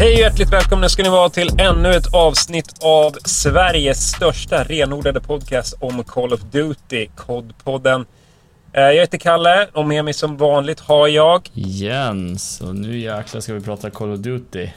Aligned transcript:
Hej 0.00 0.12
och 0.14 0.20
hjärtligt 0.20 0.52
välkomna 0.52 0.88
ska 0.88 1.02
ni 1.02 1.08
vara 1.08 1.30
till 1.30 1.60
ännu 1.60 1.90
ett 1.90 2.14
avsnitt 2.14 2.74
av 2.82 3.12
Sveriges 3.24 4.10
största 4.10 4.64
renodlade 4.64 5.20
podcast 5.20 5.74
om 5.80 6.04
Call 6.04 6.32
of 6.32 6.40
Duty, 6.40 7.08
COD-podden. 7.16 8.06
Eh, 8.72 8.82
Jag 8.82 8.94
heter 9.00 9.18
Kalle 9.18 9.68
och 9.72 9.86
med 9.86 10.04
mig 10.04 10.14
som 10.14 10.36
vanligt 10.36 10.80
har 10.80 11.08
jag... 11.08 11.48
Jens, 11.52 12.60
och 12.60 12.76
nu 12.76 12.98
jäklar 12.98 13.40
ska 13.40 13.54
vi 13.54 13.60
prata 13.60 13.90
Call 13.90 14.12
of 14.12 14.18
Duty. 14.18 14.68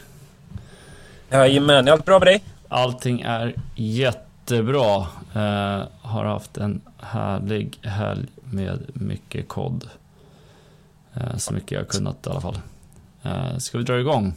Jajamän, 1.29 1.87
är 1.87 1.91
allt 1.91 2.05
bra 2.05 2.19
med 2.19 2.27
dig? 2.27 2.43
Allting 2.67 3.21
är 3.21 3.53
jättebra. 3.75 5.07
Eh, 5.35 5.81
har 6.01 6.25
haft 6.25 6.57
en 6.57 6.81
härlig 6.97 7.77
helg 7.81 8.27
med 8.43 8.79
mycket 8.93 9.47
kod. 9.47 9.89
Eh, 11.13 11.37
så 11.37 11.53
mycket 11.53 11.71
jag 11.71 11.87
kunnat 11.87 12.27
i 12.27 12.29
alla 12.29 12.41
fall. 12.41 12.57
Eh, 13.25 13.57
ska 13.57 13.77
vi 13.77 13.83
dra 13.83 13.99
igång? 13.99 14.33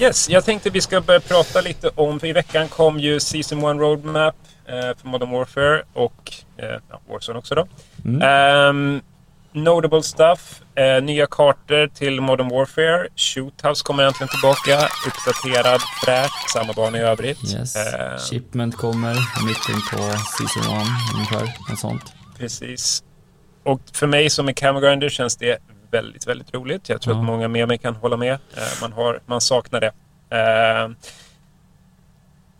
Yes, 0.00 0.28
jag 0.28 0.44
tänkte 0.44 0.70
vi 0.70 0.80
ska 0.80 1.00
börja 1.00 1.20
prata 1.20 1.60
lite 1.60 1.90
om, 1.94 2.20
för 2.20 2.26
i 2.26 2.32
veckan 2.32 2.68
kom 2.68 2.98
ju 2.98 3.20
Season 3.20 3.58
1 3.58 3.64
Roadmap 3.64 4.34
eh, 4.66 4.74
för 4.80 5.08
Modern 5.08 5.30
Warfare 5.30 5.82
och 5.92 6.32
eh, 6.56 6.78
ja, 6.90 7.00
Warzone 7.10 7.38
också 7.38 7.54
då. 7.54 7.66
Mm. 8.04 8.22
Ehm, 8.22 9.00
notable 9.52 10.02
stuff, 10.02 10.62
eh, 10.74 11.02
nya 11.02 11.26
kartor 11.26 11.86
till 11.86 12.20
Modern 12.20 12.48
Warfare. 12.48 13.08
Shoothouse 13.16 13.84
kommer 13.84 14.02
äntligen 14.02 14.28
tillbaka, 14.28 14.88
uppdaterad, 15.06 15.80
fräsch, 16.04 16.50
samma 16.52 16.72
bana 16.72 16.98
i 16.98 17.00
övrigt. 17.00 17.54
Yes. 17.54 17.76
Ehm, 17.76 18.18
Shipment 18.18 18.76
kommer 18.76 19.14
mitten 19.46 19.80
på 19.92 19.98
Season 19.98 20.76
1 20.76 20.88
ungefär. 21.14 21.70
Något 21.70 21.78
sånt. 21.78 22.12
Precis. 22.38 23.02
Och 23.64 23.80
för 23.92 24.06
mig 24.06 24.30
som 24.30 24.48
är 24.48 24.52
camgrinder 24.52 25.08
känns 25.08 25.36
det 25.36 25.58
väldigt, 25.90 26.26
väldigt 26.26 26.54
roligt. 26.54 26.88
Jag 26.88 27.00
tror 27.00 27.14
Ja. 27.14 27.20
att 27.20 27.26
många 27.26 27.48
med 27.48 27.68
mig 27.68 27.78
kan 27.78 27.94
hålla 27.96 28.16
med. 28.16 28.32
Eh, 28.32 28.62
man, 28.80 28.92
har, 28.92 29.20
man 29.26 29.40
saknar 29.40 29.80
det. 29.80 29.92
Uh, 30.34 30.92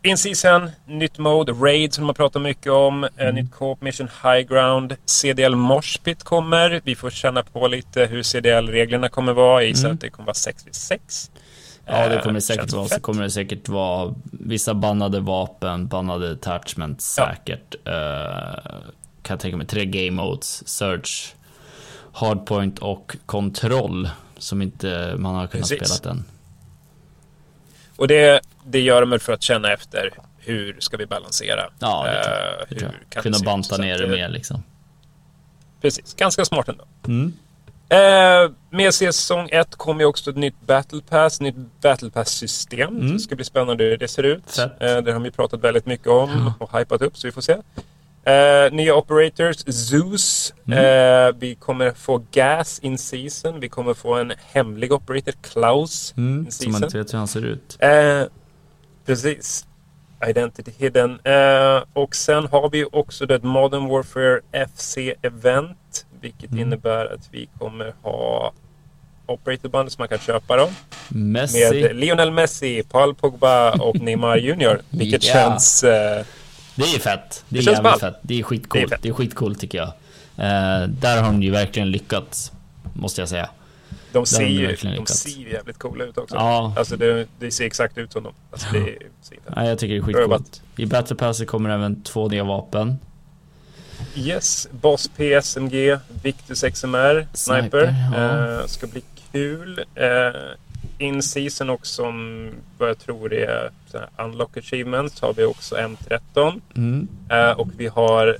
In-season, 0.03 0.69
nytt 0.87 1.17
mode, 1.17 1.51
Raid 1.51 1.93
som 1.93 2.05
man 2.05 2.15
pratar 2.15 2.39
mycket 2.39 2.71
om, 2.71 3.03
eh, 3.17 3.33
nytt 3.33 3.51
co 3.51 3.77
Mission 3.81 4.09
High 4.23 4.41
Ground, 4.47 4.95
CDL 5.05 5.55
Moshpit 5.55 6.23
kommer. 6.23 6.81
Vi 6.83 6.95
får 6.95 7.09
känna 7.09 7.43
på 7.43 7.67
lite 7.67 8.05
hur 8.05 8.23
CDL-reglerna 8.23 9.09
kommer 9.09 9.33
vara. 9.33 9.61
Jag 9.61 9.69
gissar 9.69 9.85
Mm. 9.85 9.95
att 9.95 10.01
det 10.01 10.09
kommer 10.09 10.25
vara 10.25 10.33
6 10.33 10.67
vid 10.67 10.75
6. 10.75 11.31
Ja, 11.85 12.09
det 12.09 12.15
Eh, 12.15 12.21
kommer 12.21 12.33
det 12.33 12.41
säkert 12.41 12.73
vara. 12.73 12.87
Så 12.87 12.99
kommer 12.99 13.23
det 13.23 13.29
säkert 13.31 13.69
vara 13.69 14.13
vissa 14.31 14.73
bannade 14.73 15.19
vapen, 15.19 15.87
bannade 15.87 16.31
attachments 16.31 17.15
Ja. 17.17 17.27
säkert. 17.35 17.75
Eh, 19.25 19.27
kan 19.27 19.33
jag 19.33 19.39
tänka 19.39 19.57
mig 19.57 19.67
tre 19.67 19.85
game 19.85 20.11
modes, 20.23 20.67
search, 20.67 21.35
hardpoint 22.13 22.79
och 22.79 23.15
kontroll 23.25 24.09
som 24.37 24.61
inte 24.61 25.15
man 25.17 25.35
har 25.35 25.47
kunnat 25.47 25.69
Precis. 25.69 25.89
spela 25.93 26.11
än. 26.11 26.25
Och 27.97 28.07
det, 28.07 28.41
det 28.65 28.79
gör 28.79 29.05
de 29.05 29.19
för 29.19 29.33
att 29.33 29.41
känna 29.41 29.73
efter 29.73 30.13
hur 30.37 30.77
ska 30.79 30.97
vi 30.97 31.05
balansera? 31.05 31.69
Ja, 31.79 32.05
det 32.07 32.23
tror 32.23 32.33
Eh, 32.33 32.83
jag. 32.83 32.91
Det 33.09 33.21
Kunna 33.21 33.39
banta 33.45 33.77
ner 33.77 33.97
det 33.97 34.07
mer 34.07 34.29
liksom. 34.29 34.63
Precis, 35.81 36.13
ganska 36.13 36.45
smart 36.45 36.69
ändå. 36.69 36.83
Mm. 37.07 37.33
Eh, 37.89 38.51
med 38.69 38.93
säsong 38.93 39.49
1 39.51 39.75
kommer 39.75 40.01
ju 40.01 40.05
också 40.05 40.29
ett 40.29 40.37
nytt 40.37 40.61
Battle 40.61 41.01
Pass, 41.09 41.41
nytt 41.41 41.55
Battle 41.81 42.09
Pass-system. 42.09 42.95
Mm. 42.95 43.13
Det 43.13 43.19
ska 43.19 43.35
bli 43.35 43.45
spännande 43.45 43.83
hur 43.83 43.97
det 43.97 44.07
ser 44.07 44.23
ut. 44.23 44.57
Eh, 44.59 44.97
det 44.97 45.13
har 45.13 45.19
vi 45.19 45.31
pratat 45.31 45.59
väldigt 45.59 45.85
mycket 45.85 46.07
om 46.07 46.53
och 46.59 46.79
hypat 46.79 47.01
upp, 47.01 47.17
så 47.17 47.27
vi 47.27 47.31
får 47.31 47.41
se. 47.41 47.57
Eh, 48.25 48.71
nya 48.73 48.95
operators, 48.95 49.57
Zeus. 49.67 50.53
Mm. 50.67 50.77
Eh, 50.79 51.35
vi 51.39 51.55
kommer 51.55 51.91
få 51.91 52.23
Gas 52.31 52.79
in 52.79 52.97
season. 52.97 53.59
Vi 53.59 53.69
kommer 53.69 53.93
få 53.93 54.13
en 54.13 54.33
hemlig 54.53 54.91
operator, 54.93 55.33
Klaus. 55.41 56.13
Mm. 56.17 56.51
Så 56.51 56.69
man 56.69 56.83
inte 56.83 56.97
vet 56.97 57.13
hur 57.13 57.17
han 57.17 57.27
ser 57.27 57.45
ut. 57.45 57.77
Eh, 57.79 58.23
precis. 59.05 59.65
Identity 60.27 60.71
hidden. 60.77 61.19
Eh, 61.23 61.83
och 61.93 62.15
sen 62.15 62.47
har 62.47 62.69
vi 62.69 62.85
också 62.91 63.25
det 63.25 63.43
Modern 63.43 63.87
Warfare 63.89 64.39
FC-event. 64.51 66.05
Vilket 66.21 66.51
Mm. 66.51 66.59
innebär 66.61 67.05
att 67.13 67.27
vi 67.31 67.49
kommer 67.59 67.93
ha 68.01 68.53
operator 69.25 69.69
band 69.69 69.91
som 69.91 70.01
man 70.01 70.07
kan 70.07 70.19
köpa 70.19 70.57
dem. 70.57 70.69
Messi. 71.07 71.81
Med 71.81 71.95
Lionel 71.95 72.31
Messi, 72.31 72.83
Paul 72.83 73.15
Pogba 73.15 73.71
och 73.71 73.95
Neymar 73.99 74.37
Jr. 74.37 74.81
Vilket 74.89 75.23
Ja. 75.23 75.33
känns... 75.33 75.83
Det 76.75 76.83
är 76.83 76.99
fett. 76.99 77.43
Det 77.49 77.55
är 77.55 77.59
Det 77.59 77.63
känns 77.63 77.65
jävligt 77.65 77.83
ball. 77.83 77.99
fett. 77.99 78.15
Det 78.21 78.33
är 78.33 78.37
Det 78.37 78.39
är 78.39 78.43
skitcoolt. 78.43 78.93
Det 79.01 79.09
är 79.09 79.13
skitcoolt 79.13 79.59
tycker 79.59 79.77
jag. 79.77 79.87
Eh, 80.37 80.87
där 80.87 81.21
har 81.21 81.23
de 81.31 81.43
ju 81.43 81.51
verkligen 81.51 81.91
lyckats. 81.91 82.51
Måste 82.93 83.21
jag 83.21 83.29
säga. 83.29 83.49
de 84.11 84.25
ser 84.25 84.45
ju 84.45 84.75
de 84.97 85.05
ser 85.05 85.29
jävligt 85.53 85.77
coola 85.79 86.03
ut 86.03 86.17
också. 86.17 86.35
Ja. 86.35 86.73
Alltså 86.77 86.97
det, 86.97 87.27
det 87.39 87.51
ser 87.51 87.65
exakt 87.65 87.97
ut 87.97 88.11
som 88.11 88.23
dem. 88.23 88.33
Alltså 88.51 88.67
det 88.71 88.79
är. 88.79 88.97
Ja, 89.55 89.65
jag 89.65 89.79
tycker 89.79 89.93
det 89.93 89.99
är 89.99 90.03
skitcoolt. 90.03 90.61
I 90.77 90.85
Battle 90.85 91.15
Pass 91.15 91.45
kommer 91.45 91.69
även 91.69 92.03
två 92.03 92.27
nya 92.27 92.43
vapen. 92.43 92.97
Yes, 94.15 94.67
Boss 94.71 95.09
PSMG, 95.17 95.97
Victus 96.23 96.61
XMR, 96.61 97.27
Sniper. 97.33 97.61
Sniper, 97.61 97.95
ja. 98.13 98.59
Eh, 98.61 98.65
ska 98.67 98.87
bli 98.87 99.01
kul. 99.31 99.79
Eh, 99.95 100.05
in 100.97 101.23
season 101.23 101.69
också, 101.69 101.93
som 102.03 102.49
vad 102.77 102.89
jag 102.89 102.99
tror 102.99 103.33
är 103.33 103.71
Unlock 104.17 104.57
Achievements, 104.57 105.21
har 105.21 105.33
vi 105.33 105.43
också 105.45 105.75
M13. 105.75 106.61
Mm. 106.75 107.07
Eh, 107.29 107.51
och 107.51 107.67
vi 107.77 107.87
har 107.87 108.37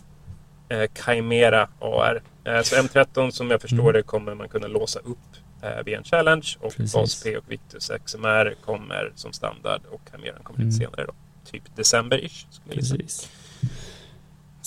eh, 0.69 0.89
Chimera 1.05 1.67
AR. 1.79 2.21
Eh, 2.43 2.61
så 2.61 2.75
M13 2.75 3.31
som 3.31 3.51
jag 3.51 3.61
förstår 3.61 3.79
Mm. 3.79 3.93
det 3.93 4.03
kommer 4.03 4.35
man 4.35 4.49
kunna 4.49 4.67
låsa 4.67 4.99
upp 4.99 5.17
eh, 5.61 5.83
via 5.85 5.97
en 5.97 6.03
challenge. 6.03 6.47
Och 6.59 6.73
Precis. 6.75 6.93
Boss 6.93 7.23
P 7.23 7.37
och 7.37 7.43
Victus 7.47 7.91
XMR 8.05 8.53
kommer 8.65 9.11
som 9.15 9.33
standard 9.33 9.81
och 9.91 10.01
Chimera 10.11 10.35
kommer 10.43 10.59
lite 10.65 10.77
Mm. 10.83 10.91
senare 10.91 11.05
då. 11.07 11.13
Typ 11.51 11.63
december-ish. 11.75 12.45
Precis. 12.69 13.29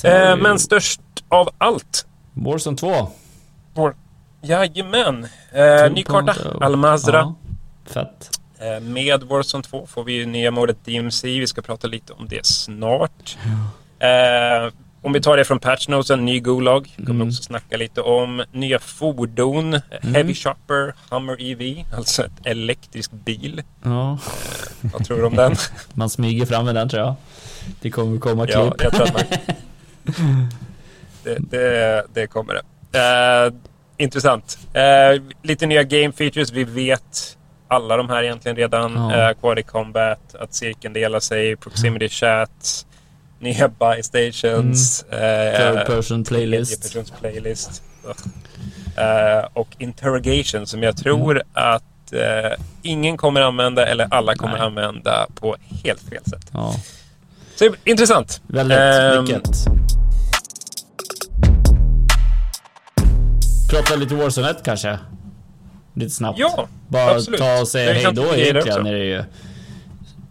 Eh, 0.05 0.37
vi 0.37 0.43
men 0.43 0.59
störst 0.59 1.01
av 1.29 1.51
allt 1.59 2.07
Warzone 2.35 2.77
2. 2.77 3.09
Jajamän. 4.43 5.27
Eh, 5.53 5.93
ny 5.93 6.03
karta. 6.03 6.33
2.0. 6.33 6.63
Almazra. 6.65 7.19
Ja, 7.19 7.35
fett. 7.91 8.31
Eh, 8.61 8.81
med 8.81 9.23
Warzone 9.23 9.63
2 9.65 9.87
får 9.87 10.05
vi 10.05 10.13
ju 10.13 10.27
nya 10.27 10.51
modet 10.51 10.77
DMC. 10.85 11.41
Vi 11.41 11.47
ska 11.47 11.63
prata 11.63 11.87
lite 11.89 12.13
om 12.13 12.29
det 12.29 12.47
snart. 12.47 13.37
Eh, 13.99 14.73
om 15.03 15.13
vi 15.13 15.21
tar 15.21 15.37
det 15.37 15.45
från 15.45 15.59
patchnoten, 15.61 16.25
ny 16.25 16.41
Gulag. 16.41 16.95
kommer 16.97 17.11
Mm. 17.11 17.29
också 17.29 17.43
snacka 17.43 17.77
lite 17.77 18.01
om. 18.01 18.45
Nya 18.53 18.79
fordon. 18.79 19.75
eh, 19.75 19.81
Heavy 20.03 20.35
Chopper, 20.35 20.95
Hummer 21.11 21.37
EV. 21.43 21.85
Alltså 21.97 22.25
ett 22.25 22.33
elektrisk 22.45 23.11
bil. 23.13 23.63
Ja, 23.85 24.19
Vad 24.81 25.05
tror 25.07 25.17
du 25.17 25.25
om 25.25 25.37
den? 25.37 25.57
man 25.95 26.11
smyger 26.11 26.47
fram 26.47 26.65
med 26.65 26.75
den 26.75 26.89
tror 26.89 27.03
jag. 27.03 27.15
Det 27.81 27.91
kommer 27.91 28.19
komma 28.19 28.47
klipp. 28.47 28.57
ja, 28.57 28.75
jag 28.79 28.93
tror 28.93 29.03
att 29.07 29.15
man... 29.15 29.23
det, 31.25 31.37
det, 31.51 32.05
det 32.15 32.27
kommer 32.27 32.55
det. 32.55 32.99
Eh, 32.99 33.53
intressant. 33.97 34.59
Eh, 34.73 35.23
lite 35.43 35.67
nya 35.67 35.83
game 35.83 36.13
features. 36.13 36.53
Vi 36.53 36.65
vet 36.65 37.38
alla 37.69 37.97
de 37.97 38.09
här 38.09 38.23
egentligen 38.23 38.57
redan. 38.57 38.93
Ja. 38.95 39.17
Eh, 39.17 39.27
Aquatic 39.29 39.67
Combat, 39.67 40.35
att 40.41 40.55
cirkeln 40.55 40.95
delar 40.95 41.21
sig, 41.21 41.57
Proximity 41.57 42.09
Chat, 42.09 42.87
nya 43.39 43.69
buy 43.69 44.03
stations. 44.03 45.05
Mm. 45.11 45.53
Third 45.57 45.77
Eh, 45.79 45.85
person 45.85 46.25
playlist. 46.25 46.97
playlist. 47.21 47.83
Eh, 48.97 49.49
och 49.53 49.69
Interrogation 49.79 50.67
som 50.67 50.83
jag 50.83 50.97
tror 50.97 51.43
att 51.53 51.83
eh, 52.13 52.65
ingen 52.83 53.17
kommer 53.17 53.41
använda 53.41 53.87
eller 53.87 54.07
alla 54.11 54.35
kommer 54.35 54.57
Nej. 54.57 54.67
använda 54.67 55.27
på 55.35 55.57
helt 55.85 56.01
fel 56.01 56.25
sätt. 56.31 56.51
Ja, 56.53 56.75
Så 57.57 57.75
intressant. 57.85 58.41
väldigt. 58.47 58.79
Ehm, 58.79 59.25
Vilket? 59.25 59.49
Prata 63.71 63.97
lite 63.97 64.15
Warzone 64.15 64.51
1 64.51 64.57
kanske? 64.65 64.99
Lite 65.99 66.11
snabbt. 66.15 66.39
Ja, 66.39 66.67
Bara 66.89 67.11
absolut. 67.15 67.41
ta 67.41 67.61
och 67.61 67.69
säga 67.69 67.93
hej 67.93 68.07
då 68.15 68.35
egentligen 68.35 68.87
är 68.87 68.93
det 68.93 69.05
ju. 69.05 69.17
Eh, 69.19 69.25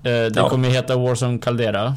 Det 0.04 0.31
Ja. 0.36 0.50
kommer 0.50 0.68
ju 0.69 0.74
heta 0.75 0.98
Warzone 0.98 1.38
Caldera. 1.40 1.96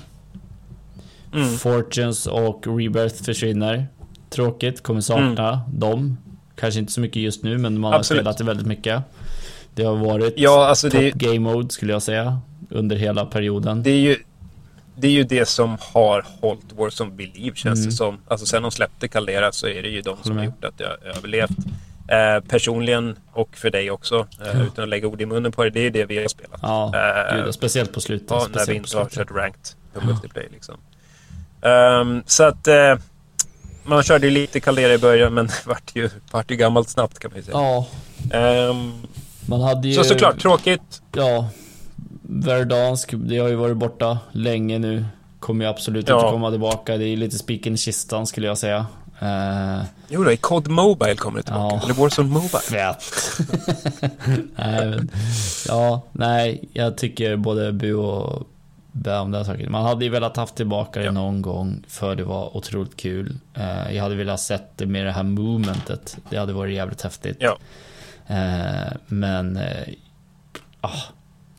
Mm. 1.34 1.56
Fortunes 1.58 2.26
och 2.26 2.66
Rebirth 2.66 3.22
försvinner. 3.24 3.86
Tråkigt, 4.30 4.82
kommer 4.82 5.00
sakna 5.00 5.60
dem. 5.72 6.16
Kanske 6.56 6.80
inte 6.80 6.92
så 6.92 7.00
mycket 7.00 7.22
just 7.22 7.42
nu, 7.44 7.58
men 7.58 7.72
man 7.80 7.84
har 7.84 7.90
Mm. 7.90 7.98
Absolut. 8.00 8.20
spelat 8.20 8.38
det 8.38 8.44
väldigt 8.44 8.66
mycket. 8.66 9.02
Det 9.74 9.82
har 9.82 9.96
varit 9.96 10.34
Ja, 10.36 10.66
alltså 10.66 10.90
top 10.90 11.00
det, 11.00 11.10
game 11.10 11.38
mode 11.38 11.70
skulle 11.70 11.92
jag 11.92 12.02
säga. 12.02 12.40
Under 12.70 12.96
hela 12.96 13.26
perioden. 13.26 13.82
det 13.82 13.90
är 13.90 13.98
ju 14.00 14.16
det 14.96 15.06
är 15.06 15.12
ju 15.12 15.24
det 15.24 15.48
som 15.48 15.76
har 15.80 16.24
hållit 16.40 16.72
Warzone 16.76 17.16
liv 17.34 17.52
känns 17.54 17.78
Mm. 17.78 17.90
det 17.90 17.96
som. 17.96 18.18
Alltså 18.28 18.46
sen 18.46 18.62
de 18.62 18.70
släppte 18.70 19.08
Caldera 19.08 19.52
så 19.52 19.66
är 19.68 19.82
det 19.82 19.88
ju 19.88 20.00
de 20.02 20.16
som 20.22 20.36
har 20.36 20.44
gjort 20.44 20.64
att 20.64 20.78
det 20.78 20.84
har 20.84 21.08
överlevt. 21.16 21.50
Eh, 22.10 22.40
personligen 22.48 23.16
och 23.32 23.56
för 23.56 23.70
dig 23.70 23.90
också, 23.90 24.26
eh, 24.46 24.62
utan 24.62 24.82
att 24.84 24.88
lägga 24.88 25.08
ord 25.08 25.20
i 25.20 25.26
munnen 25.26 25.52
på 25.52 25.64
det, 25.64 25.70
det 25.70 25.80
är 25.86 25.90
det 25.90 26.04
vi 26.04 26.18
har 26.20 26.28
spelat. 26.28 26.60
Ja, 26.62 26.92
Eh, 27.30 27.36
gud, 27.44 27.54
speciellt 27.54 27.92
på 27.92 28.00
slutet. 28.00 28.30
Ja, 28.30 28.46
när 28.54 28.66
vi 28.66 28.74
inte 28.74 28.98
har 28.98 29.08
kört 29.08 29.30
ranked 29.30 29.68
på 29.94 30.06
multiplayer 30.06 30.48
liksom. 30.52 30.74
Ehm, 31.62 32.22
så 32.26 32.44
att 32.44 32.68
eh, 32.68 32.94
man 33.84 34.02
körde 34.02 34.26
ju 34.26 34.30
lite 34.32 34.60
Caldera 34.60 34.92
i 34.94 34.98
början 34.98 35.34
men 35.34 35.48
vart 35.66 35.96
ju, 35.96 36.10
vart 36.32 36.50
ju 36.50 36.56
gammalt 36.56 36.88
snabbt 36.88 37.18
kan 37.18 37.30
man 37.30 37.36
ju 37.38 37.42
säga. 37.44 37.56
Ja, 37.58 37.86
Ehm, 38.32 38.92
man 39.48 39.60
hade 39.60 39.88
ju... 39.88 39.94
så 39.94 40.04
såklart, 40.04 40.38
tråkigt. 40.40 41.02
Ja, 41.16 41.48
Verdansk, 42.22 43.10
det 43.16 43.38
har 43.38 43.48
ju 43.48 43.54
varit 43.54 43.76
borta 43.76 44.18
länge 44.32 44.78
nu. 44.78 45.04
Kommer 45.40 45.64
ju 45.64 45.70
absolut 45.70 46.08
Ja. 46.08 46.14
inte 46.20 46.30
komma 46.30 46.50
tillbaka. 46.50 46.96
Det 46.96 47.04
är 47.08 47.16
lite 47.16 47.38
spiken 47.38 47.74
i 47.74 47.76
kistan 47.76 48.26
skulle 48.26 48.46
jag 48.46 48.58
säga. 48.58 48.86
Eh, 49.22 49.82
Jo 50.08 50.24
då, 50.24 50.32
i 50.32 50.36
COD 50.36 50.68
Mobile 50.68 51.14
kommer 51.16 51.36
det 51.38 51.42
tillbaka. 51.42 51.76
Ja. 51.76 51.82
Eller 51.84 51.94
Warzone 51.94 52.28
Mobile. 52.28 52.48
fett. 52.60 53.04
nej, 54.56 54.86
men, 54.90 55.10
ja, 55.68 56.02
nej, 56.12 56.64
jag 56.72 56.96
tycker 56.96 57.36
både 57.36 57.72
bu 57.72 57.94
och 57.94 58.46
bä 58.92 59.18
om 59.18 59.30
den 59.30 59.44
saken. 59.44 59.72
Man 59.72 59.82
hade 59.84 60.04
ju 60.04 60.10
velat 60.10 60.36
haft 60.36 60.54
tillbaka 60.54 61.00
det 61.00 61.06
Ja. 61.06 61.12
någon 61.12 61.42
gång 61.42 61.82
för 61.88 62.16
det 62.16 62.24
var 62.24 62.56
otroligt 62.56 62.96
kul. 62.96 63.38
Eh, 63.54 63.96
jag 63.96 64.02
hade 64.02 64.14
velat 64.14 64.40
sett 64.40 64.70
det 64.78 64.86
med 64.86 65.06
det 65.06 65.12
här 65.12 65.22
movementet. 65.22 66.16
Det 66.30 66.36
hade 66.36 66.52
varit 66.52 66.74
jävligt 66.74 67.02
häftigt. 67.02 67.36
Ja. 67.40 67.56
Eh, 68.26 68.92
men 69.06 69.58
ah, 70.80 70.90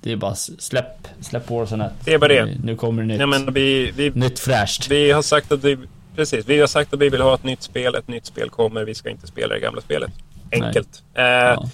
det 0.01 0.11
är 0.11 0.15
bara 0.15 0.35
släpp, 0.35 1.07
släpp 1.21 1.49
Warzone 1.49 1.85
1. 1.85 1.91
Det 2.05 2.13
är 2.13 2.17
bara 2.19 2.27
det. 2.33 2.45
Nu, 2.45 2.57
nu 2.63 2.75
kommer 2.75 3.01
det 3.01 3.07
nytt. 3.07 3.17
Nej, 3.17 3.27
men 3.27 3.53
vi, 3.53 3.91
vi, 3.91 4.09
Nytt 4.09 4.39
fräscht. 4.39 4.87
vi 4.91 5.11
har 5.11 5.21
sagt 5.21 5.51
att 5.51 5.63
vi... 5.63 5.77
Precis, 6.15 6.45
vi 6.45 6.59
har 6.59 6.67
sagt 6.67 6.93
att 6.93 6.99
vi 6.99 7.09
vill 7.09 7.21
ha 7.21 7.35
ett 7.35 7.43
nytt 7.43 7.63
spel. 7.63 7.95
Ett 7.95 8.07
nytt 8.07 8.25
spel 8.25 8.49
kommer. 8.49 8.83
Vi 8.85 8.95
ska 8.95 9.09
inte 9.09 9.27
spela 9.27 9.53
det 9.53 9.59
gamla 9.59 9.81
spelet. 9.81 10.11
Enkelt. 10.51 11.03
Eh, 11.13 11.23
Ja. 11.23 11.69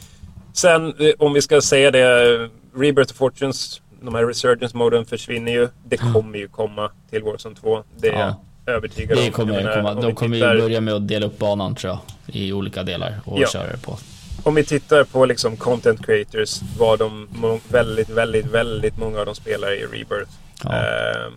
Sen, 0.54 0.94
eh, 1.00 1.12
om 1.20 1.34
vi 1.34 1.42
ska 1.42 1.62
säga 1.62 1.92
det. 1.92 2.00
eh, 2.34 2.50
Rebirth 2.80 3.12
of 3.12 3.18
Fortunes, 3.18 3.82
de 4.02 4.16
här 4.16 4.24
Resurgence-moden 4.26 5.06
försvinner 5.06 5.52
ju. 5.52 5.68
Det 5.86 5.98
kommer 5.98 6.38
ju 6.38 6.48
komma 6.48 6.92
till 7.10 7.24
Warzone 7.24 7.56
2. 7.56 7.84
Det 7.98 8.08
är 8.08 8.14
jag 8.20 8.34
Ja. 8.66 8.74
övertygad 8.74 9.18
om. 9.18 9.24
Det 9.26 9.32
kommer 9.32 9.54
Jag 9.54 9.62
ju 9.62 9.68
menar, 9.68 9.78
komma. 9.82 9.92
om 9.96 10.02
De 10.02 10.16
kommer 10.16 10.36
ju 10.36 10.42
tittar- 10.42 10.58
börja 10.60 10.82
med 10.82 10.94
att 10.94 11.08
dela 11.08 11.26
upp 11.26 11.38
banan 11.38 11.76
tror 11.76 11.92
jag. 12.26 12.36
I 12.36 12.54
olika 12.54 12.84
delar 12.84 13.20
och 13.26 13.40
Ja. 13.42 13.48
köra 13.48 13.72
det 13.72 13.78
på. 13.82 13.98
Om 14.44 14.56
vi 14.56 14.64
tittar 14.64 15.04
på 15.04 15.26
liksom 15.26 15.58
content 15.58 16.06
creators, 16.06 16.60
vad 16.80 17.00
de 17.00 17.28
väldigt, 17.70 18.10
väldigt, 18.10 18.46
väldigt 18.46 18.98
många 18.98 19.20
av 19.20 19.26
dem 19.26 19.36
spelar 19.36 19.72
i 19.74 19.82
Rebirth. 19.86 20.32
Ja. 20.64 20.74
Ehm, 20.74 21.34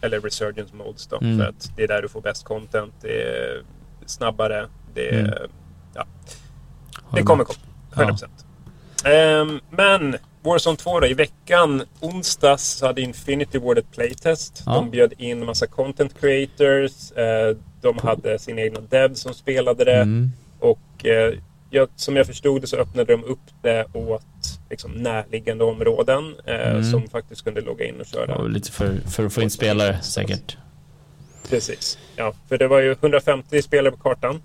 eller 0.00 0.20
Resurgence 0.20 0.74
Modes 0.76 1.06
då. 1.06 1.18
Mm. 1.22 1.38
För 1.38 1.44
att 1.46 1.70
det 1.76 1.82
är 1.82 1.88
där 1.88 2.02
du 2.02 2.08
får 2.08 2.20
bäst 2.20 2.44
content. 2.44 2.94
Det 3.00 3.22
är 3.22 3.62
snabbare. 4.06 4.68
Det, 4.94 5.08
är, 5.08 5.20
Mm. 5.20 5.50
ja, 5.94 6.06
det 7.14 7.22
kommer 7.22 7.44
komma. 7.44 7.58
100%. 7.94 8.28
Ehm, 9.04 9.60
men 9.70 10.16
Warzone 10.42 10.76
2 10.76 11.00
då. 11.00 11.06
I 11.06 11.14
veckan, 11.14 11.82
onsdags, 12.00 12.62
så 12.64 12.86
hade 12.86 13.00
Infinity 13.00 13.58
Ward 13.58 13.78
ett 13.78 13.90
playtest. 13.92 14.62
Ja. 14.66 14.72
De 14.74 14.90
bjöd 14.90 15.12
in 15.18 15.44
massa 15.44 15.66
content 15.66 16.20
creators. 16.20 17.12
Eh, 17.12 17.56
de 17.80 17.98
hade 17.98 18.38
sina 18.38 18.60
egna 18.60 18.80
devs 18.80 19.20
som 19.20 19.34
spelade 19.34 19.84
det. 19.84 20.00
Mm. 20.02 20.32
Och 20.60 21.06
eh, 21.06 21.34
jag, 21.70 21.88
som 21.96 22.16
jag 22.16 22.26
förstod 22.26 22.60
det 22.60 22.66
så 22.66 22.76
öppnade 22.76 23.12
de 23.16 23.24
upp 23.24 23.38
det 23.62 23.86
åt 23.94 24.22
liksom, 24.70 24.90
närliggande 24.92 25.64
områden 25.64 26.34
eh, 26.46 26.54
Mm. 26.70 26.84
som 26.84 27.08
faktiskt 27.08 27.44
kunde 27.44 27.60
logga 27.60 27.84
in 27.84 28.00
och 28.00 28.06
köra. 28.06 28.34
Och 28.36 28.50
lite 28.50 28.72
för, 28.72 28.96
för 29.10 29.26
att 29.26 29.32
få 29.32 29.42
in 29.42 29.50
spelare 29.50 30.02
säkert. 30.02 30.56
Precis. 31.50 31.98
Ja, 32.16 32.32
för 32.48 32.58
det 32.58 32.68
var 32.68 32.80
ju 32.80 32.92
150 32.92 33.62
spelare 33.62 33.90
på 33.92 33.96
kartan. 33.98 34.42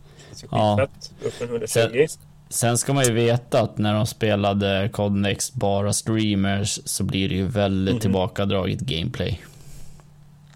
Ja. 0.52 0.88
Upp 1.26 1.34
från 1.34 1.48
120. 1.48 1.68
Sen, 1.70 2.08
sen 2.50 2.78
ska 2.78 2.94
man 2.94 3.04
ju 3.04 3.14
veta 3.14 3.62
att 3.62 3.78
när 3.78 3.94
de 3.94 4.08
spelade 4.08 4.90
Cod 4.94 5.12
Next 5.12 5.54
bara 5.54 5.94
streamers 5.94 6.80
så 6.86 7.04
blir 7.04 7.30
det 7.30 7.36
ju 7.36 7.46
väldigt 7.48 7.94
Mhm. 7.96 8.02
tillbakadraget 8.02 8.80
gameplay. 8.80 9.42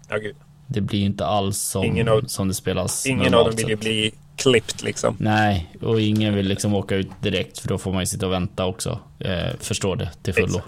Ja, 0.08 0.16
gud. 0.16 0.36
Det 0.66 0.80
blir 0.80 1.04
inte 1.04 1.26
alls 1.26 1.58
som, 1.58 1.84
Ingen 1.84 2.08
av- 2.08 2.20
som 2.26 2.48
det 2.48 2.54
spelas 2.54 3.06
Ingen 3.06 3.34
av 3.34 3.44
dem 3.44 3.56
vill 3.56 3.68
ju 3.68 3.76
bli 3.76 4.12
klippt 4.36 4.82
liksom. 4.82 5.16
Nej, 5.18 5.70
och 5.82 6.00
ingen 6.00 6.34
vill 6.34 6.46
liksom 6.48 6.74
åka 6.74 6.94
ut 6.96 7.08
direkt 7.20 7.58
för 7.58 7.68
då 7.68 7.78
får 7.78 7.92
man 7.92 8.02
ju 8.02 8.06
sitta 8.06 8.26
och 8.26 8.32
vänta 8.32 8.66
också. 8.66 8.98
Eh, 9.18 9.56
förstår 9.60 9.96
det 9.96 10.10
till 10.22 10.34
fullo. 10.34 10.60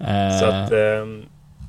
Eh, 0.00 0.38
Så 0.40 0.44
att, 0.46 0.72
ehm, 0.72 1.24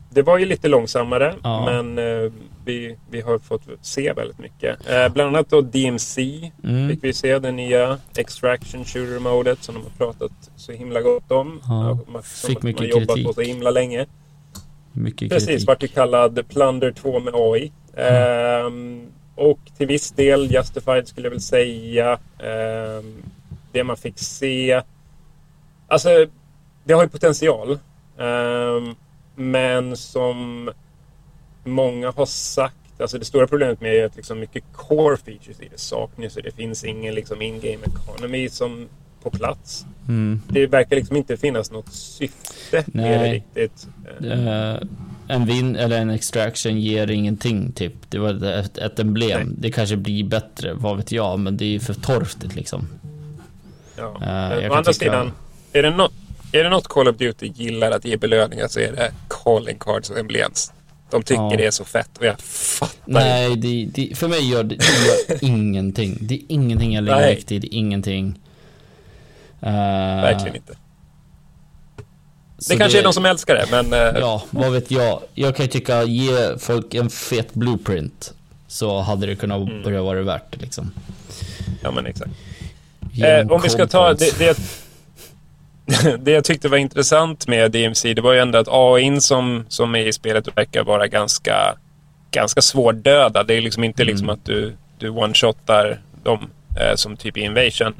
det 0.09 0.21
var 0.21 0.37
ju 0.37 0.45
lite 0.45 0.67
långsammare, 0.67 1.35
Ja. 1.43 1.65
men 1.65 1.97
eh, 1.97 2.31
vi, 2.65 2.97
vi 3.09 3.21
har 3.21 3.39
fått 3.39 3.61
se 3.81 4.13
väldigt 4.13 4.39
mycket. 4.39 4.89
Eh, 4.89 5.09
bland 5.13 5.35
annat 5.35 5.49
då 5.49 5.61
DMC 5.61 6.51
mm, 6.63 6.89
fick 6.89 7.03
vi 7.03 7.13
se, 7.13 7.39
det 7.39 7.51
nya 7.51 7.97
Extraction 8.17 8.85
Shooter-modet 8.85 9.63
som 9.63 9.75
de 9.75 9.81
har 9.83 9.89
pratat 10.05 10.31
så 10.55 10.71
himla 10.71 11.01
gott 11.01 11.31
om. 11.31 11.59
Ja. 11.63 11.97
Man- 12.07 12.23
som 12.23 12.47
Fick 12.49 12.63
man 12.63 12.69
mycket 12.69 12.81
har 12.81 12.87
jobbat 13.01 13.07
på 13.07 13.13
kritik. 13.15 13.35
så 13.35 13.41
himla 13.41 13.69
länge. 13.71 14.05
mycket 14.91 15.29
Precis, 15.29 15.47
kritik. 15.49 15.67
vart 15.67 15.83
ju 15.83 15.87
kallad 15.87 16.47
Plunder 16.49 16.91
2 16.91 17.19
med 17.19 17.33
AI. 17.35 17.71
Ehm, 17.97 19.07
och 19.35 19.59
till 19.77 19.87
viss 19.87 20.11
del 20.11 20.51
Justified 20.51 21.07
skulle 21.07 21.25
jag 21.25 21.31
väl 21.31 21.41
säga. 21.41 22.19
Ehm, 22.39 23.23
det 23.71 23.83
man 23.83 23.97
fick 23.97 24.19
se. 24.19 24.81
Alltså, 25.87 26.09
det 26.83 26.93
har 26.93 27.03
ju 27.03 27.09
potential. 27.09 27.79
Ehm, 28.17 28.95
men 29.35 29.97
som 29.97 30.69
många 31.63 32.11
har 32.11 32.25
sagt. 32.25 32.75
Alltså 32.97 33.17
det 33.17 33.25
stora 33.25 33.47
problemet 33.47 33.81
med 33.81 33.91
det 33.91 33.99
är 33.99 34.05
att 34.05 34.15
liksom 34.15 34.39
mycket 34.39 34.63
core 34.71 35.17
features 35.17 35.61
i 35.61 35.67
det 35.71 35.79
saknas. 35.79 36.33
Det 36.33 36.55
finns 36.55 36.83
ingen 36.83 37.15
liksom 37.15 37.41
in-game 37.41 37.79
economy 37.85 38.49
som 38.49 38.87
på 39.23 39.29
plats. 39.29 39.85
Mm. 40.07 40.41
Det 40.47 40.67
verkar 40.67 40.95
liksom 40.95 41.15
inte 41.15 41.37
finnas 41.37 41.71
något 41.71 41.93
syfte 41.93 42.83
med 42.85 43.19
det 43.19 43.33
riktigt. 43.33 43.87
Eh, 44.21 44.87
en 45.27 45.45
win 45.45 45.75
eller 45.75 46.01
en 46.01 46.09
extraction 46.09 46.79
ger 46.79 47.11
ingenting 47.11 47.71
typ. 47.71 47.93
Det 48.09 48.17
var 48.17 48.45
ett, 48.45 48.77
ett 48.77 48.99
emblem. 48.99 49.47
Nej. 49.47 49.55
Det 49.57 49.71
kanske 49.71 49.95
blir 49.95 50.23
bättre, 50.23 50.73
vad 50.73 50.97
vet 50.97 51.11
jag. 51.11 51.39
Men 51.39 51.57
det 51.57 51.65
är 51.65 51.69
ju 51.69 51.79
för 51.79 51.93
torftigt 51.93 52.55
liksom. 52.55 52.87
Ja. 53.97 54.17
Jag 54.61 54.71
å 54.71 54.75
andra 54.75 54.93
sidan, 54.93 55.31
är 55.73 55.83
det, 55.83 55.89
något, 55.89 56.13
är 56.51 56.63
det 56.63 56.69
något 56.69 56.87
Call 56.87 57.07
of 57.07 57.17
Duty 57.17 57.47
gillar 57.55 57.91
att 57.91 58.05
ge 58.05 58.17
belöningar 58.17 58.67
så 58.67 58.79
är 58.79 58.91
det 58.91 59.11
calling 59.27 59.77
cards 59.79 60.09
och 60.09 60.19
emblems. 60.19 60.73
De 61.09 61.23
tycker 61.23 61.41
Ja. 61.41 61.53
det 61.57 61.65
är 61.65 61.71
så 61.71 61.85
fett 61.85 62.17
och 62.17 62.25
jag 62.25 62.39
fattar. 62.39 62.97
Nej, 63.05 63.55
det, 63.55 63.85
det, 63.93 64.17
för 64.17 64.27
mig 64.27 64.49
gör 64.49 64.63
det, 64.63 64.75
det 64.75 64.85
gör 65.33 65.43
ingenting. 65.49 66.17
Det 66.21 66.35
är 66.35 66.41
ingenting 66.47 66.93
jag 66.93 67.03
lägger 67.03 67.35
vikt 67.35 67.51
i. 67.51 67.59
Det 67.59 67.67
är 67.75 67.77
ingenting. 67.77 68.39
Eh, 69.61 69.71
Verkligen 70.21 70.55
inte. 70.55 70.73
Det 72.69 72.77
kanske 72.77 72.99
är 72.99 73.03
de 73.03 73.13
som 73.13 73.25
älskar 73.25 73.55
det, 73.55 73.65
men... 73.71 73.93
eh, 73.93 74.19
Ja, 74.21 74.43
vad 74.49 74.71
vet 74.71 74.91
jag. 74.91 75.19
Jag 75.33 75.55
kan 75.55 75.65
ju 75.65 75.71
tycka, 75.71 76.03
ge 76.03 76.57
folk 76.59 76.93
en 76.93 77.09
fet 77.09 77.53
blueprint. 77.53 78.33
Så 78.67 78.99
hade 79.01 79.25
det 79.27 79.35
kunnat 79.35 79.61
Mm. 79.69 79.83
börja 79.83 80.01
vara 80.01 80.21
värt 80.21 80.43
det 80.51 80.57
liksom. 80.61 80.91
ja, 81.83 81.91
men 81.91 82.05
exakt. 82.05 82.31
Eh, 83.23 83.51
om 83.51 83.61
vi 83.61 83.69
ska 83.69 83.87
ta 83.87 84.13
det, 84.13 84.39
det, 84.39 84.57
det 86.19 86.31
jag 86.31 86.43
tyckte 86.43 86.69
var 86.69 86.77
intressant 86.77 87.47
med 87.47 87.71
DMC, 87.71 88.13
det 88.13 88.21
var 88.21 88.33
ju 88.33 88.39
ändå 88.39 88.57
att 88.59 88.67
AI 88.71 89.21
som, 89.21 89.65
som 89.69 89.95
är 89.95 90.07
i 90.07 90.13
spelet 90.13 90.57
verkar 90.57 90.83
vara 90.83 91.07
ganska, 91.07 91.75
ganska 92.31 92.61
svårdöda. 92.61 93.43
Det 93.43 93.53
är 93.53 93.61
liksom 93.61 93.83
inte 93.83 94.03
liksom 94.03 94.25
Mm. 94.25 94.33
att 94.33 94.45
du, 94.45 94.73
du 94.97 95.09
one-shotar 95.09 95.97
dem 96.23 96.49
eh, 96.79 96.95
som 96.95 97.17
typ 97.17 97.37
i 97.37 97.41
Invasion. 97.41 97.93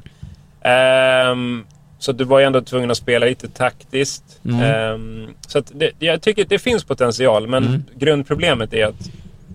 Ehm, 0.62 1.66
så 2.04 2.12
du 2.12 2.24
var 2.24 2.40
ju 2.40 2.46
ändå 2.46 2.62
tvungen 2.62 2.92
att 2.92 2.98
spela 2.98 3.26
lite 3.26 3.50
taktiskt. 3.50 4.40
Mm. 4.46 4.60
Ehm, 4.62 5.34
så 5.48 5.60
det, 5.72 5.92
jag 6.00 6.22
tycker 6.22 6.42
att 6.44 6.50
det 6.50 6.60
finns 6.60 6.84
potential, 6.84 7.48
men 7.48 7.64
Mm. 7.68 7.84
grundproblemet 7.96 8.74
är 8.74 8.86
att 8.86 9.08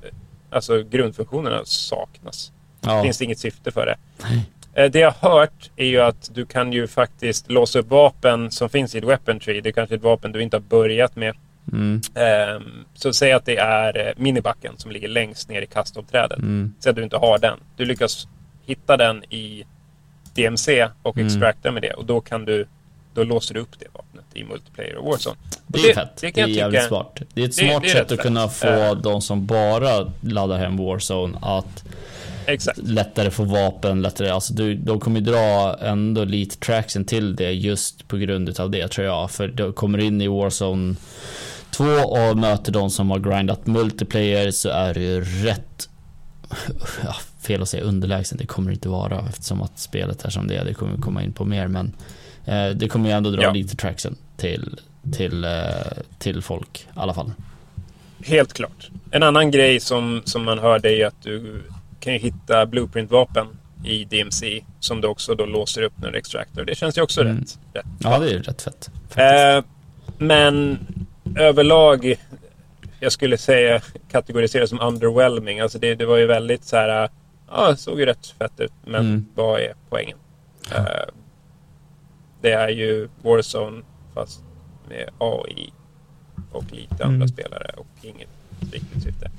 eh, 0.03 0.09
alltså, 0.51 0.83
grundfunktionerna 0.83 1.61
saknas. 1.65 2.53
Ja. 2.81 2.97
Det 2.97 3.03
finns 3.03 3.23
inget 3.23 3.39
syfte 3.39 3.71
för 3.71 3.87
det. 3.87 3.97
Eh, 4.83 4.91
Det 4.91 4.99
jag 4.99 5.11
har 5.11 5.31
hört 5.41 5.71
är 5.77 5.87
ju 5.87 6.01
att 6.01 6.31
du 6.35 6.47
kan 6.47 6.73
ju 6.73 6.87
faktiskt 6.87 7.51
låsa 7.51 7.79
upp 7.79 7.91
vapen 7.91 8.51
som 8.51 8.69
finns 8.69 8.95
i 8.95 8.99
ett 8.99 9.05
weapon 9.05 9.41
tree. 9.41 9.61
Det 9.61 9.69
är 9.69 9.73
kanske 9.73 9.95
ett 9.95 10.03
vapen 10.03 10.33
du 10.33 10.43
inte 10.43 10.57
har 10.57 10.63
börjat 10.63 11.17
med. 11.17 11.35
Mm, 11.73 12.01
Ehm, 12.15 12.85
Så 12.95 13.13
säg 13.13 13.33
att 13.33 13.45
det 13.47 13.57
är 13.57 14.07
eh, 14.09 14.13
minibacken 14.17 14.75
som 14.77 14.91
ligger 14.91 15.09
längst 15.09 15.49
ner 15.49 15.63
i 15.63 15.67
kastavträdet. 15.67 16.39
mm, 16.39 16.75
Säg 16.81 16.91
att 16.91 16.97
du 16.97 17.03
inte 17.03 17.17
har 17.17 17.39
den. 17.39 17.59
Du 17.77 17.85
lyckas 17.85 18.29
hitta 18.67 18.97
den 18.97 19.25
i 19.25 19.65
DMC 20.43 20.89
och 21.03 21.17
Mm. 21.17 21.27
extracta 21.27 21.71
med 21.71 21.83
det. 21.83 21.93
Och 21.93 22.05
då 22.05 22.21
kan 22.21 22.45
du 22.45 22.67
då 23.15 23.25
låser 23.25 23.55
du 23.55 23.61
upp 23.61 23.79
det 23.79 23.87
vapnet 23.93 24.25
i 24.35 24.45
multiplayer 24.45 24.97
och 24.97 25.05
Warzone. 25.07 25.37
Det 25.67 25.79
Och 25.79 25.85
är 25.89 25.95
fett. 25.95 26.17
Det, 26.21 26.31
Det, 26.35 26.41
är 26.41 26.47
jag 26.47 26.51
jävligt 26.51 26.81
tycka. 26.81 26.89
smart. 26.89 27.23
Det 27.35 27.41
är 27.41 27.45
ett 27.45 27.57
det- 27.57 27.69
smart 27.71 27.83
det 27.83 27.89
sätt 27.89 28.13
att 28.13 28.19
kunna 28.19 28.49
få 28.49 28.67
Eh. 28.67 28.93
de 28.95 29.23
som 29.23 29.47
bara 29.47 30.13
laddar 30.21 30.59
hem 30.59 30.77
Warzone 30.77 31.39
att 31.43 31.85
Exakt. 32.47 32.79
lättare 32.83 33.31
få 33.31 33.43
vapen, 33.45 34.03
lättare, 34.03 34.29
alltså 34.31 34.53
du, 34.55 34.75
de 34.75 35.01
kommer 35.01 35.21
ju 35.21 35.27
dra 35.27 35.77
ändå 35.81 36.25
lite 36.25 36.57
traction 36.59 37.05
till 37.05 37.37
det 37.37 37.53
just 37.53 38.09
på 38.09 38.17
grund 38.17 38.61
av 38.61 38.71
det 38.71 38.89
tror 38.89 39.07
jag. 39.07 39.31
För 39.31 39.49
du 39.49 39.73
kommer 39.73 39.99
in 39.99 40.21
i 40.21 40.29
Warzone 40.29 40.95
2 41.71 41.85
och 41.85 42.37
möter 42.39 42.73
de 42.73 42.91
som 42.91 43.11
har 43.11 43.19
grindat 43.19 43.67
multiplayer 43.67 44.51
så 44.51 44.69
är 44.69 44.95
det 44.95 45.01
ju 45.01 45.21
rätt 45.25 45.89
ja, 47.05 47.15
fel 47.49 47.63
att 47.63 47.69
säga 47.69 47.83
underlägsen, 47.85 48.39
det 48.39 48.47
kommer 48.47 48.71
det 48.71 48.75
inte 48.75 48.89
vara 48.89 49.25
eftersom 49.29 49.63
att 49.63 49.79
spelet 49.79 50.25
är 50.25 50.31
som 50.31 50.47
det 50.49 50.57
är. 50.57 50.65
Det 50.65 50.75
kommer 50.75 50.97
vi 50.97 51.03
komma 51.03 51.23
in 51.23 51.33
på 51.33 51.45
mer 51.45 51.69
men 51.69 51.95
eh, 52.45 52.69
det 52.69 52.89
kommer 52.89 53.09
ju 53.09 53.15
ändå 53.15 53.31
dra 53.31 53.43
Ja. 53.43 53.53
lite 53.53 53.77
traction 53.77 54.17
till, 54.37 54.81
till, 55.13 55.45
eh, 55.45 55.51
till 56.19 56.43
folk 56.43 56.79
i 56.79 56.99
alla 57.01 57.15
fall. 57.15 57.33
Helt 58.25 58.53
klart. 58.53 58.91
En 59.11 59.23
annan 59.23 59.51
grej 59.51 59.81
som, 59.81 60.23
som 60.25 60.45
man 60.45 60.59
hörde 60.59 60.93
är 60.93 61.07
att 61.07 61.23
du 61.23 61.63
kan 62.01 62.13
ju 62.13 62.19
hitta 62.19 62.67
blueprint-vapen 62.67 63.47
i 63.85 64.05
DMC 64.05 64.65
som 64.81 65.01
du 65.01 65.09
också 65.09 65.35
då 65.35 65.47
låser 65.47 65.83
upp 65.83 65.93
när 65.97 66.11
du 66.13 66.19
extractor. 66.19 66.65
Det 66.65 66.75
känns 66.75 66.99
ju 66.99 67.03
också 67.03 67.21
Mm. 67.21 67.37
rätt, 67.39 67.59
rätt. 67.73 67.85
Ja, 67.99 68.19
det 68.19 68.27
är 68.27 68.31
ju 68.31 68.43
rätt 68.43 68.63
fett. 68.63 68.91
Eh, 69.17 69.65
men 70.19 70.79
överlag, 71.37 72.15
jag 73.01 73.13
skulle 73.13 73.39
säga 73.39 73.81
kategorisera 74.11 74.67
som 74.67 74.81
underwhelming. 74.81 75.61
Alltså 75.61 75.79
det, 75.79 75.95
det 75.95 76.07
var 76.07 76.17
ju 76.17 76.27
väldigt 76.27 76.65
så 76.65 76.77
här, 76.77 77.09
ja, 77.51 77.71
det 77.71 77.77
såg 77.77 78.01
ju 78.01 78.07
rätt 78.07 78.27
fett 78.27 78.61
ut, 78.61 78.73
men 78.85 79.01
Mm. 79.07 79.27
vad 79.35 79.61
är 79.61 79.75
poängen? 79.89 80.19
Eh, 80.75 80.85
det 82.41 82.53
är 82.53 82.69
ju 82.69 83.09
Warzone 83.23 83.83
fast 84.15 84.43
med 84.89 85.11
AI 85.19 85.73
och 86.53 86.65
lite 86.73 87.05
andra 87.05 87.15
Mm. 87.17 87.29
spelare 87.29 87.71
och 87.77 87.87
inget 88.03 88.29
riktigt 88.73 89.03
syfte. 89.03 89.31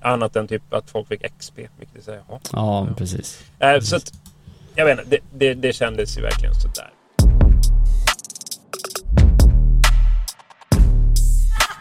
Annat 0.00 0.36
än 0.36 0.48
typ 0.48 0.74
att 0.74 0.90
folk 0.90 1.08
fick 1.08 1.22
XP, 1.38 1.58
vilket 1.78 1.96
är 1.96 2.02
så 2.02 2.10
här, 2.10 2.22
jaha. 2.28 2.40
Ja, 2.52 2.88
precis. 2.96 3.44
Eh, 3.58 3.80
så 3.80 3.96
att, 3.96 4.12
jag 4.74 4.84
vet 4.84 4.98
inte, 4.98 5.10
det, 5.10 5.38
det, 5.38 5.54
det 5.54 5.72
kändes 5.72 6.18
ju 6.18 6.22
verkligen 6.22 6.54
sådär. 6.54 6.90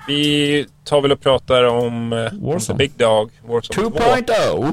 Vi 0.07 0.65
tar 0.83 1.01
väl 1.01 1.11
och 1.11 1.21
pratar 1.21 1.63
om, 1.63 2.13
eh, 2.13 2.19
om 2.25 2.29
The 2.29 2.45
Warzone. 2.45 2.77
Big 2.77 2.91
Dog, 2.97 3.31
Warzone 3.47 3.89
2 3.89 3.99
2.0! 3.99 4.71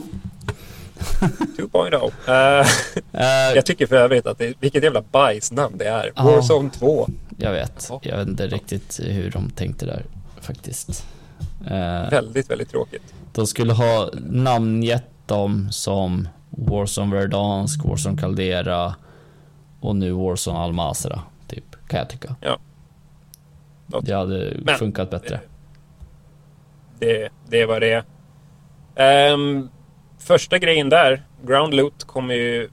2.0. 1.58 2.12
Eh, 2.60 2.66
Eh, 3.12 3.54
jag 3.54 3.66
tycker 3.66 3.86
för 3.86 3.96
övrigt 3.96 4.26
att 4.26 4.38
det, 4.38 4.54
vilket 4.60 4.82
jävla 4.84 5.02
bajsnamn 5.02 5.78
det 5.78 5.84
är. 5.88 6.12
Ja. 6.16 6.22
Warzone 6.22 6.70
2. 6.70 7.08
jag 7.38 7.52
vet. 7.52 7.86
Ja. 7.90 8.00
Jag 8.02 8.16
vet 8.16 8.28
inte 8.28 8.46
riktigt 8.46 9.00
hur 9.02 9.30
de 9.30 9.50
tänkte 9.50 9.86
där 9.86 10.04
faktiskt. 10.40 11.06
Eh, 11.66 12.10
Väldigt, 12.10 12.50
väldigt 12.50 12.70
tråkigt. 12.70 13.14
de 13.32 13.46
skulle 13.46 13.72
ha 13.72 14.10
namngett 14.22 15.04
dem 15.26 15.68
som 15.72 16.28
Warzone 16.50 17.16
Verdansk, 17.16 17.84
Warzone 17.84 18.18
Caldera 18.18 18.94
och 19.80 19.96
nu 19.96 20.12
Warzone 20.12 20.58
Almazra, 20.58 21.20
typ, 21.48 21.64
kan 21.88 21.98
jag 21.98 22.08
tycka. 22.10 22.36
Ja. 22.40 22.58
Det 24.02 24.12
hade 24.12 24.52
Men- 24.62 24.78
funkat 24.78 25.10
bättre. 25.10 25.40
Det, 26.98 27.28
det 27.48 27.66
var 27.66 27.80
det. 27.80 28.04
Ehm, 28.96 29.68
första 30.26 30.58
grejen 30.58 30.88
där, 30.88 31.22
Ground 31.46 31.74
Loot 31.74 32.04
kommer 32.04 32.34
ju 32.34 32.68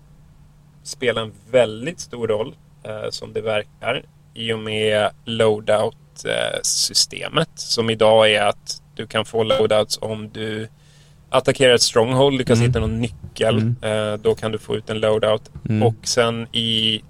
spela 0.83 1.21
en 1.21 1.31
väldigt 1.51 1.99
stor 1.99 2.27
roll 2.27 2.55
eh, 2.83 3.09
som 3.09 3.33
det 3.33 3.41
verkar 3.41 4.03
i 4.33 4.53
och 4.53 4.59
med 4.59 5.09
loadout-systemet 5.25 7.49
som 7.55 7.89
idag 7.89 8.31
är 8.31 8.43
att 8.43 8.81
du 8.95 9.07
kan 9.07 9.25
få 9.25 9.43
loadouts 9.43 9.97
om 10.01 10.29
du 10.29 10.67
attackerar 11.29 11.73
ett 11.73 11.81
stronghold, 11.81 12.37
lyckas 12.37 12.57
Mm. 12.57 12.69
hitta 12.69 12.79
någon 12.79 13.01
nyckel. 13.01 13.57
Mm. 13.57 13.75
Eh, 14.13 14.19
då 14.19 14.35
kan 14.35 14.51
du 14.51 14.57
få 14.57 14.75
ut 14.75 14.89
en 14.89 14.99
loadout. 14.99 15.51
Mm. 15.69 15.83
Och 15.83 15.95
sen 16.03 16.47
i 16.55 17.01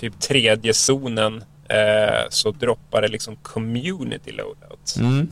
typ 0.00 0.20
tredje 0.20 0.74
zonen 0.74 1.44
eh, 1.68 2.20
så 2.30 2.50
droppar 2.50 3.02
det 3.02 3.08
liksom 3.08 3.36
community 3.36 4.32
loadouts. 4.32 4.96
Mm. 4.96 5.28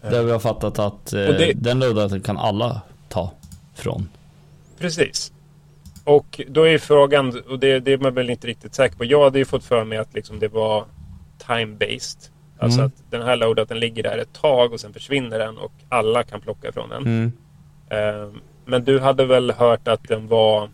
Där 0.00 0.22
vi 0.22 0.32
har 0.32 0.38
fattat 0.38 0.78
att 0.78 1.12
eh, 1.12 1.18
det- 1.18 1.52
den 1.54 1.78
loadouten 1.78 2.20
kan 2.20 2.36
alla 2.38 2.80
ta 3.12 3.32
från. 3.74 4.08
Precis. 4.78 5.32
Och 6.04 6.40
då 6.48 6.68
är 6.68 6.78
frågan, 6.78 7.42
och 7.50 7.58
det, 7.58 7.80
det 7.80 7.92
är 7.92 7.98
man 7.98 8.14
väl 8.14 8.30
inte 8.30 8.46
riktigt 8.46 8.74
säker 8.74 8.96
på. 8.96 9.04
Jag 9.04 9.24
hade 9.24 9.38
ju 9.38 9.44
fått 9.44 9.64
för 9.64 9.84
mig 9.84 9.98
att 9.98 10.14
liksom 10.14 10.38
det 10.38 10.48
var 10.48 10.84
time-based. 11.46 12.28
Alltså 12.58 12.78
Mm. 12.78 12.86
att 12.86 13.10
den 13.10 13.22
här 13.22 13.36
loadouten 13.36 13.80
ligger 13.80 14.02
där 14.02 14.18
ett 14.18 14.32
tag 14.32 14.72
och 14.72 14.80
sen 14.80 14.92
försvinner 14.92 15.38
den 15.38 15.58
och 15.58 15.72
alla 15.88 16.22
kan 16.22 16.40
plocka 16.40 16.68
ifrån 16.68 16.88
den. 16.88 17.02
Mm. 17.02 17.32
Eh, 17.90 18.32
men 18.64 18.84
du 18.84 19.00
hade 19.00 19.26
väl 19.26 19.50
hört 19.50 19.88
att 19.88 20.08
den 20.08 20.28
var, 20.28 20.70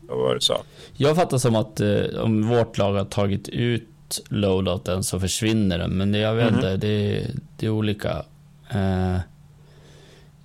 vad 0.00 0.18
var 0.18 0.28
det 0.28 0.34
du 0.34 0.40
sa? 0.40 0.62
Jag 0.96 1.16
fattar 1.16 1.38
som 1.38 1.56
att 1.56 1.80
eh, 1.80 2.04
om 2.22 2.48
vårt 2.48 2.78
lag 2.78 2.92
har 2.94 3.04
tagit 3.04 3.48
ut 3.48 3.88
loadouten 4.28 5.04
så 5.04 5.20
försvinner 5.20 5.78
den, 5.78 5.90
men 5.90 6.12
det, 6.12 6.18
jag 6.18 6.34
vet 6.34 6.46
Mhm. 6.46 6.54
inte, 6.54 6.76
det, 6.76 7.26
det 7.56 7.66
är 7.66 7.70
olika. 7.70 8.24
Eh, 8.70 9.16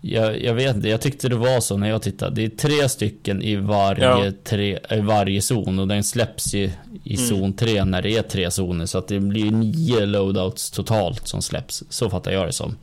jag, 0.02 0.44
jag 0.44 0.54
vet 0.54 0.76
inte, 0.76 0.90
jag 0.90 1.02
tyckte 1.02 1.30
det 1.30 1.36
var 1.36 1.60
så 1.60 1.78
när 1.78 1.90
jag 1.90 2.02
tittade. 2.02 2.36
Det 2.36 2.46
är 2.46 2.50
tre 2.50 2.90
stycken 2.90 3.42
i 3.42 3.56
varje, 3.56 4.04
Ja. 4.26 4.32
tre, 4.44 4.80
i 4.90 5.00
varje 5.00 5.42
zon 5.42 5.80
och 5.80 5.88
den 5.88 6.04
släpps 6.04 6.54
ju 6.54 6.72
i 7.04 7.16
Mm. 7.16 7.28
zon 7.28 7.54
tre 7.54 7.86
när 7.86 8.02
det 8.02 8.18
är 8.18 8.22
tre 8.22 8.52
zoner. 8.52 8.86
Så 8.86 8.98
att 8.98 9.08
det 9.08 9.20
blir 9.20 9.52
nio 9.52 10.06
loadouts 10.06 10.72
totalt 10.72 11.28
som 11.28 11.42
släpps. 11.42 11.84
Så 11.90 12.10
fattar 12.10 12.32
jag 12.32 12.48
det 12.48 12.52
som. 12.54 12.76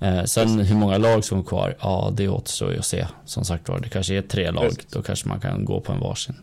Eh, 0.00 0.24
sen 0.24 0.58
hur 0.60 0.76
många 0.76 0.98
lag 0.98 1.24
som 1.24 1.38
är 1.38 1.42
kvar, 1.42 1.76
ja 1.80 2.12
det 2.16 2.28
återstår 2.28 2.72
ju 2.72 2.78
att 2.78 2.84
se. 2.86 3.06
Som 3.24 3.44
sagt 3.44 3.68
var, 3.68 3.80
det 3.80 3.88
kanske 3.88 4.14
är 4.14 4.22
tre 4.22 4.50
lag. 4.50 4.64
Precis. 4.64 4.86
Då 4.92 5.02
kanske 5.02 5.28
man 5.28 5.40
kan 5.40 5.64
gå 5.64 5.80
på 5.80 5.92
en 5.92 6.00
varsin. 6.00 6.36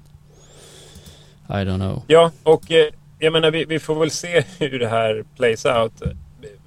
I 1.49 1.51
don't 1.53 1.75
know. 1.75 2.03
Ja, 2.07 2.31
och 2.43 2.71
eh, 2.71 2.85
jag 3.19 3.33
menar 3.33 3.51
vi, 3.51 3.65
vi 3.65 3.79
får 3.79 3.95
väl 3.99 4.11
se 4.11 4.43
hur 4.59 4.79
det 4.79 4.87
här 4.87 5.23
plays 5.35 5.65
out. 5.65 6.01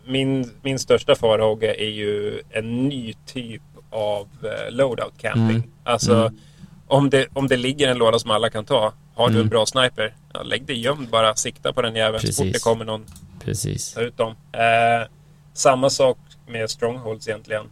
Min, 0.07 0.51
min 0.63 0.79
största 0.79 1.15
farhåga 1.15 1.75
är 1.75 1.89
ju 1.91 2.43
en 2.51 2.89
ny 2.89 3.15
typ 3.27 3.63
av 3.91 4.29
eh, 4.43 4.71
loadout 4.75 5.13
camping. 5.19 5.51
Mm. 5.51 5.63
Alltså 5.85 6.15
Mm. 6.15 6.39
om, 6.87 7.11
det, 7.11 7.27
om 7.33 7.49
det 7.49 7.57
ligger 7.57 7.89
en 7.89 7.99
låda 7.99 8.19
som 8.19 8.31
alla 8.31 8.51
kan 8.51 8.65
ta. 8.65 8.93
Har 9.15 9.29
du 9.29 9.35
Mm. 9.35 9.43
en 9.43 9.49
bra 9.49 9.67
sniper, 9.67 10.15
ja, 10.33 10.43
lägg 10.43 10.65
dig 10.67 10.81
gömd 10.81 11.09
bara. 11.09 11.35
Sikta 11.37 11.73
på 11.73 11.83
den 11.83 11.95
jäveln 11.97 12.21
så 12.33 12.45
fort 12.45 12.53
det 12.53 12.63
kommer 12.63 12.85
någon. 12.85 13.05
Precis. 13.45 13.93
Ta 13.95 14.01
ut 14.01 14.17
dem. 14.17 14.35
Eh, 14.53 15.09
samma 15.53 15.91
sak 15.91 16.19
med 16.47 16.71
strongholds 16.71 17.29
egentligen. 17.29 17.67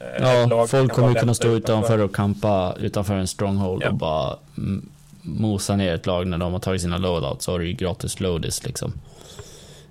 Eh, 0.00 0.22
Ja, 0.50 0.66
folk 0.66 0.92
kommer 0.92 1.14
kunna 1.14 1.34
stå 1.34 1.48
utanför 1.48 1.98
och 1.98 2.14
kampa 2.14 2.74
utanför 2.80 3.14
en 3.14 3.26
stronghold 3.28 3.82
Ja. 3.82 3.88
och 3.88 3.94
bara 3.94 4.36
mm, 4.58 4.88
mosa 5.22 5.76
ner 5.76 5.94
ett 5.94 6.06
lag 6.06 6.26
när 6.26 6.38
de 6.38 6.52
har 6.52 6.60
tagit 6.60 6.82
sina 6.82 6.98
loadouts. 6.98 7.44
Så 7.44 7.52
har 7.52 7.58
du 7.58 7.66
ju 7.66 7.72
gratis 7.72 8.20
loadis 8.20 8.64
liksom. 8.66 8.92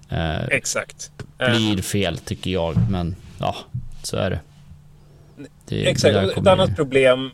Eh, 0.09 0.45
Exakt. 0.45 1.11
Eh, 1.39 1.49
blir 1.49 1.81
fel 1.81 2.17
tycker 2.17 2.51
jag, 2.51 2.75
men 2.89 3.15
ja, 3.39 3.55
så 4.03 4.17
är 4.17 4.29
det. 4.29 4.39
det 5.65 5.89
Exakt, 5.89 6.15
och 6.15 6.23
ett 6.37 6.47
annat 6.47 6.75
problem 6.75 7.31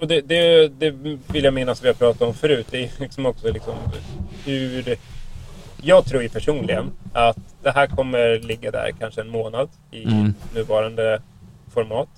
och 0.00 0.08
det, 0.08 0.20
det, 0.20 0.68
det 0.68 0.90
vill 1.32 1.44
jag 1.44 1.54
minnas 1.54 1.82
vi 1.82 1.86
har 1.86 1.94
pratat 1.94 2.22
om 2.22 2.34
förut. 2.34 2.66
Det 2.70 2.84
är 2.84 2.90
liksom 2.98 3.26
också 3.26 3.52
liksom 3.52 3.74
hur... 4.44 4.96
Jag 5.82 6.04
tror 6.04 6.22
ju 6.22 6.28
personligen 6.28 6.90
att 7.12 7.38
det 7.62 7.70
här 7.70 7.86
kommer 7.86 8.38
ligga 8.38 8.70
där 8.70 8.90
kanske 8.98 9.20
en 9.20 9.28
månad 9.28 9.68
i 9.90 10.04
Mm. 10.04 10.34
nuvarande 10.54 11.22
format. 11.74 12.08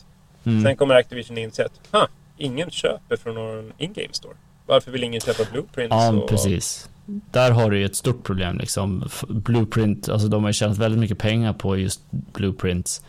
Mm. 0.45 0.62
Sen 0.65 0.77
kommer 0.77 0.95
Activision 0.95 1.39
inse 1.39 1.65
att 1.65 1.81
"Ha, 1.93 2.09
ingen 2.39 2.71
köper 2.71 3.17
från 3.17 3.35
någon 3.35 3.73
in-game 3.79 4.09
store. 4.12 4.35
Varför 4.67 4.91
vill 4.91 5.05
ingen 5.05 5.21
köpa 5.21 5.43
Blueprints? 5.53 5.91
Ja, 5.95 6.12
och- 6.12 6.29
precis. 6.29 6.89
Där 7.06 7.50
har 7.50 7.71
du 7.71 7.78
ju 7.78 7.85
ett 7.85 7.97
stort 7.97 8.25
problem 8.25 8.59
liksom. 8.59 9.09
Blueprint, 9.28 10.09
alltså 10.09 10.28
de 10.28 10.42
har 10.42 10.49
ju 10.50 10.54
tjänat 10.54 10.78
väldigt 10.78 11.00
mycket 11.00 11.18
pengar 11.18 11.52
på 11.52 11.76
just 11.76 12.00
blueprints. 12.11 13.02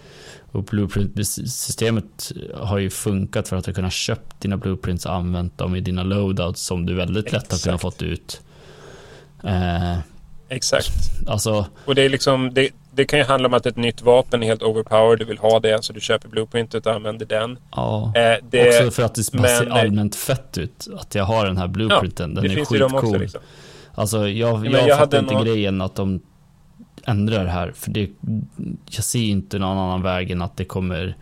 Och 0.51 0.63
blueprint-systemet 0.63 2.31
har 2.55 2.77
ju 2.77 2.89
funkat 2.89 3.47
för 3.47 3.55
att 3.55 3.65
du 3.65 3.73
kunnat 3.73 3.93
köpt 3.93 4.39
dina 4.41 4.57
blueprints 4.57 5.05
och 5.05 5.13
använt 5.13 5.57
dem 5.57 5.75
i 5.75 5.79
dina 5.79 6.03
loadouts 6.03 6.62
som 6.62 6.85
du 6.85 6.93
väldigt 6.93 7.31
lätt 7.31 7.51
har 7.51 7.59
kunnat 7.59 7.75
Exakt. 7.75 7.81
fått 7.81 8.01
ut. 8.01 8.41
Eh, 9.43 9.97
Exakt. 10.50 10.91
alltså, 11.27 11.65
Och 11.85 11.95
det, 11.95 12.01
är 12.01 12.09
liksom, 12.09 12.53
det, 12.53 12.69
det 12.91 13.05
kan 13.05 13.19
ju 13.19 13.25
handla 13.25 13.47
om 13.47 13.53
att 13.53 13.65
ett 13.65 13.75
nytt 13.77 14.01
vapen 14.01 14.43
är 14.43 14.47
helt 14.47 14.63
overpowered. 14.63 15.19
Du 15.19 15.25
vill 15.25 15.38
ha 15.38 15.59
det, 15.59 15.83
så 15.83 15.93
du 15.93 16.00
köper 16.01 16.29
Blueprintet 16.29 16.85
och 16.85 16.93
använder 16.93 17.25
den. 17.25 17.57
ja. 17.71 18.13
Eh, 18.15 18.35
det, 18.50 18.67
Också 18.79 18.91
för 18.91 19.03
att 19.03 19.15
det 19.15 19.31
bara 19.33 19.47
ser 19.47 19.63
men- 19.63 19.71
allmänt 19.71 20.15
fett 20.15 20.57
ut. 20.57 20.88
Att 21.00 21.15
jag 21.15 21.23
har 21.23 21.45
den 21.45 21.57
här 21.57 21.67
blueprinten. 21.67 22.33
den 22.33 22.43
det 22.43 22.50
är 22.51 22.55
finns 22.55 22.71
ju 22.71 22.77
de 22.77 22.85
också. 22.85 22.97
skitcool. 23.05 23.21
Liksom. 23.21 23.41
Alltså 23.95 24.27
jag, 24.29 24.65
jag, 24.65 24.88
jag 24.88 24.97
fattar 25.00 25.19
inte 25.19 25.33
nå- 25.33 25.43
grejen 25.43 25.81
att 25.81 25.95
de 25.95 26.21
ändrar 27.05 27.43
det 27.45 27.50
här. 27.51 27.71
För 27.75 27.91
det, 27.91 28.09
jag 28.91 29.03
ser 29.03 29.19
inte 29.23 29.59
någon 29.59 29.77
annan 29.77 30.01
väg 30.01 30.31
än 30.31 30.41
att 30.41 30.57
det 30.57 30.65
kommer 30.65 31.15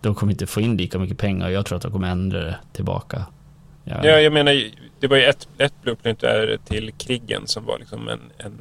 de 0.00 0.14
kommer 0.14 0.32
inte 0.32 0.46
få 0.46 0.60
in 0.60 0.76
lika 0.76 0.98
mycket 0.98 1.18
pengar. 1.18 1.48
Jag 1.48 1.66
tror 1.66 1.76
att 1.76 1.82
de 1.82 1.92
kommer 1.92 2.08
ändra 2.08 2.40
det 2.44 2.56
tillbaka. 2.72 3.26
Ja, 3.84 3.94
Ja, 4.02 4.10
jag 4.20 4.32
menar, 4.32 4.62
det 5.00 5.06
var 5.06 5.16
ju 5.16 5.24
ett, 5.24 5.48
ett 5.58 5.72
blueprint 5.82 6.20
där 6.20 6.58
till 6.64 6.92
krigen 6.98 7.46
som 7.46 7.64
var 7.64 7.78
liksom 7.78 8.08
en, 8.08 8.20
en 8.38 8.60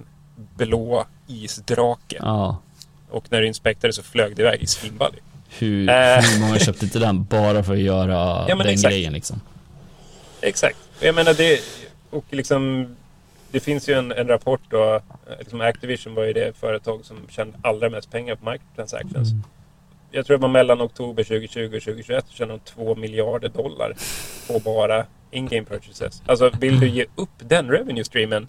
blå 0.58 1.06
isdrake. 1.28 2.18
ja. 2.20 2.62
Och 3.10 3.26
när 3.30 3.42
du 3.42 3.48
inspekterade 3.48 3.94
så 3.94 4.04
flög 4.04 4.36
det 4.36 4.42
iväg 4.42 4.62
i 4.64 4.68
svimball. 4.68 5.16
Hur, 5.50 5.90
Eh. 5.90 5.96
hur 6.22 6.40
många 6.42 6.60
köpte 6.60 6.86
inte 6.86 7.00
den 7.00 7.24
bara 7.24 7.64
för 7.64 7.74
att 7.74 7.80
göra 7.80 8.14
Ja, 8.50 8.56
den 8.56 8.62
exakt. 8.62 8.94
grejen 8.94 9.14
liksom? 9.14 9.42
Exakt. 10.42 10.78
Jag 11.02 11.16
menar 11.16 11.34
det, 11.34 11.60
och 12.18 12.26
liksom, 12.30 12.96
det 13.52 13.60
finns 13.60 13.90
ju 13.90 13.94
en, 13.94 14.12
en 14.12 14.28
rapport 14.28 14.62
då. 14.70 14.96
eh, 14.96 15.02
Liksom 15.40 15.62
Activision 15.62 16.16
var 16.16 16.24
ju 16.24 16.34
det 16.34 16.58
företag 16.58 17.06
som 17.06 17.18
tjänade 17.30 17.58
allra 17.62 17.90
mest 17.90 18.12
pengar 18.12 18.36
på 18.36 18.52
microtransactions. 18.52 19.32
Mm. 19.32 19.44
Jag 20.12 20.26
tror 20.26 20.38
det 20.38 20.42
var 20.42 20.50
mellan 20.50 20.82
oktober 20.82 21.24
2020 21.24 21.66
och 21.66 21.72
2021 21.84 22.26
så 22.28 22.34
tjänade 22.34 22.60
de 22.66 22.72
2 22.72 22.96
miljarder 22.96 23.50
dollar 23.50 23.94
på 24.48 24.60
bara 24.60 25.06
in-game 25.32 25.66
purchases. 25.66 26.22
Alltså 26.26 26.52
vill 26.60 26.80
du 26.80 26.90
ge 26.90 27.06
upp 27.16 27.30
den 27.38 27.72
revenue 27.72 28.04
streamen? 28.04 28.48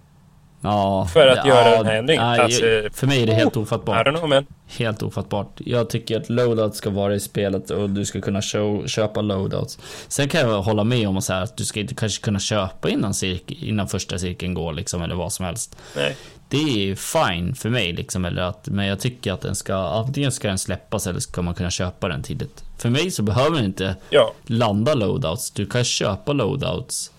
Ja, 0.60 1.08
för 1.12 1.26
att 1.26 1.36
ja, 1.36 1.46
göra 1.46 1.76
den 1.76 1.86
här 1.86 1.94
ändringen. 1.94 2.24
Alltså, 2.24 2.60
för 2.92 3.06
mig 3.06 3.22
är 3.22 3.26
det 3.26 3.34
helt 3.34 3.56
I 3.56 3.58
ofattbart. 3.58 4.06
don't 4.06 4.16
know 4.16 4.28
man. 4.28 4.46
Helt 4.66 5.02
ofattbart. 5.02 5.60
Jag 5.64 5.90
tycker 5.90 6.20
att 6.20 6.28
loadout 6.28 6.74
ska 6.76 6.90
vara 6.90 7.14
i 7.14 7.20
spelet 7.20 7.70
och 7.70 7.90
du 7.90 8.04
ska 8.04 8.20
kunna 8.20 8.42
show, 8.42 8.86
köpa 8.86 9.20
loadouts. 9.20 9.78
Sen 10.08 10.28
kan 10.28 10.40
jag 10.40 10.62
hålla 10.62 10.84
med 10.84 11.08
om 11.08 11.16
att, 11.16 11.24
säga 11.24 11.38
att 11.38 11.56
du 11.56 11.64
ska 11.64 11.80
inte 11.80 11.94
kanske 11.94 12.24
kunna 12.24 12.38
köpa 12.38 12.90
innan, 12.90 13.14
cirk, 13.14 13.50
innan 13.50 13.88
första 13.88 14.18
cirkeln 14.18 14.54
går 14.54 14.72
liksom, 14.72 15.02
eller 15.02 15.14
vad 15.14 15.32
som 15.32 15.44
helst. 15.46 15.76
Nej. 15.96 16.16
Det 16.48 16.90
är 16.90 16.94
fine 16.94 17.54
för 17.54 17.68
mig 17.70 17.92
liksom, 17.92 18.24
eller 18.24 18.42
att, 18.42 18.68
men 18.68 18.86
jag 18.86 19.00
tycker 19.00 19.32
att 19.32 19.40
den 19.40 19.54
ska, 19.54 19.74
antingen 19.74 20.32
ska 20.32 20.48
den 20.48 20.58
släppas 20.58 21.06
eller 21.06 21.20
ska 21.20 21.42
man 21.42 21.54
kunna 21.54 21.70
köpa 21.70 22.08
den 22.08 22.22
tidigt. 22.22 22.64
För 22.78 22.90
mig 22.90 23.10
så 23.10 23.22
behöver 23.22 23.56
den 23.56 23.64
inte 23.64 23.96
Ja, 24.10 24.32
landa 24.46 24.94
loadouts. 24.94 25.50
Du 25.50 25.66
kan 25.66 25.84
köpa 25.84 26.32
loadouts. 26.32 27.12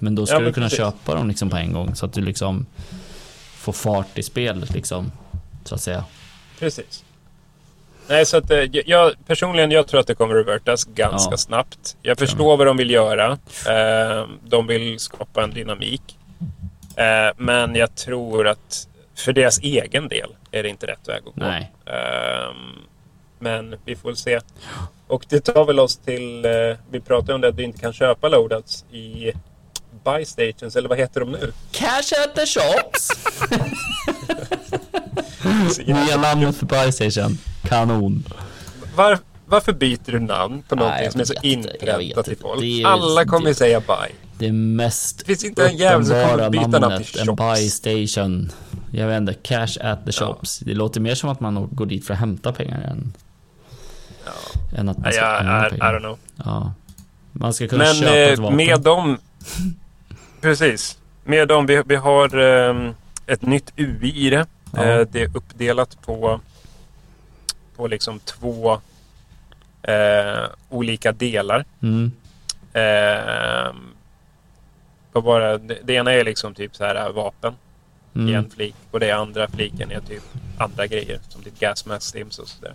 Men 0.00 0.14
då 0.14 0.26
ska 0.26 0.34
Ja, 0.34 0.38
du 0.38 0.44
men 0.44 0.52
kunna 0.54 0.66
precis. 0.66 0.78
köpa 0.78 1.14
dem 1.14 1.28
liksom 1.28 1.50
på 1.50 1.56
en 1.56 1.72
gång 1.72 1.94
så 1.94 2.06
att 2.06 2.12
du 2.12 2.20
liksom 2.20 2.66
får 3.56 3.72
fart 3.72 4.18
i 4.18 4.22
spelet 4.22 4.70
liksom. 4.70 5.12
Så 5.64 5.74
att 5.74 5.80
säga. 5.80 6.04
precis. 6.58 7.04
Nej, 8.08 8.26
så 8.26 8.36
att 8.36 8.50
eh, 8.50 8.58
jag 8.86 9.12
personligen, 9.26 9.70
jag 9.70 9.86
tror 9.86 10.00
att 10.00 10.06
det 10.06 10.14
kommer 10.14 10.34
revertas 10.34 10.84
ganska 10.84 11.30
Ja. 11.32 11.36
snabbt. 11.36 11.96
Jag 12.02 12.18
förstår 12.18 12.56
vad 12.56 12.66
de 12.66 12.76
vill 12.76 12.90
göra. 12.90 13.38
Eh, 13.68 14.26
de 14.44 14.66
vill 14.66 14.98
skapa 14.98 15.42
en 15.44 15.50
dynamik. 15.50 16.18
Eh, 16.96 17.34
men 17.36 17.74
jag 17.74 17.94
tror 17.94 18.48
att 18.48 18.88
för 19.14 19.32
deras 19.32 19.58
egen 19.58 20.08
del 20.08 20.30
är 20.50 20.62
det 20.62 20.68
inte 20.68 20.86
rätt 20.86 21.08
väg 21.08 21.18
att 21.18 21.24
gå. 21.24 21.32
Nej. 21.34 21.70
Men 23.38 23.76
vi 23.84 23.96
får 23.96 24.08
väl 24.08 24.16
se. 24.16 24.40
Och 25.06 25.24
det 25.28 25.40
tar 25.40 25.64
väl 25.64 25.80
oss 25.80 25.96
till... 25.96 26.46
vi 26.90 27.00
pratade 27.00 27.34
om 27.34 27.40
det 27.40 27.48
att 27.48 27.54
vi 27.54 27.62
inte 27.62 27.78
kan 27.78 27.92
köpa 27.92 28.28
loadouts 28.28 28.84
i 28.92 29.32
buy 30.04 30.24
stations, 30.24 30.76
eller 30.76 30.88
vad 30.88 30.98
heter 30.98 31.20
de 31.20 31.30
nu? 31.32 31.52
Cash 31.70 32.12
at 32.24 32.34
the 32.34 32.46
shops! 32.46 33.08
Nya 35.86 36.16
namnet 36.16 36.56
för 36.56 36.66
Playstation. 36.66 37.38
Kanon. 37.68 38.24
Var, 38.96 39.18
varför 39.46 39.72
byter 39.72 39.98
du 40.12 40.18
namn 40.20 40.62
på 40.68 40.74
någonting 40.74 41.10
som 41.10 41.20
är 41.20 41.24
så 41.24 41.34
inpräntat 41.42 42.28
i 42.28 42.36
folk? 42.36 42.60
Det 42.60 42.82
är- 42.82 42.86
Alla 42.86 43.24
kommer 43.24 43.48
det- 43.48 43.54
säga 43.54 43.80
buy. 43.80 44.10
Det 44.38 44.52
mest 44.52 45.18
Det 45.18 45.24
finns 45.24 45.44
inte 45.44 45.66
en 45.68 45.76
jävel 45.76 46.06
som 46.06 46.14
kommer 46.28 46.50
byta 46.50 46.78
namn 46.78 47.04
till 47.04 47.20
en 47.20 47.26
shops. 47.26 47.38
buy 47.42 47.70
station. 48.06 48.52
Jag 48.92 49.06
vet 49.06 49.16
inte, 49.20 49.34
cash 49.34 49.76
at 49.80 50.04
the 50.06 50.12
shops. 50.12 50.58
Det 50.58 50.74
låter 50.74 51.00
mer 51.00 51.14
som 51.14 51.30
att 51.30 51.40
man 51.40 51.68
går 51.72 51.86
dit 51.86 52.06
för 52.06 52.14
att 52.14 52.20
hämta 52.20 52.52
pengar 52.52 52.80
än, 52.80 53.12
än 54.76 54.88
att 54.88 54.98
man 54.98 55.12
ska 55.12 55.24
använda 55.26 55.64
I, 55.64 55.66
I 55.66 55.70
pengar. 55.70 55.94
don't 55.94 55.98
know. 56.00 56.18
Ja. 56.44 56.72
Man 57.32 57.54
ska 57.54 57.68
kunna 57.68 57.84
Men 57.84 57.94
köpa 57.94 58.16
ett 58.16 58.38
eh, 58.38 58.42
vapen. 58.42 58.56
med 58.56 58.80
dem... 58.80 59.18
Precis. 60.40 60.98
Med 61.24 61.48
dem, 61.48 61.66
vi, 61.66 61.82
vi 61.86 61.96
har 61.96 62.36
ehm, 62.38 62.94
ett 63.26 63.42
nytt 63.42 63.72
UI 63.76 64.26
i 64.26 64.30
det. 64.30 64.46
Ja. 64.72 64.84
Eh, 64.84 65.06
det 65.10 65.22
är 65.22 65.36
uppdelat 65.36 66.02
på, 66.02 66.40
på 67.76 67.86
liksom 67.86 68.18
två 68.18 68.80
eh, 69.82 70.44
olika 70.68 71.12
delar. 71.12 71.64
Mm. 71.82 72.12
Eh, 72.72 73.74
vad 75.12 75.24
var 75.24 75.40
det? 75.40 75.78
Det, 75.84 75.92
ena 75.94 76.12
är 76.12 76.24
liksom 76.24 76.54
typ 76.54 76.76
så 76.76 76.84
här 76.84 76.94
äh, 76.94 77.12
vapen 77.12 77.52
i 78.14 78.18
Mm. 78.18 78.34
en 78.34 78.50
flik 78.50 78.74
och 78.90 79.00
det 79.00 79.10
andra 79.10 79.48
fliken 79.48 79.90
är 79.90 80.00
typ 80.00 80.22
andra 80.58 80.86
grejer 80.86 81.20
som 81.28 81.42
typ 81.42 81.58
gas 81.60 81.86
mask 81.86 82.06
stims 82.08 82.38
och 82.38 82.48
sådär. 82.48 82.72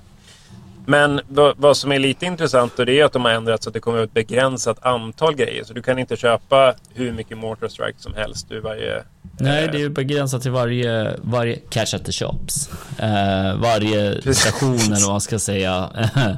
Men 0.88 1.22
vad, 1.58 1.78
som 1.78 1.92
är 1.92 2.00
lite 2.00 2.26
intressant 2.26 2.80
och 2.80 2.86
det 2.86 3.00
är 3.00 3.06
att 3.06 3.14
de 3.14 3.26
har 3.26 3.32
ändrat 3.32 3.64
så 3.64 3.70
att 3.70 3.74
det 3.74 3.80
kommer 3.80 4.04
ett 4.04 4.14
begränsat 4.14 4.86
antal 4.86 5.36
grejer. 5.36 5.64
Så 5.64 5.74
du 5.74 5.82
kan 5.82 6.00
inte 6.00 6.16
köpa 6.16 6.74
hur 6.94 7.12
mycket 7.12 7.38
Mortar 7.38 7.68
Strike 7.68 8.00
som 8.00 8.14
helst 8.14 8.52
ur 8.52 8.62
varje... 8.62 9.04
Nej, 9.40 9.66
eh, 9.66 9.72
det 9.72 9.82
är 9.82 9.90
begränsat 9.90 10.42
till 10.42 10.52
varje, 10.52 11.16
varje 11.22 11.56
cash 11.56 11.96
at 11.96 12.06
the 12.06 12.12
shops. 12.12 12.70
Eh, 13.00 13.56
varje 13.58 14.16
Precis. 14.22 14.38
station 14.44 14.76
eller 14.76 15.02
vad 15.06 15.14
man 15.14 15.22
ska 15.22 15.40
säga. 15.40 15.90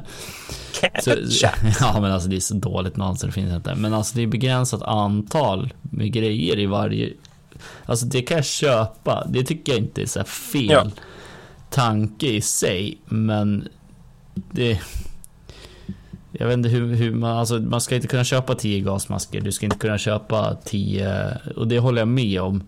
Så, 1.02 1.10
ja 1.80 2.00
men 2.00 2.12
alltså 2.12 2.28
det 2.28 2.36
är 2.36 2.40
så 2.40 2.54
dåligt 2.54 2.96
namn 2.96 3.16
så 3.16 3.26
det 3.26 3.32
finns 3.32 3.52
inte. 3.54 3.74
Men 3.74 3.94
alltså 3.94 4.16
det 4.16 4.22
är 4.22 4.26
begränsat 4.26 4.82
antal 4.82 5.74
med 5.80 6.12
grejer 6.12 6.58
i 6.58 6.66
varje. 6.66 7.12
Alltså 7.86 8.06
det 8.06 8.22
kan 8.22 8.36
jag 8.36 8.44
köpa. 8.44 9.26
Det 9.28 9.44
tycker 9.44 9.72
jag 9.72 9.78
inte 9.80 10.02
är 10.02 10.06
så 10.06 10.18
här 10.18 10.26
fel 10.26 10.66
Ja. 10.70 10.86
tanke 11.70 12.26
i 12.26 12.40
sig. 12.40 12.98
Men 13.04 13.68
det... 14.50 14.80
Jag 16.32 16.46
vet 16.46 16.54
inte 16.56 16.68
hur, 16.68 16.94
hur 16.94 17.14
man, 17.14 17.36
alltså 17.38 17.54
man 17.58 17.80
ska 17.80 17.94
inte 17.96 18.08
kunna 18.08 18.24
köpa 18.24 18.54
10 18.54 18.80
gasmasker. 18.80 19.40
Du 19.40 19.52
ska 19.52 19.66
inte 19.66 19.78
kunna 19.78 19.98
köpa 19.98 20.56
10, 20.64 21.38
och 21.56 21.68
det 21.68 21.78
håller 21.78 22.00
jag 22.00 22.08
med 22.08 22.40
om. 22.40 22.62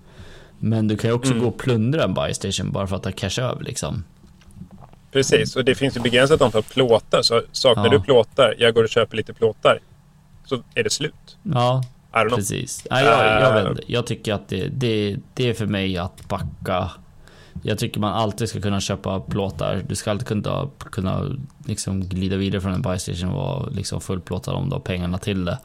Men 0.59 0.89
du 0.89 0.97
kan 0.97 1.11
ju 1.11 1.15
också 1.15 1.33
Mm. 1.33 1.45
gå 1.45 1.51
och 1.51 1.59
plundra 1.59 2.05
en 2.05 2.15
buy 2.15 2.35
station 2.35 2.73
bara 2.73 2.87
för 2.87 2.97
att 2.97 3.05
ha 3.05 3.13
cash 3.13 3.41
över 3.43 3.63
liksom. 3.63 4.05
Precis, 5.13 5.57
och 5.57 5.65
det 5.65 5.75
finns 5.75 5.97
ju 5.97 6.01
begränsat 6.01 6.43
antal 6.43 6.63
plåtar. 6.63 7.23
Så 7.23 7.43
saknar 7.53 7.85
Ja. 7.85 7.91
du 7.91 8.01
plåtar, 8.01 8.55
jag 8.59 8.75
går 8.75 8.83
och 8.85 8.89
köper 8.91 9.17
lite 9.17 9.33
plåtar, 9.35 9.79
så 10.45 10.63
är 10.75 10.85
det 10.85 10.91
slut. 10.91 11.37
Ja. 11.43 11.83
Precis. 12.13 12.87
Nej, 12.91 13.05
jag, 13.05 13.27
jag, 13.43 13.49
Äh. 13.49 13.63
vet 13.63 13.71
inte. 13.71 13.93
jag 13.93 14.07
tycker 14.07 14.35
att 14.35 14.49
det, 14.49 14.69
det, 14.69 15.17
det 15.35 15.49
är 15.49 15.55
för 15.55 15.67
mig 15.67 15.99
att 15.99 16.29
backa. 16.29 16.91
Jag 17.63 17.79
tycker 17.79 18.01
man 18.01 18.13
alltid 18.13 18.49
ska 18.49 18.61
kunna 18.61 18.81
köpa 18.81 19.21
plåtar. 19.21 19.83
Du 19.89 19.95
ska 19.97 20.11
alltid 20.11 20.29
kunna, 20.29 20.69
kunna 20.91 21.37
liksom 21.67 22.01
glida 22.01 22.37
vidare 22.37 22.61
från 22.61 22.73
en 22.73 22.83
buy 22.83 22.99
station 22.99 23.29
och 23.31 23.37
vara 23.37 23.67
liksom 23.69 24.01
fullplåtad 24.01 24.55
om 24.55 24.69
du 24.69 24.75
har 24.75 24.81
pengarna 24.81 25.19
till 25.19 25.45
det. 25.45 25.59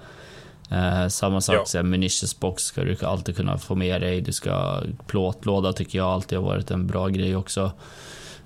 Eh, 0.69 1.08
samma 1.08 1.41
sak, 1.41 1.56
Ja. 1.56 1.63
så 1.65 1.78
här, 1.78 1.84
munitions 1.84 2.39
box 2.39 2.63
ska 2.63 2.84
du 2.84 2.98
alltid 3.06 3.36
kunna 3.36 3.58
få 3.58 3.76
med 3.76 4.02
dig. 4.02 4.21
Du 4.21 4.34
ska, 4.34 4.82
plåtlåda 5.08 5.74
tycker 5.74 5.98
jag 5.98 6.08
alltid 6.08 6.38
har 6.38 6.45
varit 6.45 6.71
en 6.71 6.88
bra 6.88 7.08
grej 7.08 7.36
också. 7.36 7.71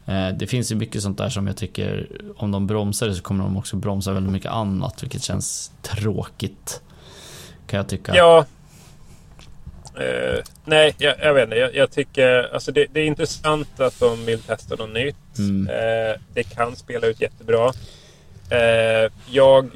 Eh, 0.05 0.29
det 0.29 0.47
finns 0.47 0.71
ju 0.71 0.75
mycket 0.75 1.01
sånt 1.03 1.17
där 1.17 1.29
som 1.29 1.47
jag 1.47 1.57
tycker, 1.57 2.07
om 2.37 2.51
de 2.51 2.67
bromsar 2.67 3.07
det 3.07 3.15
så 3.15 3.21
kommer 3.21 3.43
de 3.43 3.57
också 3.57 3.75
bromsa 3.75 4.13
väldigt 4.13 4.33
mycket 4.33 4.51
annat, 4.51 5.03
vilket 5.03 5.23
känns 5.23 5.71
tråkigt. 5.81 6.81
Kan 7.67 7.77
jag 7.77 7.87
tycka. 7.89 8.15
Ja. 8.15 8.45
Eh, 9.99 10.43
nej, 10.65 10.95
jag, 10.97 11.15
jag 11.21 11.33
vet 11.33 11.43
inte. 11.43 11.55
Jag, 11.55 11.75
jag 11.75 11.91
tycker 11.91 12.53
alltså 12.53 12.71
det, 12.71 12.85
det 12.93 12.99
är 12.99 13.05
intressant 13.05 13.79
att 13.79 13.99
de 13.99 14.25
vill 14.25 14.41
testa 14.41 14.75
något 14.75 14.89
nytt. 14.89 15.37
Mm. 15.37 15.67
Eh, 15.69 16.19
det 16.33 16.43
kan 16.43 16.75
spela 16.75 17.07
ut 17.07 17.21
jättebra. 17.21 17.71
Eh, 18.51 19.11
jag 19.29 19.69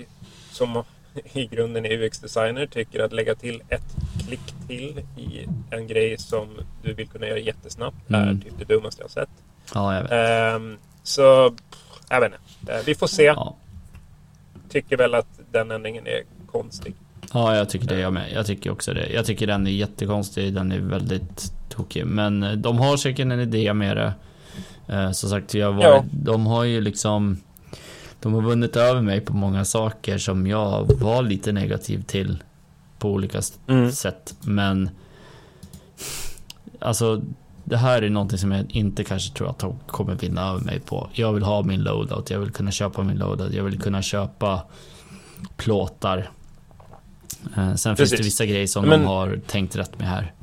som 0.52 0.84
i 1.34 1.46
grunden 1.46 1.86
är 1.86 1.90
UX-designer 2.04 2.66
tycker 2.66 3.00
att 3.04 3.14
lägga 3.14 3.36
till 3.36 3.62
ett 3.70 3.96
klick 4.28 4.54
till 4.68 5.00
i 5.18 5.48
en 5.72 5.88
grej 5.88 6.18
som 6.18 6.48
du 6.84 6.94
vill 6.94 7.08
kunna 7.08 7.28
göra 7.28 7.40
jättesnabbt 7.40 7.98
är 8.10 8.24
Mm. 8.24 8.42
typ 8.42 8.54
det 8.60 8.66
dummaste 8.66 9.02
jag 9.02 9.12
sett. 9.12 9.30
Ja, 9.74 9.96
jag 9.96 10.02
vet. 10.04 10.12
Ehm, 10.12 10.78
så, 11.04 11.50
pff, 11.52 11.80
jag 12.10 12.22
vet 12.22 12.32
inte. 12.60 12.74
Eh, 12.74 12.82
vi 12.86 12.96
får 12.96 13.08
se. 13.08 13.24
Ja. 13.24 13.56
Tycker 14.70 14.98
väl 14.98 15.16
att 15.16 15.40
den 15.52 15.72
ändringen 15.72 16.08
är 16.08 16.22
konstig. 16.52 16.94
Ja, 17.34 17.56
jag 17.56 17.70
tycker 17.70 17.88
det 17.88 18.00
jag 18.00 18.14
med. 18.14 18.32
Jag 18.34 18.46
tycker 18.46 18.72
också 18.72 18.94
det. 18.94 19.08
Jag 19.14 19.26
tycker 19.26 19.48
den 19.48 19.68
är 19.68 19.72
jättekonstig. 19.72 20.54
Den 20.54 20.72
är 20.72 20.80
väldigt 20.80 21.54
tokig. 21.70 22.06
Men 22.06 22.44
eh, 22.44 22.52
de 22.52 22.78
har 22.78 22.98
säkert 22.98 23.20
en 23.20 23.40
idé 23.40 23.74
med 23.74 23.98
det. 23.98 24.14
Eh, 24.88 25.12
som 25.12 25.30
sagt, 25.30 25.54
jag 25.54 25.74
var, 25.74 25.84
Ja. 25.84 26.04
de 26.12 26.46
har 26.46 26.64
ju 26.64 26.82
liksom... 26.82 27.38
De 28.22 28.34
har 28.34 28.42
vunnit 28.42 28.76
över 28.76 29.02
mig 29.02 29.22
på 29.22 29.34
många 29.34 29.66
saker 29.66 30.18
som 30.18 30.48
jag 30.48 30.92
var 31.00 31.22
lite 31.24 31.52
negativ 31.52 32.04
till. 32.04 32.44
På 33.00 33.12
olika 33.12 33.42
Mm. 33.68 33.92
sätt. 33.92 34.36
Men... 34.42 34.90
Alltså, 36.80 37.22
det 37.64 37.78
här 37.78 38.02
är 38.02 38.10
någonting 38.10 38.38
som 38.40 38.52
jag 38.52 38.66
inte 38.72 39.04
kanske 39.04 39.34
tror 39.38 39.50
att 39.50 39.60
de 39.60 39.80
kommer 39.88 40.16
vinna 40.16 40.50
över 40.50 40.60
mig 40.60 40.80
på. 40.80 41.10
Jag 41.14 41.34
vill 41.34 41.44
ha 41.44 41.62
min 41.64 41.84
loadout, 41.84 42.30
jag 42.30 42.40
vill 42.40 42.52
kunna 42.52 42.72
köpa 42.72 43.04
min 43.04 43.18
loadout, 43.18 43.54
jag 43.54 43.64
vill 43.64 43.80
kunna 43.82 44.02
köpa 44.02 44.62
plåtar. 45.58 46.30
Eh, 47.58 47.76
sen 47.76 47.96
finns 47.96 48.10
det 48.10 48.18
Precis. 48.18 48.26
vissa 48.26 48.46
grejer 48.46 48.68
som 48.68 48.86
Men- 48.86 49.00
de 49.02 49.06
har 49.08 49.40
tänkt 49.48 49.76
rätt 49.76 50.00
med 50.00 50.08
här. 50.08 50.34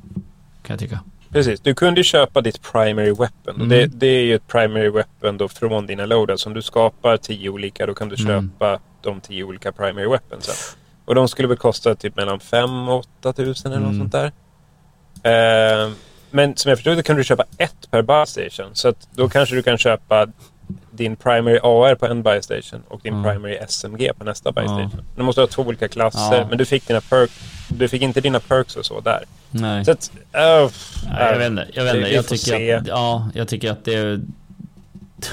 Kan 0.62 0.74
jag 0.74 0.78
tycka. 0.78 1.00
Precis, 1.32 1.60
du 1.60 1.74
kunde 1.74 2.00
ju 2.00 2.04
köpa 2.04 2.40
ditt 2.40 2.62
primary 2.72 3.10
weapon. 3.12 3.54
Mm. 3.56 3.68
Det, 3.68 3.86
det 3.86 4.06
är 4.06 4.24
ju 4.24 4.34
ett 4.34 4.46
primary 4.48 4.88
weapon 4.90 5.38
då 5.38 5.48
från 5.48 5.86
dina 5.86 6.06
loadouts. 6.06 6.46
Om 6.46 6.54
du 6.54 6.62
skapar 6.62 7.16
tio 7.16 7.48
olika 7.50 7.86
då 7.86 7.94
kan 7.94 8.08
du 8.08 8.16
Mm. 8.24 8.50
köpa 8.50 8.78
de 9.02 9.20
tio 9.20 9.44
olika 9.44 9.72
primary 9.72 10.06
weaponsen. 10.08 10.54
Och 11.04 11.14
de 11.14 11.28
skulle 11.28 11.48
väl 11.48 11.56
kosta 11.56 11.94
typ 11.94 12.16
mellan 12.16 12.40
5 12.40 12.88
och 12.88 12.98
8 13.20 13.32
tusen 13.32 13.72
eller 13.72 13.82
något 13.82 13.94
Mm. 13.94 14.10
sånt 14.10 14.12
där. 14.12 14.32
Eh, 15.22 15.90
men 16.30 16.56
som 16.56 16.68
jag 16.68 16.78
förstod 16.78 16.96
det 16.96 17.02
kan 17.02 17.16
du 17.16 17.24
köpa 17.24 17.44
ett 17.58 17.90
per 17.90 18.02
buy 18.02 18.26
station. 18.26 18.70
Så 18.74 18.88
att 18.88 19.08
då 19.14 19.28
kanske 19.28 19.54
du 19.54 19.62
kan 19.62 19.78
köpa 19.78 20.26
din 21.00 21.16
primary 21.16 21.58
AR 21.62 21.94
på 21.94 22.06
en 22.06 22.22
buy 22.22 22.42
station 22.42 22.82
och 22.88 23.00
din 23.02 23.12
Mm. 23.14 23.24
primary 23.24 23.58
SMG 23.68 24.12
på 24.18 24.24
nästa 24.24 24.52
buy 24.52 24.64
Ja. 24.64 24.68
station. 24.88 25.04
Du 25.16 25.22
måste 25.22 25.40
ha 25.40 25.48
två 25.48 25.62
olika 25.62 25.88
klasser 25.88 26.36
Ja. 26.38 26.46
men 26.48 26.58
du 26.58 26.64
fick, 26.64 26.86
dina 26.88 27.00
perk, 27.00 27.30
du 27.68 27.88
fick 27.88 28.02
inte 28.02 28.20
dina 28.20 28.40
perks 28.40 28.76
och 28.76 28.86
så 28.86 29.00
där. 29.00 29.24
Nej. 29.50 29.84
Så 29.84 29.90
att, 29.90 30.10
uh, 30.14 30.20
Nej, 30.32 31.32
jag 31.32 31.38
vet 31.38 31.46
inte. 31.50 31.66
Jag, 31.74 31.84
vet 31.84 31.94
inte. 31.96 32.08
jag 32.14 32.26
tycker 32.28 32.76
att, 32.76 32.86
ja, 32.86 33.28
jag 33.34 33.48
tycker 33.48 33.70
att 33.72 33.84
det 33.84 33.94
är... 33.94 34.20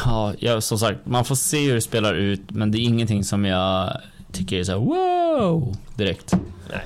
Ja, 0.06 0.34
jag, 0.40 0.64
som 0.64 0.80
sagt, 0.80 1.00
man 1.04 1.26
får 1.26 1.36
se 1.36 1.68
hur 1.68 1.76
det 1.76 1.82
spelar 1.82 2.14
ut, 2.14 2.42
men 2.52 2.72
det 2.72 2.78
är 2.78 2.82
ingenting 2.82 3.24
som 3.24 3.46
jag 3.46 3.98
tycker 4.32 4.60
är 4.60 4.64
så 4.64 4.72
här, 4.72 4.80
wow 4.80 5.76
direkt. 5.96 6.34
Nej. 6.72 6.82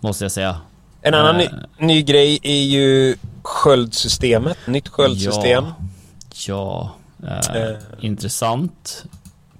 Måste 0.00 0.24
jag 0.24 0.32
säga. 0.32 0.56
En 1.02 1.14
annan 1.14 1.36
ny, 1.36 1.44
Eh. 1.44 1.50
ny 1.78 2.02
grej 2.02 2.38
är 2.42 2.62
ju 2.62 3.16
Sköldsystemet, 3.42 4.58
nytt 4.66 4.88
sköldsystem. 4.88 5.64
Ja, 5.64 5.74
ja 6.46 6.94
eh, 7.26 7.56
Eh. 7.62 7.76
intressant. 8.00 9.04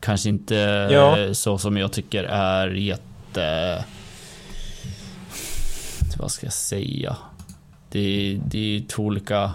Kanske 0.00 0.28
inte 0.28 0.54
Ja. 0.92 1.34
så 1.34 1.58
som 1.58 1.76
jag 1.76 1.92
tycker 1.92 2.24
är 2.24 2.68
jätte... 2.68 3.84
Vad 6.18 6.30
ska 6.30 6.46
jag 6.46 6.52
säga? 6.52 7.16
Det, 7.90 8.38
det 8.46 8.76
är 8.76 8.80
två 8.80 9.02
olika... 9.02 9.52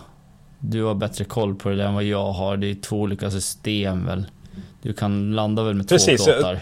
Du 0.59 0.83
har 0.83 0.95
bättre 0.95 1.25
koll 1.25 1.55
på 1.55 1.69
det 1.69 1.83
än 1.83 1.93
vad 1.93 2.03
jag 2.03 2.31
har. 2.31 2.57
Det 2.57 2.67
är 2.67 2.75
två 2.75 2.99
olika 3.01 3.31
system 3.31 4.05
väl. 4.05 4.25
Du 4.81 4.93
kan 4.93 5.35
landa 5.35 5.63
väl 5.63 5.73
med 5.73 5.89
Precis, 5.89 6.25
två 6.25 6.31
plåtar. 6.31 6.59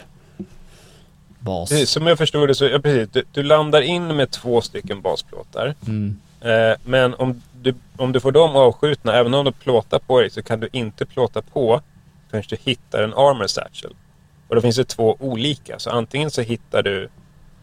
Bas. 1.39 1.69
Precis, 1.69 1.89
Som 1.89 2.07
jag 2.07 2.17
förstår 2.17 2.47
det 2.47 2.55
så, 2.55 2.65
ja, 2.65 2.79
precis, 2.79 3.09
du, 3.13 3.23
du 3.31 3.43
landar 3.43 3.81
in 3.81 4.15
med 4.15 4.31
två 4.31 4.61
stycken 4.61 5.01
basplåtar. 5.01 5.75
Mm. 5.87 6.19
Eh, 6.41 6.77
men 6.83 7.13
om 7.13 7.41
du, 7.61 7.75
om 7.97 8.11
du 8.11 8.19
får 8.19 8.31
dem 8.31 8.55
avskjutna, 8.55 9.13
även 9.13 9.33
om 9.33 9.45
du 9.45 9.51
plåtar 9.51 9.99
på 9.99 10.19
dig, 10.19 10.29
så 10.29 10.41
kan 10.41 10.59
du 10.59 10.69
inte 10.71 11.05
plåta 11.05 11.41
på 11.41 11.81
förrän 12.29 12.43
du 12.49 12.57
hittar 12.63 13.03
en 13.03 13.13
armor 13.13 13.47
satchel. 13.47 13.95
Och 14.47 14.55
då 14.55 14.61
finns 14.61 14.75
det 14.75 14.83
två 14.83 15.17
olika. 15.19 15.79
Så 15.79 15.89
antingen 15.89 16.31
så 16.31 16.41
hittar 16.41 16.83
du 16.83 17.09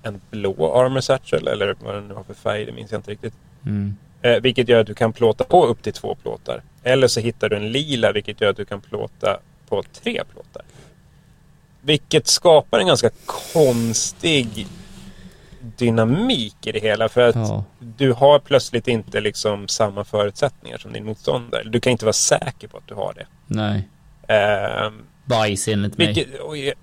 en 0.02 0.20
blå 0.30 0.74
armor 0.74 1.00
satchel, 1.00 1.48
eller 1.48 1.76
vad 1.80 1.94
den 1.94 2.08
nu 2.08 2.14
har 2.14 2.22
för 2.22 2.34
färg, 2.34 2.64
det 2.64 2.72
minns 2.72 2.92
jag 2.92 2.98
inte 2.98 3.10
riktigt. 3.10 3.34
Mm. 3.66 3.96
Eh, 4.22 4.40
vilket 4.40 4.68
gör 4.68 4.80
att 4.80 4.86
du 4.86 4.94
kan 4.94 5.12
plåta 5.12 5.44
på 5.44 5.66
upp 5.66 5.82
till 5.82 5.92
två 5.92 6.14
plåtar. 6.14 6.62
Eller 6.82 7.08
så 7.08 7.20
hittar 7.20 7.48
du 7.48 7.56
en 7.56 7.72
lila, 7.72 8.12
vilket 8.12 8.40
gör 8.40 8.50
att 8.50 8.56
du 8.56 8.64
kan 8.64 8.80
plåta 8.80 9.38
på 9.68 9.82
tre 9.82 10.22
plåtar. 10.32 10.62
Vilket 11.80 12.26
skapar 12.26 12.78
en 12.78 12.86
ganska 12.86 13.10
konstig 13.52 14.66
dynamik 15.60 16.66
i 16.66 16.72
det 16.72 16.78
hela. 16.78 17.08
För 17.08 17.28
att 17.28 17.34
Ja. 17.36 17.64
du 17.78 18.12
har 18.12 18.38
plötsligt 18.38 18.88
inte 18.88 19.20
liksom 19.20 19.68
samma 19.68 20.04
förutsättningar 20.04 20.78
som 20.78 20.92
din 20.92 21.04
motståndare. 21.04 21.62
Du 21.64 21.80
kan 21.80 21.90
inte 21.92 22.04
vara 22.04 22.12
säker 22.12 22.68
på 22.68 22.76
att 22.76 22.86
du 22.86 22.94
har 22.94 23.12
det. 23.14 23.26
Nej. 23.46 23.88
Ehm, 24.28 25.02
Bajs 25.24 25.68
enligt 25.68 25.98
mig. 25.98 26.06
vilket, 26.06 26.40
oj, 26.40 26.74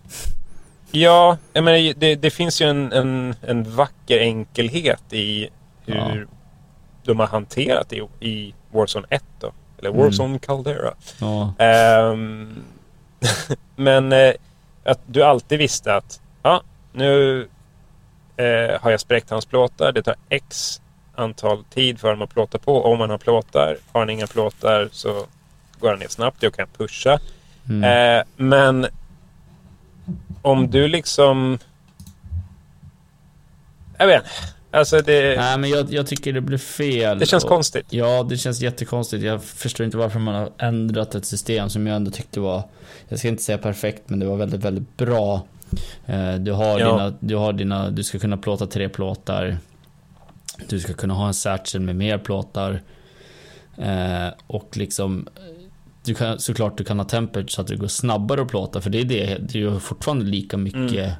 ja, 0.91 1.37
jag 1.53 1.63
menar, 1.63 1.93
det, 1.99 2.15
det 2.15 2.29
finns 2.29 2.61
ju 2.61 2.65
en, 2.69 2.91
en, 2.91 3.35
en 3.41 3.75
vacker 3.75 4.19
enkelhet 4.19 5.13
i 5.13 5.49
hur 5.85 5.95
Ja. 5.95 6.15
de 7.03 7.19
har 7.19 7.27
hanterat 7.27 7.89
det 7.89 7.95
i, 7.95 8.29
i 8.29 8.53
Warzone 8.71 9.07
1 9.09 9.23
då. 9.39 9.51
Eller 9.79 9.89
Mm. 9.89 10.01
Warzone 10.01 10.39
Caldera. 10.39 10.93
Ja. 11.19 11.53
Ehm, 11.59 12.63
men 13.75 14.11
eh, 14.11 14.33
att 14.83 14.99
du 15.05 15.23
alltid 15.23 15.59
visste 15.59 15.95
att 15.95 16.21
ja, 16.43 16.61
nu 16.93 17.47
eh, 18.37 18.81
har 18.81 18.91
jag 18.91 18.99
spräckt 18.99 19.29
hans 19.29 19.45
plåtar. 19.45 19.91
Det 19.91 20.03
tar 20.03 20.15
X 20.29 20.81
antal 21.15 21.63
tid 21.63 21.99
för 21.99 22.07
honom 22.07 22.21
att 22.21 22.33
plåta 22.33 22.57
på. 22.57 22.83
Om 22.85 22.99
han 22.99 23.09
har 23.09 23.17
plåtar. 23.17 23.77
Har 23.91 23.99
han 24.01 24.09
inga 24.09 24.27
plåtar 24.27 24.89
så 24.91 25.25
går 25.79 25.89
han 25.89 25.99
ner 25.99 26.07
snabbt. 26.07 26.43
Jag 26.43 26.53
kan 26.53 26.67
pusha. 26.77 27.19
Mm. 27.69 27.83
Eh, 28.19 28.23
men 28.35 28.87
om 30.41 30.71
du 30.71 30.87
liksom... 30.87 31.59
Jag 33.97 34.07
vet. 34.07 34.23
Alltså 34.71 35.01
det, 35.01 35.37
Nej, 35.37 35.57
men 35.57 35.69
jag, 35.69 35.93
jag 35.93 36.07
tycker 36.07 36.33
det 36.33 36.41
blir 36.41 36.57
fel. 36.57 37.19
det 37.19 37.25
känns 37.25 37.43
Och- 37.43 37.49
konstigt. 37.49 37.85
Ja, 37.89 38.23
det 38.23 38.37
känns 38.37 38.59
jättekonstigt. 38.61 39.23
Jag 39.23 39.43
förstår 39.43 39.85
inte 39.85 39.97
varför 39.97 40.19
man 40.19 40.35
har 40.35 40.49
ändrat 40.57 41.15
ett 41.15 41.25
system 41.25 41.69
som 41.69 41.87
jag 41.87 41.95
ändå 41.95 42.11
tyckte 42.11 42.39
var, 42.39 42.63
jag 43.09 43.19
ska 43.19 43.27
inte 43.27 43.43
säga 43.43 43.57
perfekt, 43.57 44.01
men 44.09 44.19
det 44.19 44.25
var 44.25 44.35
väldigt, 44.37 44.61
väldigt 44.63 44.97
bra. 44.97 45.41
Eh, 46.05 46.35
Du 46.35 46.51
har, 46.51 46.79
Ja. 46.79 46.91
dina, 46.91 47.13
du 47.19 47.35
har 47.35 47.53
dina, 47.53 47.89
du 47.89 48.03
ska 48.03 48.19
kunna 48.19 48.37
plåta 48.37 48.67
tre 48.67 48.89
plåtar. 48.89 49.57
Du 50.69 50.79
ska 50.79 50.93
kunna 50.93 51.13
ha 51.13 51.27
en 51.27 51.33
satchel 51.33 51.81
med 51.81 51.95
mer 51.95 52.17
plåtar. 52.17 52.81
Eh, 53.77 54.27
och 54.47 54.69
liksom, 54.77 55.27
du 56.05 56.13
kan, 56.15 56.39
såklart 56.39 56.77
du 56.77 56.83
kan 56.83 56.99
ha 56.99 57.05
tempert 57.05 57.49
så 57.49 57.61
att 57.61 57.67
det 57.67 57.75
går 57.75 57.87
snabbare 57.87 58.41
att 58.41 58.47
plåta, 58.47 58.81
för 58.81 58.89
det 58.89 58.99
är 58.99 59.05
det, 59.05 59.23
är 59.23 59.57
ju 59.57 59.79
fortfarande 59.79 60.25
lika 60.25 60.57
mycket, 60.57 61.13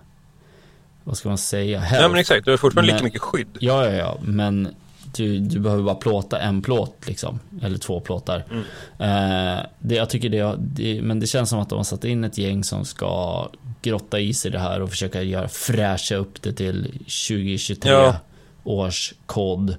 vad 1.04 1.18
ska 1.18 1.30
man 1.30 1.38
säga, 1.38 1.78
Mm. 1.86 2.02
Ja 2.02 2.08
men 2.10 2.20
exakt, 2.20 2.46
du 2.46 2.52
har 2.52 2.58
fortfarande 2.58 2.92
Men- 2.92 2.96
lika 2.96 3.04
mycket 3.04 3.22
skydd. 3.22 3.48
Ja, 3.60 3.86
ja, 3.86 3.92
ja, 3.92 4.18
men 4.22 4.68
du, 5.16 5.40
du 5.40 5.60
behöver 5.60 5.84
bara 5.84 5.96
plåta 5.96 6.40
en 6.42 6.62
plåt 6.62 7.08
liksom. 7.08 7.40
Eller 7.62 7.78
två 7.78 8.00
plåtar. 8.00 8.44
Mm. 8.52 8.64
Eh, 9.00 9.66
det, 9.80 9.96
jag 9.96 10.10
tycker 10.10 10.30
det, 10.30 10.56
det, 10.60 11.02
men 11.02 11.20
det 11.20 11.28
känns 11.28 11.50
som 11.50 11.60
att 11.60 11.70
de 11.70 11.76
har 11.76 11.84
satt 11.84 12.04
in 12.04 12.24
ett 12.24 12.38
gäng 12.38 12.64
som 12.64 12.86
ska 12.86 13.48
grotta 13.82 14.20
i 14.20 14.34
sig 14.34 14.52
det 14.52 14.60
här 14.60 14.82
och 14.82 14.90
försöka 14.90 15.22
göra, 15.22 15.48
fräscha 15.48 16.16
upp 16.16 16.42
det 16.42 16.54
till 16.54 16.84
2023 16.84 17.92
Ja. 17.92 18.16
års 18.64 19.14
kod. 19.26 19.76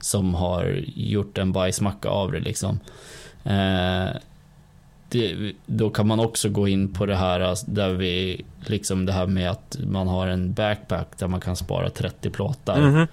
Som 0.00 0.34
har 0.34 0.84
gjort 0.94 1.38
en 1.38 1.52
bajsmacka 1.52 2.08
av 2.08 2.32
det 2.32 2.40
liksom. 2.40 2.80
Eh, 3.44 4.08
det, 5.08 5.52
då 5.66 5.90
kan 5.90 6.06
man 6.06 6.20
också 6.20 6.48
gå 6.48 6.68
in 6.68 6.92
på 6.92 7.06
det 7.06 7.16
här 7.16 7.40
alltså, 7.40 7.66
där 7.68 7.90
vi, 7.90 8.44
liksom 8.66 9.06
det 9.06 9.12
här 9.12 9.26
med 9.26 9.50
att 9.50 9.76
man 9.86 10.08
har 10.08 10.26
en 10.26 10.52
backpack 10.52 11.08
där 11.18 11.28
man 11.28 11.40
kan 11.40 11.56
spara 11.56 11.90
30 11.90 12.30
plåtar. 12.30 12.80
Mhm. 12.80 13.06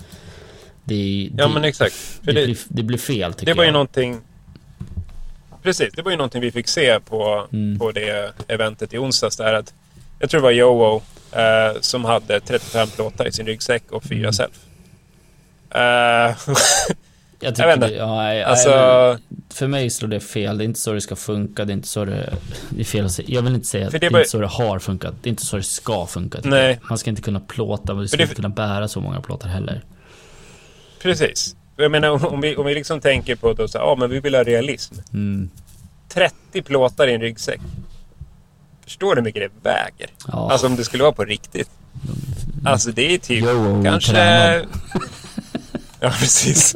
Det, 0.88 1.30
Ja 1.38 1.48
det, 1.48 1.54
men 1.54 1.64
exakt. 1.64 1.96
Det, 2.22 2.32
det, 2.32 2.46
blir, 2.46 2.58
det 2.68 2.84
blir 2.84 2.98
fel 2.98 3.34
tycker 3.34 3.46
det 3.46 3.54
var 3.58 3.64
ju 3.64 3.68
jag. 3.68 3.74
någonting... 3.74 4.22
Precis, 5.64 5.94
det 5.94 6.02
var 6.02 6.12
ju 6.12 6.18
någonting 6.18 6.42
vi 6.42 6.52
fick 6.52 6.68
se 6.68 7.00
på, 7.00 7.48
Mm. 7.54 7.80
på 7.80 7.92
det 7.92 8.32
eventet 8.48 8.94
i 8.94 8.98
onsdags. 8.98 9.38
Där 9.38 9.54
att, 9.54 9.74
jag 10.20 10.30
tror 10.30 10.42
det 10.42 10.44
var 10.44 10.52
Jowo 10.52 11.02
eh, 11.32 11.82
som 11.82 12.06
hade 12.06 12.40
35 12.40 12.88
plåtar 12.90 13.28
i 13.28 13.32
sin 13.32 13.46
ryggsäck 13.46 13.84
och 13.92 14.04
fyra 14.04 14.20
Mm. 14.20 14.34
self. 14.34 14.52
Eh, 15.70 15.80
Jag 17.40 17.48
jag 17.50 17.56
tycker 17.56 17.68
vet 17.68 17.76
inte. 17.76 17.96
ja, 17.96 18.16
nej, 18.16 18.44
alltså, 18.44 18.70
men 18.70 19.20
för 19.50 19.68
mig 19.68 19.90
slår 19.90 20.10
det 20.10 20.20
fel. 20.20 20.58
Det 20.58 20.64
är 20.64 20.66
inte 20.66 20.80
så 20.80 20.94
det 20.94 21.02
ska 21.02 21.16
funka. 21.16 21.66
Det 21.66 21.72
är 21.72 21.74
inte 21.74 21.88
så 21.88 22.06
det... 22.06 22.34
Det 22.70 22.82
är 22.82 22.86
fel 22.86 23.06
att 23.06 23.12
säga. 23.12 23.28
Jag 23.32 23.42
vill 23.42 23.56
inte 23.56 23.68
säga 23.68 23.86
att 23.88 23.92
det, 23.92 24.04
är 24.08 24.10
var- 24.12 24.20
inte 24.20 24.30
så 24.30 24.40
det 24.40 24.48
har 24.48 24.80
funkat. 24.80 25.14
Det 25.22 25.28
är 25.28 25.32
inte 25.32 25.46
så 25.46 25.58
det 25.58 25.64
ska 25.64 26.06
funka. 26.06 26.40
Nej. 26.44 26.80
jag. 26.82 26.90
Man 26.90 26.98
ska 26.98 27.10
inte 27.10 27.22
kunna 27.22 27.40
plåta, 27.40 27.94
du 27.94 28.08
ska 28.08 28.18
det- 28.18 28.24
inte 28.24 28.36
kunna 28.36 28.50
bära 28.50 28.88
så 28.88 29.02
många 29.02 29.22
plåtar 29.22 29.50
heller. 29.50 29.84
Precis. 31.02 31.56
Jag 31.76 31.92
menar 31.92 32.26
om- 32.34 32.42
vi, 32.42 32.56
om 32.56 32.66
vi 32.66 32.74
liksom 32.74 33.00
tänker 33.02 33.36
på 33.36 33.50
att 33.50 33.74
ja, 33.74 33.96
men 34.00 34.10
vi 34.10 34.20
vill 34.20 34.36
ha 34.36 34.44
realism. 34.44 34.96
Mm. 35.14 35.50
30 36.10 36.62
plåtar 36.62 37.08
i 37.08 37.14
en 37.14 37.22
ryggsäck. 37.22 37.60
Förstår 38.84 39.16
du 39.16 39.22
hur 39.22 39.26
mycket 39.26 39.42
det 39.64 39.70
väger? 39.70 40.10
Ja. 40.28 40.52
Alltså 40.52 40.68
om 40.68 40.76
det 40.76 40.84
skulle 40.84 41.04
vara 41.04 41.14
på 41.14 41.26
riktigt. 41.26 41.70
Alltså 42.66 42.92
det 42.92 43.14
är 43.14 43.18
typ 43.18 43.44
Jo, 43.48 43.82
kanske... 43.84 44.18
ja, 46.00 46.10
precis. 46.10 46.76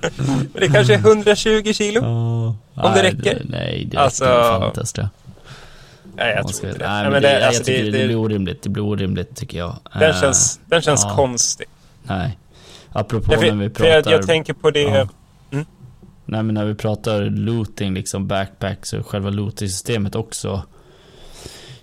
Men 0.16 0.48
det 0.52 0.68
kanske 0.68 0.94
är 0.94 0.98
120 0.98 1.72
kilo? 1.72 2.00
Om 2.04 2.58
det 2.94 3.02
räcker? 3.02 3.42
Nej, 3.44 3.84
det 3.90 3.96
Alltså- 3.96 4.24
räcker 4.24 4.42
fan 4.42 4.64
inte 4.68 5.00
det. 5.00 5.08
Nej, 6.16 6.34
jag 6.36 6.48
tror 6.48 6.68
inte 6.70 6.78
det. 6.84 6.88
Nej, 6.90 7.10
men 7.10 7.22
det, 7.22 7.46
alltså, 7.46 7.70
jag 7.72 7.84
det, 7.84 7.90
det, 7.98 8.06
blir 8.06 8.16
orimligt. 8.16 8.62
Det 8.62 8.68
blir 8.68 8.84
orimligt 8.84 9.36
tycker 9.36 9.58
jag. 9.58 9.76
den, 9.92 10.02
Eh, 10.10 10.20
känns, 10.20 10.60
den 10.66 10.82
känns 10.82 11.04
ja. 11.04 11.16
konstig. 11.16 11.66
Nej. 12.02 12.38
Apropå 13.00 13.30
Därför, 13.30 13.46
när 13.52 13.68
vi 13.68 13.74
för 13.74 13.84
jag, 13.86 13.94
pratar... 14.04 14.10
jag 14.16 14.26
tänker 14.26 14.52
på 14.54 14.70
det... 14.70 14.80
Ja. 14.82 15.08
Mm. 15.50 15.64
Nej 16.24 16.42
men 16.42 16.54
när 16.54 16.64
vi 16.64 16.74
pratar 16.74 17.22
looting, 17.22 17.94
liksom 17.94 18.26
backpacks 18.26 18.92
och 18.92 19.06
själva 19.06 19.30
looting-systemet 19.30 20.14
också 20.14 20.62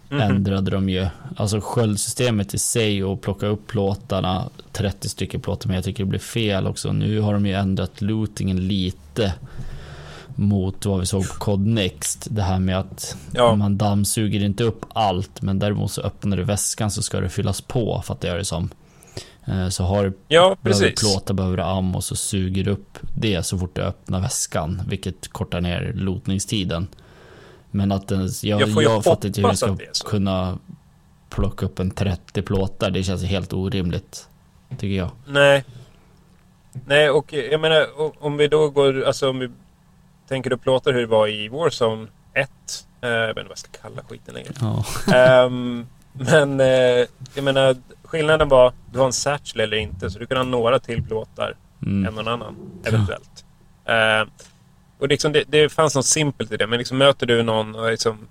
Mhm. 0.10 0.22
ändrade 0.22 0.72
de 0.72 0.90
ju. 0.90 1.08
Alltså 1.38 1.60
sköldsystemet 1.62 2.54
i 2.54 2.58
sig 2.58 3.04
och 3.04 3.22
plocka 3.22 3.48
upp 3.48 3.68
plåtarna, 3.68 4.50
30 4.72 5.10
stycken 5.10 5.42
plåtar, 5.42 5.68
men 5.68 5.76
jag 5.76 5.84
tycker 5.84 6.04
det 6.04 6.10
blir 6.10 6.20
fel 6.20 6.68
också. 6.68 6.92
Nu 6.92 7.20
har 7.20 7.34
de 7.34 7.46
ju 7.46 7.54
ändrat 7.54 8.02
lootingen 8.02 8.68
lite 8.68 9.34
mot 10.36 10.86
vad 10.86 11.00
vi 11.00 11.06
såg 11.06 11.28
på 11.30 11.34
Cod 11.34 11.60
Next. 11.68 12.28
Det 12.30 12.42
här 12.42 12.60
med 12.60 12.80
att 12.80 13.18
Ja. 13.34 13.56
man 13.56 13.78
dammsuger 13.78 14.44
inte 14.44 14.64
upp 14.64 14.86
allt, 14.94 15.42
men 15.42 15.60
däremot 15.60 15.92
så 15.92 16.02
öppnar 16.02 16.38
du 16.38 16.44
väskan 16.44 16.92
så 16.92 17.02
ska 17.02 17.20
det 17.20 17.30
fyllas 17.30 17.62
på, 17.62 18.02
fattar 18.06 18.28
jag 18.28 18.38
det 18.38 18.46
som. 18.46 18.70
Eh, 19.48 19.70
Så 19.70 19.84
har 19.84 20.04
du 20.04 20.14
Ja, 20.28 20.56
Behöver 20.62 20.92
plåta, 20.92 21.34
behöver 21.34 21.58
ammo 21.58 22.02
så 22.02 22.16
suger 22.16 22.64
du 22.64 22.72
upp 22.72 23.00
det 23.16 23.44
så 23.44 23.58
fort 23.58 23.76
du 23.76 23.82
öppnar 23.82 24.20
väskan, 24.22 24.82
vilket 24.88 25.28
kortar 25.28 25.62
ner 25.62 25.92
lotningstiden. 25.96 26.88
Men 27.72 27.92
att 27.92 28.08
den, 28.08 28.30
jag, 28.44 28.62
Jag 28.62 28.84
jag 28.84 29.04
fattar 29.04 29.28
inte 29.28 29.42
hur 29.42 29.50
du 29.50 29.56
ska 29.56 29.78
kunna 30.06 30.58
plocka 31.30 31.66
upp 31.66 31.80
en 31.80 31.92
30 31.92 32.42
plåtar. 32.42 32.90
Det 32.92 33.04
känns 33.04 33.24
helt 33.24 33.54
orimligt, 33.54 34.28
tycker 34.78 34.96
jag. 34.96 35.10
Nej. 35.28 35.64
Nej, 36.86 37.10
och 37.10 37.34
jag 37.34 37.62
menar 37.62 37.88
om 38.24 38.38
vi 38.38 38.48
då 38.48 38.70
går... 38.70 39.04
Alltså 39.04 39.30
om 39.30 39.40
vi 39.40 39.50
tänker 40.28 40.50
då 40.50 40.58
plåtar 40.58 40.94
hur 40.94 41.02
det 41.02 41.08
var 41.08 41.28
i 41.28 41.48
Warzone 41.48 42.08
1. 42.34 42.50
Eh, 43.02 43.10
jag 43.10 43.28
vet 43.28 43.30
inte 43.30 43.44
vad 43.44 43.52
jag 43.52 43.58
ska 43.58 43.82
kalla 43.82 44.02
skiten 44.10 44.34
längre. 44.34 44.52
Ja, 44.62 44.86
Ehm, 45.16 45.88
men 46.18 46.60
eh, 46.60 47.06
jag 47.36 47.44
menar, 47.44 47.76
skillnaden 48.04 48.50
var 48.50 48.74
du 48.92 49.00
har 49.00 49.06
en 49.06 49.14
satchel 49.14 49.62
eller 49.62 49.78
inte. 49.78 50.10
Så 50.10 50.20
du 50.20 50.26
kan 50.26 50.38
ha 50.38 50.44
några 50.44 50.80
till 50.80 51.04
plåtar 51.04 51.56
mm. 51.86 52.06
än 52.06 52.14
någon 52.14 52.28
annan, 52.28 52.56
eventuellt. 52.86 53.46
Ehm, 53.86 54.28
och 55.00 55.08
liksom 55.08 55.32
det, 55.32 55.44
det 55.48 55.70
fanns 55.70 55.96
något 55.96 56.06
simpelt 56.06 56.52
i 56.52 56.58
det. 56.58 56.68
Men 56.68 56.80
liksom 56.80 56.98
möter 56.98 57.26
du 57.26 57.44
någon 57.44 57.76
och 57.76 57.92
liksom 57.92 58.28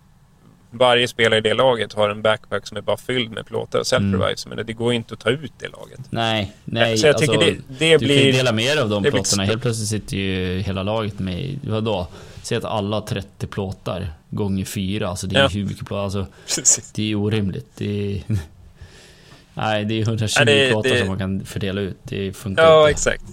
varje 0.70 1.08
spelare 1.08 1.38
i 1.38 1.40
det 1.40 1.54
laget 1.54 1.92
har 1.92 2.10
en 2.10 2.22
backpack 2.22 2.66
som 2.66 2.76
är 2.76 2.80
bara 2.80 2.96
fylld 2.96 3.30
med 3.30 3.46
plåtar 3.46 3.78
och 3.78 3.84
self-revives. 3.84 4.46
Mm. 4.46 4.56
Men 4.56 4.66
det 4.66 4.72
går 4.72 4.92
inte 4.92 5.14
att 5.14 5.20
ta 5.20 5.30
ut 5.30 5.52
det 5.58 5.68
laget. 5.68 6.00
Nej, 6.10 6.52
nej. 6.64 6.98
Så 6.98 7.06
jag 7.06 7.18
tycker 7.18 7.34
alltså, 7.34 7.50
det, 7.50 7.78
det 7.78 7.98
du 7.98 8.06
blir... 8.06 8.18
kan 8.18 8.26
ju 8.26 8.32
dela 8.32 8.52
med 8.52 8.76
dig 8.76 8.82
av 8.82 8.88
de 8.88 9.02
plåtarna. 9.02 9.44
Helt 9.44 9.62
plötsligt 9.62 9.88
sitter 9.88 10.16
ju 10.16 10.60
hela 10.60 10.82
laget 10.82 11.18
med 11.18 11.58
vadå? 11.62 12.08
Säg 12.44 12.58
att 12.58 12.64
alla 12.64 12.96
har 12.96 13.00
30 13.06 13.46
plåtar 13.46 14.06
gånger 14.30 14.64
fyra. 14.64 15.08
Alltså 15.08 15.26
det 15.26 15.36
är 15.36 15.40
Ja. 15.42 15.48
ju 15.50 15.60
hur 15.62 15.68
mycket 15.68 15.86
plåtar. 15.86 16.04
Alltså, 16.04 16.26
Precis. 16.44 16.92
det 16.92 17.10
är 17.10 17.14
orimligt. 17.14 17.66
Det 17.76 18.14
är... 18.16 18.22
Nej, 19.54 19.84
det 19.84 19.94
är 19.94 20.02
120 20.02 20.34
Ja, 20.38 20.44
det- 20.44 20.68
plåtar 20.70 20.90
det- 20.90 20.98
som 20.98 21.08
man 21.08 21.18
kan 21.18 21.44
fördela 21.44 21.80
ut. 21.80 21.98
Det 22.02 22.32
funkar 22.32 22.62
Ja, 22.64 22.80
inte. 22.80 22.90
exakt. 22.90 23.24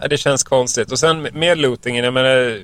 Ja, 0.00 0.08
det 0.08 0.16
känns 0.18 0.42
konstigt. 0.44 0.92
Och 0.92 0.98
sen 0.98 1.22
med 1.22 1.58
lootingen, 1.58 2.04
jag 2.04 2.14
menar... 2.14 2.60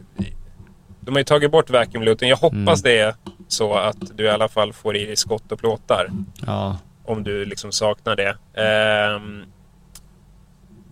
De 1.01 1.11
har 1.15 1.19
ju 1.19 1.25
tagit 1.25 1.51
bort 1.51 1.71
vacuum 1.71 2.03
looting. 2.03 2.29
Jag 2.29 2.37
hoppas 2.37 2.83
det 2.83 2.99
är 2.99 3.15
så 3.49 3.75
att 3.75 3.97
du 4.17 4.25
i 4.25 4.29
alla 4.29 4.49
fall 4.49 4.73
får 4.73 4.97
i 4.97 5.05
dig 5.05 5.17
skott 5.17 5.53
och 5.53 5.59
plåtar. 5.59 6.11
Ja, 6.47 6.79
Om 7.05 7.23
du 7.23 7.45
liksom 7.45 7.73
saknar 7.73 8.17
det. 8.17 8.37
Ehm, 8.63 9.43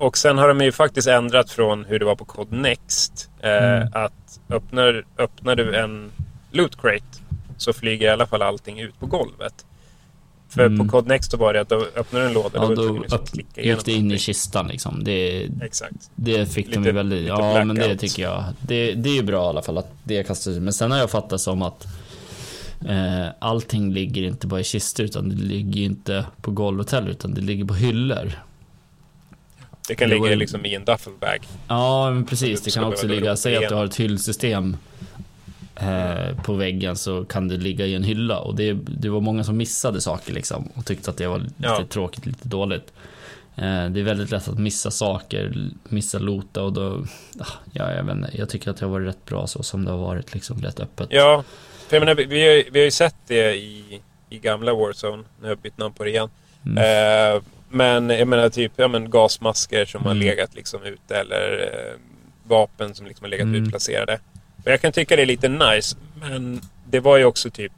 och 0.03 0.19
sen 0.19 0.39
har 0.39 0.49
de 0.49 0.61
ju 0.61 0.73
faktiskt 0.73 1.09
ändrat 1.09 1.51
från 1.51 1.85
hur 1.85 1.99
det 1.99 2.05
var 2.05 2.17
på 2.17 2.25
Code 2.25 2.57
Next. 2.57 3.31
Eh, 3.41 3.51
Mm. 3.53 3.89
Att 3.93 4.41
öppnar, 4.51 5.05
öppnar 5.19 5.57
du 5.57 5.77
en 5.77 6.11
loot 6.51 6.81
crate 6.81 7.05
så 7.57 7.73
flyger 7.73 8.07
i 8.07 8.11
alla 8.11 8.27
fall 8.27 8.43
allting 8.43 8.81
ut 8.81 9.01
på 9.01 9.07
golvet. 9.07 9.67
För 10.49 10.67
Mm. 10.67 10.79
på 10.79 10.89
Code 10.93 11.09
Next 11.09 11.35
var 11.35 11.53
det 11.55 11.61
att 11.61 11.69
då 11.69 11.87
öppnar 11.97 12.21
du 12.21 12.27
en 12.27 12.33
låda 12.33 12.51
ja 12.55 12.67
då 12.69 12.75
då 12.75 12.93
liksom 12.99 13.19
upp, 13.19 13.31
klicka 13.33 13.61
igenom 13.61 13.83
det 13.85 13.93
in 13.93 14.11
i 14.13 14.19
kistan 14.19 14.69
liksom. 14.69 15.05
Det, 15.05 15.49
Exakt. 15.63 16.11
det 16.15 16.47
fick 16.47 16.67
de 16.67 16.77
Lite- 16.79 16.89
ju 16.89 16.93
väldigt... 16.95 17.27
Ja, 17.29 17.65
men 17.65 17.77
det 17.77 17.97
tycker 17.97 18.23
jag. 18.23 18.45
Det, 18.61 18.93
det 18.93 19.11
är 19.11 19.15
ju 19.15 19.23
bra 19.23 19.45
i 19.45 19.49
alla 19.49 19.63
fall 19.63 19.79
att 19.79 19.93
det 20.05 20.25
kastas 20.25 20.57
ut. 20.57 20.63
Men 20.63 20.73
sen 20.73 20.91
har 20.91 20.99
jag 20.99 21.11
fattat 21.11 21.41
som 21.41 21.63
att 21.63 21.87
eh, 22.89 23.27
allting 23.39 23.93
ligger 23.93 24.23
inte 24.23 24.47
bara 24.47 24.61
i 24.61 24.65
kistor 24.65 25.07
utan 25.07 25.29
det 25.29 25.35
ligger 25.37 25.83
inte 25.83 26.27
på 26.43 26.51
golvet 26.51 26.91
heller 26.91 27.11
utan 27.11 27.35
det 27.35 27.41
ligger 27.41 27.65
på 27.65 27.75
hyllor. 27.75 28.33
Det 29.93 29.97
kan 29.97 30.09
Det 30.09 30.15
ligga 30.15 30.37
liksom 30.37 30.67
i 30.67 30.75
en 30.75 30.85
duffelbag. 30.85 31.39
Ja, 31.69 32.11
men 32.11 32.27
precis. 32.27 32.61
Det 32.63 32.71
kan 32.71 32.85
också 32.85 33.07
ligga, 33.07 33.37
säg 33.37 33.57
att 33.57 33.69
du 33.69 33.75
har 33.75 33.85
ett 33.85 33.97
hyllsystem 34.01 34.77
eh, 35.77 36.43
på 36.45 36.55
väggen 36.55 36.97
så 36.97 37.25
kan 37.25 37.49
det 37.49 37.57
ligga 37.57 37.87
i 37.87 37.95
en 37.95 38.05
hylla 38.05 38.39
och 38.39 38.55
det, 38.57 38.73
det 38.73 39.09
var 39.09 39.21
många 39.21 39.45
som 39.45 39.57
missade 39.57 40.01
saker 40.01 40.33
liksom 40.33 40.69
och 40.75 40.87
tyckte 40.87 41.11
att 41.11 41.17
det 41.17 41.27
var 41.27 41.39
lite 41.39 41.53
Ja. 41.59 41.85
tråkigt, 41.89 42.27
lite 42.27 42.49
dåligt. 42.49 42.93
Eh, 43.57 43.87
det 43.91 44.01
är 44.01 44.05
väldigt 44.05 44.31
lätt 44.31 44.49
att 44.49 44.59
missa 44.59 44.91
saker, 44.91 45.55
missa 45.85 46.19
lota 46.19 46.63
och 46.63 46.73
då, 46.73 47.05
ah, 47.39 47.47
ja, 47.73 47.93
jag 47.93 48.05
vet 48.05 48.17
inte, 48.17 48.31
jag 48.33 48.49
tycker 48.49 48.71
att 48.71 48.77
det 48.77 48.87
har 48.87 48.93
varit 48.93 49.09
rätt 49.09 49.27
bra 49.27 49.47
så 49.47 49.63
som 49.63 49.85
det 49.85 49.91
har 49.91 49.99
varit 49.99 50.35
liksom 50.35 50.63
rätt 50.63 50.81
öppet. 50.81 51.09
Ja, 51.11 51.45
för 51.89 51.97
jag 51.97 52.01
menar, 52.01 52.15
vi, 52.15 52.25
har, 52.47 52.71
vi 52.73 52.79
har 52.79 52.85
ju 52.85 52.91
sett 52.91 53.17
det 53.27 53.55
i, 53.55 54.01
i 54.31 54.39
gamla 54.39 54.75
Warzone. 54.75 55.17
Nu 55.17 55.43
har 55.43 55.49
jag 55.49 55.59
bytt 55.59 55.79
namn 55.79 55.95
på 55.95 56.05
det 56.05 56.11
igen. 56.11 56.29
Mm. 56.67 56.79
Eh, 57.37 57.43
men 57.73 58.11
jag 58.11 58.29
menar 58.29 58.49
typ 58.49 58.73
ja, 58.77 58.89
men 58.89 59.11
gasmasker 59.11 59.85
som 59.85 60.03
har 60.05 60.11
Mm. 60.11 60.27
legat 60.27 60.55
liksom 60.55 60.83
ute 60.83 61.17
eller 61.17 61.61
eh, 61.73 61.99
vapen 62.45 62.95
som 62.95 63.07
liksom 63.07 63.25
har 63.25 63.29
legat 63.31 63.45
Mm. 63.47 63.63
utplacerade. 63.65 64.21
Och 64.65 64.71
jag 64.71 64.81
kan 64.81 64.93
tycka 64.93 65.17
det 65.17 65.23
är 65.23 65.27
lite 65.27 65.49
nice, 65.49 65.97
men 66.21 66.61
det 66.91 67.01
var 67.01 67.17
ju 67.17 67.25
också 67.25 67.51
typ 67.51 67.73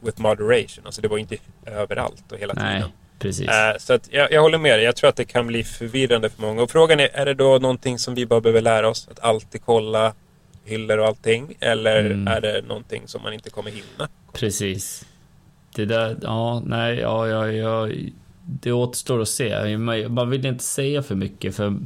with 0.00 0.20
moderation. 0.20 0.86
Alltså 0.86 1.02
det 1.02 1.08
var 1.08 1.18
inte 1.18 1.36
överallt 1.66 2.32
och 2.32 2.38
hela 2.38 2.54
Nej, 2.54 2.74
tiden. 2.76 2.90
precis. 3.18 3.48
Eh, 3.48 3.76
så 3.78 3.92
att 3.92 4.08
jag, 4.12 4.32
jag 4.32 4.42
håller 4.42 4.58
med 4.58 4.78
dig. 4.78 4.84
Jag 4.84 4.96
tror 4.96 5.08
att 5.10 5.16
det 5.16 5.24
kan 5.24 5.46
bli 5.46 5.64
förvirrande 5.64 6.30
för 6.30 6.42
många. 6.42 6.62
Och 6.62 6.70
frågan 6.70 7.00
är, 7.00 7.08
är 7.14 7.24
det 7.26 7.34
då 7.34 7.58
någonting 7.58 7.98
som 7.98 8.14
vi 8.14 8.26
bara 8.26 8.40
behöver 8.40 8.60
lära 8.60 8.88
oss? 8.88 9.08
Att 9.10 9.20
alltid 9.20 9.62
kolla 9.64 10.14
hyllor 10.64 10.98
och 10.98 11.06
allting? 11.06 11.54
Eller 11.60 12.00
Mm. 12.04 12.28
är 12.28 12.40
det 12.40 12.62
någonting 12.68 13.02
som 13.08 13.22
man 13.22 13.32
inte 13.32 13.50
kommer 13.50 13.70
hinna? 13.70 14.08
Precis. 14.32 15.04
Det 15.74 15.84
där, 15.84 16.16
ja, 16.22 16.62
nej, 16.66 16.98
ja, 16.98 17.28
ja, 17.28 17.50
ja, 17.52 17.88
det 18.44 18.72
återstår 18.72 19.22
att 19.22 19.28
se. 19.28 19.78
Man, 20.08 20.30
vill 20.30 20.46
inte 20.46 20.64
säga 20.64 21.02
för 21.02 21.14
mycket 21.14 21.56
för 21.56 21.78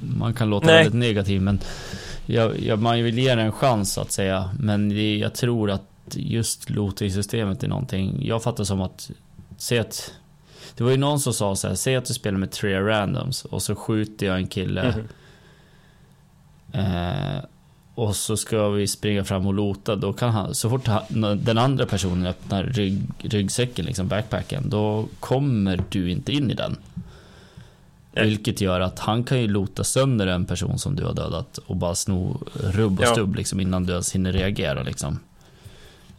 man 0.00 0.34
kan 0.34 0.50
låta 0.50 0.66
Nej. 0.66 0.76
väldigt 0.76 0.94
negativ, 0.94 1.42
men 1.42 1.60
jag, 2.26 2.60
jag, 2.60 2.78
man 2.78 3.02
vill 3.02 3.18
ge 3.18 3.34
det 3.34 3.42
en 3.42 3.52
chans 3.52 3.92
så 3.92 4.00
att 4.00 4.12
säga. 4.12 4.50
Men 4.60 4.88
det, 4.88 5.16
jag 5.16 5.34
tror 5.34 5.70
att 5.70 5.82
just 6.12 6.70
looting-systemet 6.70 7.62
är 7.62 7.68
någonting, 7.68 8.26
jag 8.26 8.42
fattar 8.42 8.64
som 8.64 8.80
att, 8.80 9.10
säg 9.56 9.78
att, 9.78 10.14
det 10.76 10.84
var 10.84 10.90
ju 10.90 10.96
någon 10.96 11.20
som 11.20 11.32
sa 11.32 11.56
så 11.56 11.68
här, 11.68 11.74
säg 11.74 11.96
att 11.96 12.04
du 12.04 12.14
spelar 12.14 12.38
med 12.38 12.50
tre 12.50 12.80
randoms 12.80 13.44
och 13.44 13.62
så 13.62 13.74
skjuter 13.74 14.26
jag 14.26 14.36
en 14.36 14.46
kille 14.46 14.94
Mhm. 14.96 15.08
Eh, 16.72 17.44
och 17.94 18.16
så 18.16 18.36
ska 18.36 18.68
vi 18.68 18.86
springa 18.86 19.24
fram 19.24 19.46
och 19.46 19.54
lota. 19.54 19.96
Då 19.96 20.12
kan 20.12 20.30
han, 20.30 20.54
så 20.54 20.70
fort 20.70 20.86
han, 20.86 21.02
den 21.44 21.58
andra 21.58 21.86
personen 21.86 22.26
öppnar 22.26 22.64
rygg, 22.64 23.02
ryggsäcken, 23.18 23.84
liksom 23.84 24.08
backpacken, 24.08 24.68
då 24.70 25.08
kommer 25.20 25.84
du 25.88 26.10
inte 26.10 26.32
in 26.32 26.50
i 26.50 26.54
den. 26.54 26.76
Nej. 28.12 28.24
Vilket 28.26 28.60
gör 28.60 28.80
att 28.80 28.98
han 28.98 29.24
kan 29.24 29.40
ju 29.40 29.48
lota 29.48 29.84
sönder 29.84 30.26
en 30.26 30.44
person 30.44 30.78
som 30.78 30.96
du 30.96 31.04
har 31.04 31.14
dödat 31.14 31.58
och 31.58 31.76
bara 31.76 31.94
sno 31.94 32.40
rubb 32.54 32.98
och 33.00 33.04
Ja. 33.06 33.12
stubb 33.12 33.34
liksom, 33.34 33.60
innan 33.60 33.84
du 33.86 33.92
ens 33.92 34.14
hinner 34.14 34.32
reagera. 34.32 34.82
Liksom. 34.82 35.18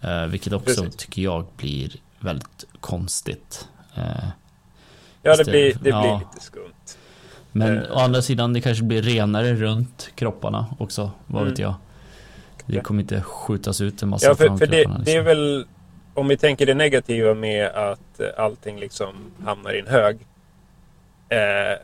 Eh, 0.01 0.25
vilket 0.25 0.53
också 0.53 0.81
Precis. 0.83 0.95
tycker 0.95 1.21
jag 1.21 1.45
blir 1.57 1.91
väldigt 2.19 2.65
konstigt. 2.79 3.67
Eh, 3.95 4.03
Ja, 5.21 5.35
det 5.35 5.43
blir, 5.45 5.77
det 5.81 5.89
ja. 5.89 6.01
blir 6.01 6.19
lite 6.19 6.45
skumt. 6.45 6.97
Men 7.57 7.77
Eh. 7.77 7.91
å 7.91 7.99
andra 7.99 8.21
sidan, 8.21 8.53
det 8.53 8.61
kanske 8.61 8.83
blir 8.83 9.01
renare 9.01 9.53
runt 9.53 10.09
kropparna 10.15 10.65
också. 10.79 11.11
Vad 11.27 11.41
Mm. 11.41 11.51
vet 11.51 11.59
jag. 11.59 11.73
Det 12.65 12.79
kommer 12.79 13.01
inte 13.01 13.21
skjutas 13.21 13.81
ut 13.81 14.03
en 14.03 14.09
massa 14.09 14.27
Ja, 14.27 14.35
för, 14.35 14.57
för 14.57 14.67
det, 14.67 14.83
kropparna. 14.83 15.03
det 15.05 15.11
är 15.11 15.15
liksom. 15.15 15.25
väl... 15.25 15.65
Om 16.13 16.27
vi 16.27 16.37
tänker 16.37 16.65
det 16.65 16.73
negativa 16.73 17.33
med 17.33 17.67
att 17.67 18.19
eh, 18.19 18.27
allting 18.37 18.79
liksom 18.79 19.15
hamnar 19.45 19.73
i 19.73 19.79
en 19.79 19.87
hög. 19.87 20.15
Eh, 21.29 21.77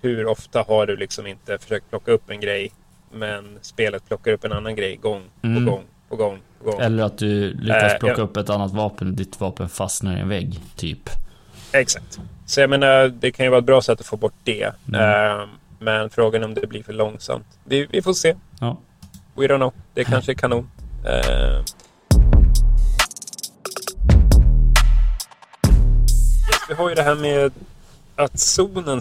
hur 0.00 0.26
ofta 0.26 0.64
har 0.68 0.86
du 0.86 0.96
liksom 0.96 1.26
inte 1.26 1.58
försökt 1.58 1.90
plocka 1.90 2.12
upp 2.12 2.30
en 2.30 2.40
grej 2.40 2.72
men 3.12 3.58
spelet 3.62 4.08
plockar 4.08 4.32
upp 4.32 4.44
en 4.44 4.52
annan 4.52 4.76
grej 4.76 4.96
gång 4.96 5.22
på 5.40 5.46
Mm. 5.46 5.66
gång 5.66 5.82
på 6.08 6.16
gång 6.16 6.38
på 6.64 6.70
gång. 6.70 6.80
Eller 6.80 7.02
att 7.02 7.18
du 7.18 7.54
lyckas 7.54 7.92
Eh, 7.92 7.98
plocka 7.98 8.14
ja. 8.18 8.24
upp 8.24 8.36
ett 8.36 8.50
annat 8.50 8.72
vapen 8.72 9.08
och 9.08 9.14
ditt 9.14 9.40
vapen 9.40 9.68
fastnar 9.68 10.16
i 10.16 10.20
en 10.20 10.28
vägg, 10.28 10.60
typ. 10.76 11.10
Exakt. 11.72 12.20
Så 12.46 12.60
jag 12.60 12.70
menar, 12.70 13.08
det 13.08 13.30
kan 13.32 13.46
ju 13.46 13.50
vara 13.50 13.58
ett 13.58 13.64
bra 13.64 13.82
sätt 13.82 14.00
att 14.00 14.06
få 14.06 14.16
bort 14.16 14.34
det. 14.44 14.72
Mm. 14.88 15.00
Eh, 15.00 15.46
men 15.78 16.10
frågan 16.10 16.42
är 16.42 16.46
om 16.46 16.54
det 16.54 16.66
blir 16.66 16.82
för 16.82 16.92
långsamt. 16.92 17.46
Vi, 17.64 17.86
vi 17.90 18.02
får 18.02 18.12
se. 18.12 18.36
Ja. 18.60 18.78
We 19.34 19.46
don't 19.46 19.56
know. 19.56 19.72
Det 19.94 20.04
kanske 20.04 20.32
är 20.32 20.34
kanon. 20.34 20.70
Yes, 26.48 26.60
vi 26.68 26.74
har 26.74 26.88
ju 26.88 26.94
det 26.94 27.02
här 27.02 27.14
med 27.14 27.52
att 28.16 28.40
zonen 28.40 29.00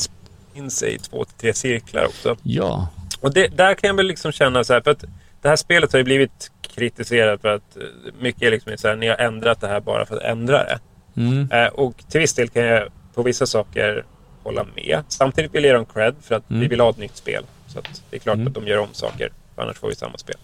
in 0.54 0.72
sig 0.72 0.96
i 0.96 1.00
två 1.00 1.26
till 1.26 1.38
tre 1.38 1.54
cirklar 1.54 2.06
också. 2.06 2.38
Ja. 2.44 2.88
Och 3.20 3.34
det, 3.34 3.48
där 3.48 3.74
kan 3.74 3.88
jag 3.88 3.96
väl 3.96 4.08
liksom 4.08 4.32
känna 4.32 4.64
så 4.64 4.74
här, 4.74 4.82
för 4.82 4.92
att 4.92 5.04
det 5.42 5.50
här 5.50 5.56
spelet 5.56 5.92
har 5.92 5.98
ju 5.98 6.04
blivit 6.04 6.52
kritiserat 6.62 7.42
för 7.42 7.56
att 7.56 7.78
eh, 7.78 7.84
mycket 8.20 8.42
är 8.42 8.52
liksom 8.52 8.78
så 8.78 8.88
här, 8.88 8.96
ni 8.96 9.08
har 9.08 9.16
ändrat 9.16 9.62
det 9.62 9.68
här 9.68 9.80
bara 9.80 10.06
för 10.06 10.16
att 10.16 10.24
ändra 10.24 10.64
det. 10.64 10.80
Mm. 11.18 11.52
Eh, 11.52 11.68
och 11.68 12.04
till 12.10 12.20
viss 12.20 12.34
del 12.34 12.50
kan 12.50 12.64
jag 12.64 12.88
på 13.16 13.24
vissa 13.24 13.46
saker 13.46 14.04
hålla 14.44 14.66
med. 14.76 15.04
Samtidigt 15.08 15.56
vill 15.56 15.64
jag 15.64 15.70
ge 15.72 15.76
dem 15.76 15.86
cred 15.86 16.16
för 16.22 16.36
att 16.36 16.50
Mm. 16.50 16.62
vi 16.62 16.68
vill 16.68 16.80
ha 16.80 16.90
ett 16.90 16.98
nytt 16.98 17.16
spel. 17.18 17.44
Så 17.68 17.82
det 18.10 18.16
är 18.16 18.20
klart 18.20 18.36
Mm. 18.36 18.48
att 18.48 18.54
de 18.54 18.68
gör 18.68 18.78
om 18.78 18.88
saker. 18.92 19.30
För 19.56 19.62
annars 19.62 19.78
får 19.78 19.88
vi 19.88 19.96
samma 19.96 20.18
spel. 20.18 20.36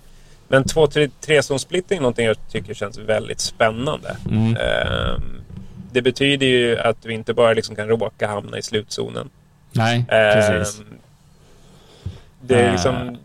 Men 0.47 0.63
2-3 0.63 1.57
splitting 1.59 1.97
är 1.97 2.01
någonting 2.01 2.25
jag 2.25 2.37
tycker 2.51 2.73
känns 2.73 2.97
väldigt 2.97 3.39
spännande. 3.39 4.17
Mm. 4.31 4.55
Ehm, 4.57 5.41
det 5.91 6.01
betyder 6.01 6.47
ju 6.47 6.77
att 6.77 7.01
du 7.01 7.13
inte 7.13 7.33
bara 7.33 7.53
liksom 7.53 7.75
kan 7.75 7.87
råka 7.87 8.27
hamna 8.27 8.57
i 8.57 8.61
slutzonen. 8.61 9.29
Nej, 9.71 9.97
Ehm, 10.09 10.33
precis. 10.33 10.81
det, 12.41 12.61
Äh. 12.65 12.71
liksom, 12.71 13.17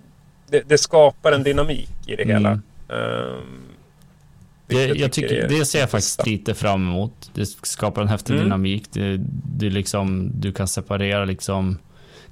det, 0.47 0.61
det 0.69 0.79
skapar 0.79 1.33
en 1.33 1.43
dynamik 1.43 1.91
i 2.07 2.17
det 2.17 2.25
hela. 2.25 2.61
Det, 4.67 4.87
jag 4.87 5.13
tycker, 5.13 5.49
det 5.49 5.65
ser 5.65 5.81
jag 5.81 5.91
faktiskt 5.91 6.27
lite 6.27 6.55
fram 6.55 6.89
emot. 6.89 7.31
Det 7.35 7.47
skapar 7.47 8.03
en 8.03 8.09
häftig 8.09 8.33
Mm. 8.35 8.45
dynamik. 8.45 8.85
Det, 8.93 9.21
det 9.59 9.71
liksom, 9.71 10.31
du 10.41 10.53
kan 10.53 10.69
separera 10.69 11.25
liksom. 11.25 11.79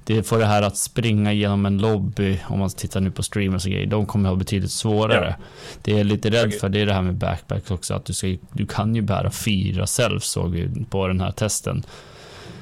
Det 0.03 0.23
får 0.23 0.39
det 0.39 0.45
här 0.45 0.61
att 0.61 0.77
springa 0.77 1.33
genom 1.33 1.65
en 1.65 1.77
lobby, 1.77 2.39
om 2.47 2.59
man 2.59 2.69
tittar 2.69 3.01
nu 3.01 3.11
på 3.11 3.23
streamers 3.23 3.65
och 3.65 3.71
grejer, 3.71 3.85
de 3.87 4.05
kommer 4.05 4.29
ha 4.29 4.35
betydligt 4.35 4.71
svårare. 4.71 5.35
Det 5.81 5.91
jag 5.91 5.99
är 5.99 6.03
lite 6.03 6.29
rädd 6.29 6.53
för, 6.53 6.69
det 6.69 6.79
är 6.79 6.85
det 6.85 6.93
här 6.93 7.01
med 7.01 7.15
backpacks 7.15 7.71
också, 7.71 7.93
att 7.93 8.05
du, 8.05 8.13
ska, 8.13 8.35
du 8.53 8.65
kan 8.65 8.95
ju 8.95 9.01
bära 9.01 9.31
fyra 9.31 9.87
self 9.87 10.23
såg 10.23 10.51
vi 10.51 10.85
på 10.89 11.07
den 11.07 11.21
här 11.21 11.31
testen. 11.31 11.83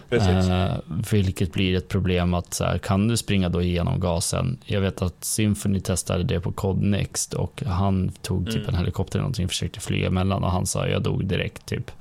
Precis. 0.09 0.49
Eh, 0.49 0.73
vilket 1.11 1.53
blir 1.53 1.77
ett 1.77 1.87
problem 1.87 2.33
att 2.33 2.53
så 2.53 2.63
här, 2.63 2.77
kan 2.77 3.07
du 3.07 3.17
springa 3.17 3.49
då 3.49 3.61
igenom 3.61 3.99
gasen? 3.99 4.57
Jag 4.65 4.81
vet 4.81 5.01
att 5.01 5.23
Symphony 5.23 5.79
testade 5.79 6.23
det 6.23 6.39
på 6.39 6.51
Cod 6.51 6.81
Next 6.81 7.33
och 7.33 7.63
han 7.65 8.11
tog 8.21 8.45
typ 8.45 8.55
Mm. 8.55 8.69
en 8.69 8.75
helikopter 8.75 9.15
eller 9.19 9.21
någonting 9.23 9.45
och 9.45 9.51
försökte 9.51 9.79
flyga 9.79 10.07
emellan 10.07 10.43
och 10.43 10.51
han 10.51 10.65
sa 10.65 10.87
jag 10.87 11.03
dog 11.03 11.25
direkt 11.25 11.65
typ. 11.65 11.91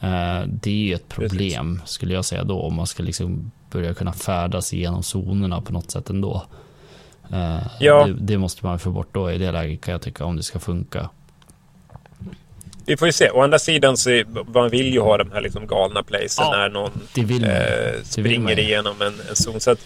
Eh, 0.00 0.42
det 0.46 0.70
är 0.70 0.74
ju 0.88 0.94
ett 0.94 1.08
problem 1.08 1.80
skulle 1.84 2.14
jag 2.14 2.24
säga 2.24 2.44
då 2.44 2.60
om 2.60 2.74
man 2.74 2.86
ska 2.86 3.02
liksom 3.02 3.50
börja 3.70 3.94
kunna 3.94 4.12
färdas 4.12 4.74
igenom 4.74 5.02
zonerna 5.02 5.60
på 5.60 5.72
något 5.72 5.90
sätt 5.90 6.10
ändå. 6.10 6.42
Eh, 7.32 7.56
Ja. 7.80 8.06
det, 8.06 8.12
det 8.12 8.38
måste 8.38 8.66
man 8.66 8.78
få 8.78 8.90
bort 8.90 9.08
då 9.14 9.32
i 9.32 9.38
det 9.38 9.52
läget 9.52 9.80
kan 9.80 9.92
jag 9.92 10.02
tycka 10.02 10.24
om 10.24 10.36
det 10.36 10.42
ska 10.42 10.58
funka. 10.58 11.08
Vi 12.86 12.96
får 12.96 13.08
ju 13.08 13.12
se. 13.12 13.30
Å 13.30 13.42
andra 13.42 13.58
sidan 13.58 13.96
så 13.96 14.22
man 14.54 14.70
vill 14.70 14.92
ju 14.92 15.00
ha 15.00 15.16
de 15.18 15.30
här 15.32 15.40
liksom 15.40 15.66
galna 15.66 16.02
placen 16.02 16.44
Ja, 16.44 16.50
när 16.56 16.68
någon 16.68 16.90
eh, 17.44 18.02
springer 18.04 18.58
igenom 18.58 19.02
en, 19.02 19.14
en 19.28 19.36
zon. 19.36 19.60
Så 19.60 19.76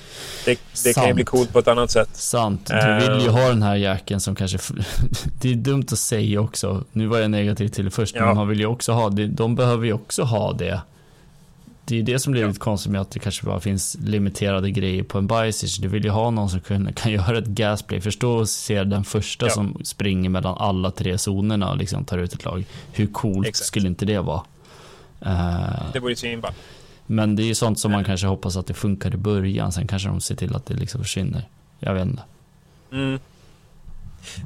det, 0.44 0.58
det 0.84 0.92
kan 0.94 1.06
ju 1.08 1.14
bli 1.14 1.24
coolt 1.24 1.52
på 1.52 1.58
ett 1.58 1.68
annat 1.68 1.90
sätt. 1.90 2.08
Sant. 2.12 2.66
Du 2.66 2.74
Eh. 2.74 2.98
vill 3.16 3.22
ju 3.24 3.28
ha 3.30 3.48
den 3.48 3.62
här 3.62 3.76
jäkeln 3.76 4.20
som 4.20 4.34
kanske... 4.34 4.58
det 5.40 5.50
är 5.50 5.54
dumt 5.54 5.87
att 5.92 5.98
säga 5.98 6.40
också. 6.40 6.84
Nu 6.92 7.06
var 7.06 7.18
jag 7.18 7.30
negativ 7.30 7.68
till 7.68 7.84
det 7.84 7.90
först, 7.90 8.14
Ja. 8.16 8.26
men 8.26 8.37
man 8.37 8.48
vill 8.48 8.61
ju 8.61 8.66
också 8.66 8.92
ha 8.92 9.08
det. 9.08 9.26
De 9.26 9.54
behöver 9.56 9.87
ju 9.87 9.92
också 9.92 10.22
ha 10.22 10.52
det. 10.52 10.80
Det 11.88 11.94
är 11.94 11.96
ju 11.96 12.03
det 12.03 12.18
som 12.18 12.33
blir 12.33 12.42
Ja. 12.42 12.48
lite 12.48 12.61
konstigt 12.61 12.92
med 12.92 13.01
att 13.01 13.11
det 13.11 13.18
kanske 13.18 13.46
bara 13.46 13.61
finns 13.61 13.96
limiterade 14.01 14.70
grejer 14.70 15.03
på 15.03 15.18
en 15.18 15.27
biosage. 15.27 15.79
Du 15.81 15.88
vill 15.88 16.05
ju 16.05 16.11
ha 16.11 16.31
någon 16.31 16.51
som 16.51 16.61
kan, 16.61 16.92
kan 16.92 17.12
göra 17.18 17.38
ett 17.38 17.46
gasplay. 17.46 18.01
Förstå 18.01 18.33
och 18.33 18.48
se 18.48 18.85
den 18.85 19.05
första 19.05 19.46
Ja. 19.46 19.51
som 19.53 19.81
springer 19.85 20.31
mellan 20.31 20.55
alla 20.59 20.90
tre 20.90 21.18
zonerna 21.18 21.70
och 21.70 21.77
liksom 21.77 22.05
tar 22.05 22.18
ut 22.18 22.33
ett 22.33 22.44
lag. 22.44 22.64
Hur 22.92 23.07
coolt 23.07 23.46
Exakt. 23.46 23.66
skulle 23.66 23.88
inte 23.88 24.07
det 24.07 24.18
vara? 24.20 24.42
Eh, 25.20 25.92
Det 25.92 25.98
vore 26.01 26.16
svinball. 26.16 26.53
men 27.07 27.37
det 27.37 27.42
är 27.42 27.46
ju 27.46 27.55
sånt 27.55 27.79
som 27.79 27.92
man 27.92 28.05
kanske 28.05 28.27
hoppas 28.27 28.57
att 28.57 28.66
det 28.66 28.74
funkar 28.74 29.14
i 29.14 29.16
början. 29.16 29.72
Sen 29.72 29.87
kanske 29.87 30.09
de 30.09 30.20
ser 30.20 30.35
till 30.37 30.55
att 30.57 30.66
det 30.66 30.74
liksom 30.74 31.03
försvinner. 31.03 31.48
Jag 31.79 31.94
vet 31.94 32.07
inte. 32.07 32.22
Mm. 32.92 33.18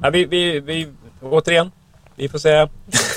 Ja, 0.01 0.09
vi, 0.09 0.25
vi, 0.25 0.59
vi, 0.59 0.87
återigen, 1.21 1.71
vi 2.15 2.29
får 2.29 2.39
säga 2.39 2.69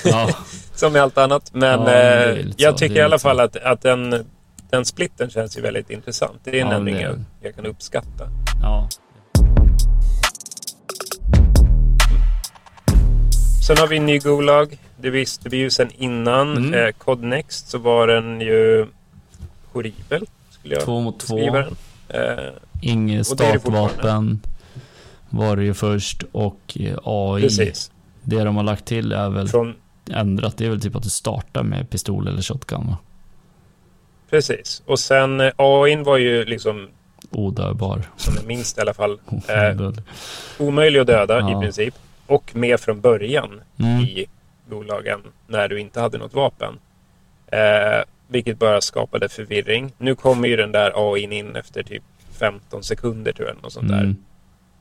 Ja. 0.05 0.31
som 0.77 0.93
med 0.93 1.03
allt 1.03 1.19
annat. 1.19 1.51
Men 1.55 1.81
Ja, 1.81 1.93
eh, 1.93 2.47
jag 2.57 2.73
så, 2.75 2.79
tycker 2.79 2.97
i 2.97 3.01
alla 3.01 3.19
fall 3.19 3.41
att, 3.41 3.57
att 3.57 3.81
den, 3.83 4.25
den 4.71 4.85
splitten 4.85 5.31
känns 5.31 5.57
ju 5.59 5.61
väldigt 5.62 5.91
intressant. 5.91 6.41
Det 6.45 6.51
är 6.61 6.65
en 6.65 6.71
Ja, 6.71 6.75
ändring 6.77 7.01
jag, 7.01 7.21
jag 7.43 7.55
kan 7.55 7.67
uppskatta. 7.67 8.29
Ja. 8.62 8.89
Sen 13.67 13.77
har 13.79 13.87
vi 13.87 13.97
en 13.97 14.07
ny 14.07 14.19
Gulag. 14.19 14.79
Det 15.01 15.11
visste 15.11 15.49
vi 15.49 15.57
ju 15.57 15.71
sen 15.71 15.89
innan. 15.99 16.57
Mm. 16.57 16.75
Eh, 16.75 16.91
Cod 16.93 17.23
Next 17.23 17.69
så 17.69 17.79
var 17.79 18.07
den 18.07 18.41
ju 18.41 18.87
horribel. 19.73 20.27
Skulle 20.51 20.75
jag 20.75 20.85
Två 20.85 21.01
mot 21.01 21.21
två. 21.21 21.37
den. 21.53 21.77
Eh, 22.09 22.53
Inget 22.83 23.27
startvapen 23.27 24.41
var 25.31 25.57
det 25.57 25.65
ju 25.65 25.75
först 25.75 26.23
och 26.33 26.61
eh, 26.81 26.99
AI. 27.05 27.43
precis. 27.43 27.91
Det 28.23 28.45
de 28.45 28.57
har 28.57 28.62
lagt 28.62 28.85
till 28.85 29.12
är 29.12 29.31
väl 29.31 29.49
Från, 29.49 29.75
ändrat. 30.11 30.57
Det 30.57 30.66
är 30.66 30.71
väl 30.71 30.81
typ 30.81 30.97
att 30.97 31.03
du 31.03 31.11
startar 31.11 31.62
med 31.62 31.90
pistol 31.90 32.29
eller 32.29 32.42
shotgun 32.42 32.87
va? 32.87 32.99
precis. 34.31 34.83
Och 34.87 34.99
sen 34.99 35.40
eh, 35.40 35.53
AIn 35.57 36.03
var 36.03 36.16
ju 36.16 36.45
liksom, 36.45 36.88
Odödbar. 37.31 38.03
som 38.16 38.35
jag 38.37 38.47
minns 38.47 38.75
det 38.75 38.79
i 38.79 38.83
alla 38.83 38.95
fall, 38.95 39.21
eh, 39.49 39.90
omöjlig 40.59 41.01
att 41.01 41.07
döda 41.07 41.38
Ja. 41.40 41.59
i 41.59 41.62
princip. 41.62 41.95
Och 42.27 42.57
med 42.57 42.81
från 42.81 43.01
början 43.01 43.61
Mm. 43.79 44.01
i 44.01 44.27
bolagen 44.71 45.21
när 45.47 45.69
du 45.69 45.81
inte 45.81 46.01
hade 46.01 46.19
något 46.19 46.35
vapen. 46.35 46.79
Eh, 47.47 48.03
vilket 48.29 48.59
bara 48.59 48.81
skapade 48.81 49.29
förvirring. 49.29 49.92
Nu 49.99 50.14
kommer 50.14 50.49
ju 50.49 50.57
den 50.57 50.73
där 50.73 51.12
AIn 51.12 51.33
in 51.33 51.57
efter 51.57 51.83
typ 51.83 52.03
15 52.33 52.83
sekunder 52.83 53.33
tror 53.33 53.49
jag. 53.49 53.62
Något 53.62 53.73
sånt 53.73 53.88
där. 53.88 54.01
Mm. 54.01 54.16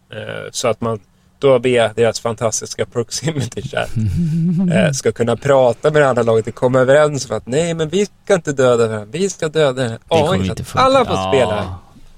Eh, 0.09 0.43
så 0.51 0.67
att 0.67 0.81
man 0.81 0.99
då 1.39 1.59
via 1.59 1.93
deras 1.93 2.19
fantastiska 2.19 2.85
proximity 2.85 3.61
chat 3.61 3.89
eh, 4.73 4.91
ska 4.91 5.11
kunna 5.11 5.35
prata 5.35 5.91
med 5.91 6.01
det 6.01 6.09
andra 6.09 6.23
laget 6.23 6.47
och 6.47 6.55
komma 6.55 6.79
överens 6.79 7.29
om 7.29 7.37
att 7.37 7.47
nej 7.47 7.73
men 7.73 7.89
vi 7.89 8.05
ska 8.23 8.33
inte 8.35 8.51
döda 8.53 8.87
varandra. 8.87 9.07
Vi 9.11 9.29
ska 9.29 9.49
döda 9.49 9.83
den 9.83 9.97
så 10.09 10.27
funka. 10.33 10.55
alla 10.73 11.05
får 11.05 11.13
Ja. 11.15 11.31
spela. 11.31 11.75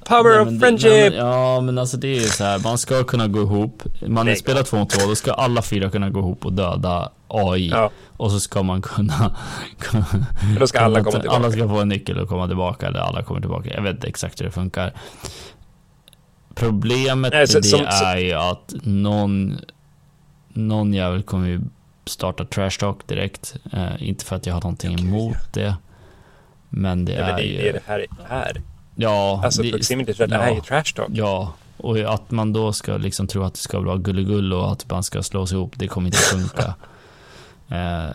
Power 0.08 0.32
Nej, 0.32 0.40
of 0.42 0.50
det- 0.54 0.60
friendship! 0.60 0.92
nej, 0.92 1.10
men- 1.10 1.20
Ja, 1.20 1.62
men 1.62 1.78
alltså 1.78 1.98
det 1.98 2.08
är 2.08 2.14
ju 2.20 2.28
så 2.28 2.44
här. 2.44 2.60
Man 2.60 2.78
ska 2.78 3.04
kunna 3.04 3.28
gå 3.28 3.42
ihop. 3.42 3.84
Man 4.08 4.26
Nej, 4.26 4.36
spelar 4.36 4.64
två 4.64 4.78
mot 4.78 4.90
två, 4.90 5.08
då 5.10 5.16
ska 5.16 5.32
alla 5.34 5.62
fyra 5.62 5.90
kunna 5.90 6.10
gå 6.10 6.20
ihop 6.20 6.46
och 6.46 6.54
döda 6.54 7.12
AI. 7.28 7.70
Ja, 7.70 7.90
Och 8.18 8.32
så 8.32 8.40
ska 8.40 8.64
man 8.64 8.82
kunna... 8.82 9.14
för 10.54 10.60
då 10.60 10.68
ska 10.68 10.80
alla 10.80 11.00
komma 11.04 11.12
tillbaka. 11.20 11.36
Alla 11.38 11.52
ska 11.52 11.68
få 11.70 11.80
en 11.80 11.90
nyckel 11.90 12.18
och 12.20 12.30
komma 12.30 12.48
tillbaka, 12.48 12.88
eller 12.88 13.00
alla 13.00 13.24
kommer 13.24 13.42
tillbaka. 13.42 13.70
Jag 13.74 13.82
vet 13.82 13.96
inte 13.96 14.08
exakt 14.08 14.42
hur 14.42 14.46
det 14.46 14.52
funkar. 14.52 14.94
Problemet 16.60 17.34
Nej, 17.34 17.48
så- 17.48 17.58
med 17.58 17.64
det 17.64 17.68
som- 17.68 17.80
så- 17.80 18.06
är 18.06 18.18
ju 18.18 18.34
att 18.34 18.74
någon, 18.84 19.58
någon 20.54 20.94
jävel 20.94 21.24
kommer 21.24 21.48
ju 21.48 21.62
starta 22.06 22.46
trash 22.46 22.70
talk 22.80 23.08
direkt. 23.08 23.56
Eh, 23.74 24.10
inte 24.10 24.26
för 24.26 24.36
att 24.36 24.46
jag 24.46 24.54
har 24.54 24.62
någonting 24.62 24.92
Ja, 24.92 24.98
gud, 24.98 25.08
emot 25.08 25.54
det. 25.54 25.76
Men 26.70 27.06
det 27.06 27.14
Nej, 27.14 27.22
men 27.22 27.30
är 27.32 27.38
det 27.38 27.44
ju... 27.44 27.60
är 27.60 27.74
det 27.74 27.80
det 27.82 27.84
här 27.88 28.00
är. 28.40 28.62
Ja, 28.96 29.42
Alltså 29.44 29.62
det, 29.62 29.72
proximity 29.72 30.14
chat 30.14 30.30
ja. 30.32 30.38
är 30.38 30.56
ju 30.56 30.62
trash 30.62 30.84
talk. 30.96 31.10
Ja, 31.12 31.54
och 31.78 31.98
att 32.00 32.32
man 32.32 32.54
då 32.54 32.74
ska 32.74 32.98
liksom 32.98 33.28
tro 33.28 33.44
att 33.44 33.54
det 33.54 33.60
ska 33.60 33.80
vara 33.80 33.98
gullegull 33.98 34.54
och 34.54 34.72
att 34.72 34.90
man 34.92 35.04
ska 35.04 35.24
slås 35.24 35.52
ihop, 35.52 35.74
det 35.76 35.88
kommer 35.88 36.08
inte 36.08 36.18
funka. 36.18 36.74
Eh, 37.70 38.10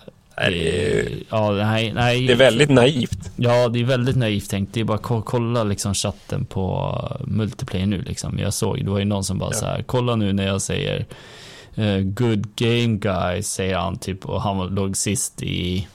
Ja, 1.30 1.50
nej, 1.50 1.92
nej. 1.92 2.26
det 2.26 2.32
är 2.32 2.36
väldigt 2.36 2.70
naivt. 2.70 3.30
Ja, 3.36 3.68
det 3.68 3.80
är 3.80 3.84
väldigt 3.84 4.16
naivt 4.16 4.50
tänkt. 4.50 4.74
Det 4.74 4.80
är 4.80 4.84
bara 4.84 4.94
att 4.94 5.02
ko- 5.02 5.22
kolla 5.22 5.64
liksom 5.64 5.94
chatten 5.94 6.44
på 6.44 6.94
uh, 7.20 7.26
multiplayer 7.28 7.86
nu 7.86 8.02
liksom. 8.02 8.38
Jag 8.38 8.54
såg, 8.54 8.84
det 8.84 8.90
var 8.90 8.98
ju 8.98 9.04
någon 9.04 9.24
som 9.24 9.38
bara 9.38 9.50
Ja. 9.52 9.58
så 9.58 9.66
här, 9.66 9.82
kolla 9.82 10.16
nu 10.16 10.32
när 10.32 10.46
jag 10.46 10.62
säger 10.62 11.06
eh, 11.74 11.98
good 11.98 12.56
game 12.56 12.96
guys, 12.98 13.48
säger 13.52 13.76
han 13.76 13.98
typ, 13.98 14.26
och 14.26 14.42
han 14.42 14.66
låg 14.74 14.96
sist 14.96 15.42
i 15.42 15.88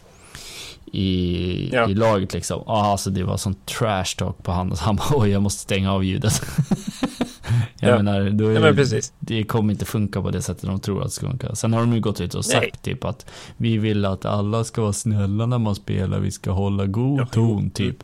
i, 0.92 1.70
Ja. 1.74 1.90
i 1.90 1.94
laget 1.94 2.34
liksom. 2.34 2.64
Ja, 2.66 2.86
alltså 2.92 3.10
det 3.10 3.24
var 3.24 3.38
sån 3.38 3.56
trash 3.66 4.16
talk 4.18 4.44
på 4.44 4.52
han. 4.52 4.72
Han 4.80 4.96
bara, 4.96 5.08
oj, 5.12 5.30
jag 5.30 5.42
måste 5.42 5.62
stänga 5.62 5.94
av 5.94 6.04
ljudet. 6.04 6.42
jag 7.80 7.92
Ja. 7.92 7.96
menar, 7.98 8.30
då 8.30 8.48
är 8.48 8.54
Ja, 8.54 8.60
men 8.60 8.76
precis. 8.76 9.14
det 9.20 9.44
kommer 9.44 9.74
inte 9.74 9.86
funka 9.86 10.22
på 10.22 10.32
det 10.32 10.42
sättet 10.42 10.64
de 10.64 10.80
tror 10.80 11.00
att 11.00 11.06
det 11.08 11.12
ska 11.12 11.28
funka. 11.28 11.56
Sen 11.56 11.74
har 11.74 11.80
de 11.80 11.94
ju 11.94 12.00
gått 12.02 12.22
ut 12.22 12.34
och 12.36 12.46
sagt 12.46 12.62
Nej. 12.62 12.72
typ 12.82 13.06
att 13.06 13.26
vi 13.58 13.78
vill 13.78 14.06
att 14.06 14.26
alla 14.26 14.64
ska 14.64 14.82
vara 14.82 14.94
snälla 14.94 15.46
när 15.46 15.58
man 15.58 15.76
spelar, 15.76 16.20
vi 16.20 16.32
ska 16.32 16.52
hålla 16.52 16.86
god 16.86 17.20
Ja, 17.20 17.26
ton 17.26 17.70
typ. 17.70 17.96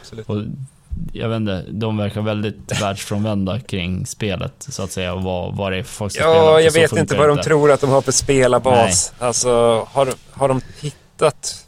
Absolut. 0.00 0.28
Och 0.28 0.42
jag 1.12 1.28
vet 1.28 1.36
inte, 1.36 1.64
de 1.70 1.96
verkar 1.96 2.20
väldigt 2.22 2.80
världsfrånvända 2.82 3.60
kring 3.60 4.06
spelet 4.06 4.54
så 4.58 4.82
att 4.82 4.90
säga 4.92 5.14
och 5.14 5.22
vad, 5.22 5.56
vad 5.56 5.72
det 5.72 5.78
är 5.78 5.82
för 5.82 5.92
folk 5.94 6.12
som 6.12 6.18
spelar. 6.20 6.34
Ja, 6.36 6.60
jag 6.60 6.72
vet 6.72 6.92
inte 6.92 7.16
vad 7.16 7.28
de 7.28 7.38
tror 7.42 7.70
att 7.72 7.80
de 7.80 7.90
har 7.90 8.00
för 8.02 8.12
spelarbas. 8.12 9.12
Alltså, 9.18 9.50
har, 9.90 10.08
har 10.30 10.48
de 10.48 10.60
tittat? 10.80 11.66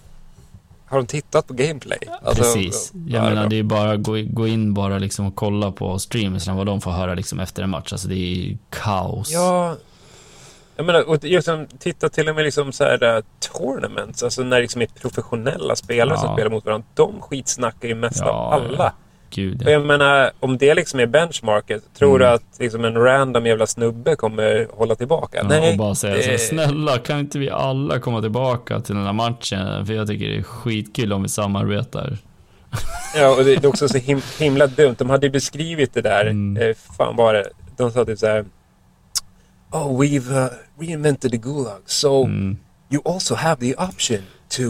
Har 0.86 0.96
de 0.96 1.06
tittat 1.06 1.46
på 1.46 1.54
gameplay? 1.54 1.98
Alltså, 2.22 2.42
Precis. 2.42 2.92
Jag 3.06 3.24
ja, 3.24 3.28
menar 3.28 3.48
det 3.48 3.58
är 3.58 3.62
bara 3.62 3.92
att 3.92 4.02
gå, 4.02 4.12
gå 4.26 4.46
in 4.48 4.74
bara 4.74 4.98
liksom 4.98 5.26
och 5.26 5.34
kolla 5.34 5.72
på 5.72 5.98
streamersna 5.98 6.54
vad 6.54 6.66
de 6.66 6.80
får 6.80 6.90
höra 6.90 7.14
liksom 7.14 7.40
efter 7.40 7.62
en 7.62 7.70
match. 7.70 7.92
Alltså 7.92 8.08
det 8.08 8.14
är 8.14 8.58
kaos. 8.70 9.30
Ja, 9.32 9.76
jag 10.76 10.86
menar, 10.86 11.08
och 11.08 11.24
just 11.24 11.44
som, 11.44 11.66
titta 11.78 12.08
till 12.08 12.28
och 12.28 12.34
med 12.34 12.44
liksom 12.44 12.72
så 12.72 12.84
här, 12.84 13.16
uh, 13.16 13.24
tournaments, 13.52 14.22
alltså 14.22 14.42
när 14.42 14.56
det 14.56 14.62
liksom 14.62 14.82
är 14.82 14.86
professionella 14.86 15.76
spelare 15.76 16.18
som 16.18 16.28
Ja. 16.28 16.34
spelar 16.34 16.50
mot 16.50 16.64
varandra. 16.64 16.86
De 16.94 17.20
skitsnackar 17.20 17.88
ju 17.88 17.94
mest 17.94 18.20
Ja, 18.20 18.30
av 18.30 18.52
alla. 18.52 18.92
Gud 19.34 19.62
Och 19.62 19.68
ja. 19.68 19.72
jag 19.72 19.86
menar, 19.86 20.30
om 20.40 20.58
det 20.58 20.74
liksom 20.74 21.00
är 21.00 21.06
benchmarket, 21.06 21.82
tror 21.98 22.08
Mm. 22.16 22.18
du 22.20 22.26
att 22.34 22.42
liksom 22.60 22.84
en 22.84 22.94
random 22.96 23.46
jävla 23.46 23.66
snubbe 23.66 24.16
kommer 24.16 24.68
hålla 24.76 24.94
tillbaka? 24.94 25.38
Ja, 25.42 25.48
Nej. 25.48 25.70
och 25.72 25.78
bara 25.78 25.94
säga 25.94 26.14
det- 26.14 26.38
så, 26.38 26.46
snälla 26.46 26.98
kan 26.98 27.18
inte 27.18 27.38
vi 27.38 27.50
alla 27.50 27.98
komma 27.98 28.20
tillbaka 28.20 28.80
till 28.80 28.94
den 28.94 29.04
här 29.04 29.12
matchen? 29.12 29.86
För 29.86 29.92
jag 29.94 30.06
tycker 30.08 30.28
det 30.28 30.36
är 30.36 30.42
skitkul 30.42 31.12
om 31.12 31.22
vi 31.22 31.28
samarbetar. 31.28 32.18
Ja, 33.16 33.36
och 33.38 33.44
det 33.44 33.52
är 33.52 33.66
också 33.66 33.88
så 33.88 33.98
him 33.98 34.20
himla 34.38 34.66
dumt. 34.66 34.94
De 34.98 35.10
hade 35.10 35.26
ju 35.26 35.32
beskrivit 35.32 35.94
det 35.94 36.02
där, 36.02 36.26
Mm. 36.26 36.62
eh, 36.62 36.74
fan 36.96 37.16
var 37.16 37.34
det, 37.34 37.44
de 37.76 37.90
sa 37.92 38.04
typ 38.04 38.18
så 38.18 38.26
här. 38.26 38.44
Oh, 39.72 40.00
we've 40.00 40.44
uh, 40.44 40.50
reinvented 40.80 41.30
the 41.30 41.36
Gulag, 41.36 41.80
so 41.86 42.24
Mm. 42.24 42.56
you 42.90 43.02
also 43.14 43.34
have 43.34 43.60
the 43.60 43.74
option 43.74 44.18
to 44.48 44.62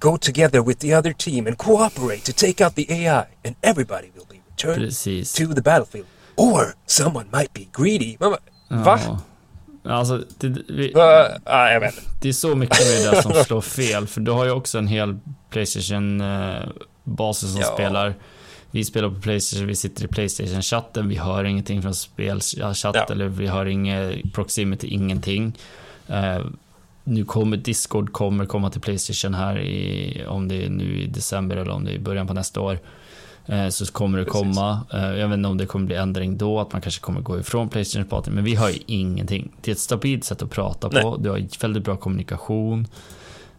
go 0.00 0.16
together 0.18 0.60
with 0.60 0.80
the 0.80 0.98
other 0.98 1.12
team 1.12 1.46
and 1.46 1.58
cooperate 1.58 2.24
to 2.24 2.32
take 2.32 2.64
out 2.64 2.74
the 2.74 2.86
AI, 2.92 3.24
and 3.44 3.54
everybody 3.62 4.10
will 4.14 4.26
be 4.30 4.40
returned 4.50 4.84
Precis. 4.84 5.32
to 5.32 5.46
the 5.54 5.62
battlefield. 5.62 6.06
Or 6.36 6.74
someone 6.86 7.26
might 7.32 7.52
be 7.52 7.66
greedy. 7.72 8.16
Man 8.20 8.30
bara, 8.30 8.40
Va? 8.84 9.20
Ja. 9.82 9.92
Alltså, 9.92 10.24
det, 10.38 10.48
vi, 10.68 10.92
Va? 10.92 11.28
Ah, 11.44 11.70
jag 11.70 11.80
vet 11.80 11.94
det 12.20 12.28
är 12.28 12.32
så 12.32 12.54
mycket 12.54 12.78
med 12.80 13.12
det 13.14 13.22
som 13.22 13.32
slår 13.44 13.60
fel. 13.60 14.06
För 14.06 14.20
du 14.20 14.30
har 14.30 14.44
ju 14.44 14.50
också 14.50 14.78
en 14.78 14.88
hel 14.88 15.18
Playstation-basis 15.50 17.52
som 17.52 17.60
Ja. 17.60 17.66
spelar. 17.74 18.14
Vi 18.70 18.84
spelar 18.84 19.08
på 19.08 19.20
Playstation, 19.20 19.66
vi 19.66 19.76
sitter 19.76 20.04
i 20.04 20.08
Playstation-chatten, 20.08 21.08
vi 21.08 21.16
hör 21.16 21.44
ingenting 21.44 21.82
från 21.82 21.94
spelchatt 21.94 22.94
Ja. 22.96 23.06
eller 23.10 23.28
vi 23.28 23.46
hör 23.46 23.66
inget 23.66 24.32
proximity, 24.34 24.86
ingenting. 24.86 25.58
Eh, 26.08 26.38
nu 27.08 27.24
kommer 27.24 27.56
Discord 27.56 28.12
kommer 28.12 28.46
komma 28.46 28.70
till 28.70 28.80
Playstation 28.80 29.34
här 29.34 29.58
i, 29.60 30.24
om 30.28 30.48
det 30.48 30.64
är 30.64 30.68
nu 30.68 31.00
i 31.02 31.06
december 31.06 31.56
eller 31.56 31.70
om 31.72 31.84
det 31.84 31.90
är 31.90 31.94
i 31.94 31.98
början 31.98 32.26
på 32.26 32.34
nästa 32.34 32.60
år. 32.60 32.78
Eh, 33.46 33.68
så 33.68 33.92
kommer 33.92 34.18
det 34.18 34.24
Precis. 34.24 34.40
komma. 34.40 34.80
Eh, 34.94 35.00
jag 35.18 35.28
vet 35.28 35.36
inte 35.36 35.48
om 35.48 35.58
det 35.58 35.66
kommer 35.66 35.86
bli 35.86 35.96
ändring 35.96 36.36
då, 36.38 36.60
att 36.60 36.72
man 36.72 36.80
kanske 36.82 37.00
kommer 37.00 37.20
gå 37.20 37.38
ifrån 37.40 37.68
Playstation 37.68 38.08
Party, 38.08 38.30
men 38.30 38.44
vi 38.44 38.54
har 38.54 38.68
ju 38.70 38.78
ingenting. 38.86 39.52
Det 39.60 39.70
är 39.70 39.72
ett 39.72 39.78
stabilt 39.78 40.24
sätt 40.24 40.42
att 40.42 40.50
prata 40.50 40.88
på, 40.88 41.16
du 41.16 41.30
har 41.30 41.60
väldigt 41.62 41.84
bra 41.84 41.96
kommunikation, 41.96 42.86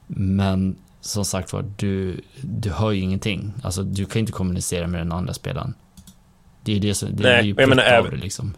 men 0.07 0.75
som 1.01 1.25
sagt 1.25 1.53
var, 1.53 1.65
du, 1.77 2.21
du 2.41 2.69
hör 2.71 2.91
ju 2.91 3.01
ingenting. 3.01 3.53
Alltså, 3.63 3.83
du 3.83 4.05
kan 4.05 4.19
inte 4.19 4.31
kommunicera 4.31 4.87
med 4.87 5.01
den 5.01 5.11
andra 5.11 5.33
spelaren. 5.33 5.73
Det 6.63 6.75
är 6.75 6.79
det 6.79 6.93
som, 6.93 7.15
det 7.15 7.23
Nej, 7.23 7.31
är 7.33 7.43
ju 7.43 7.55
jag 7.57 7.69
menar 7.69 7.83
även- 7.83 8.19
liksom. 8.19 8.53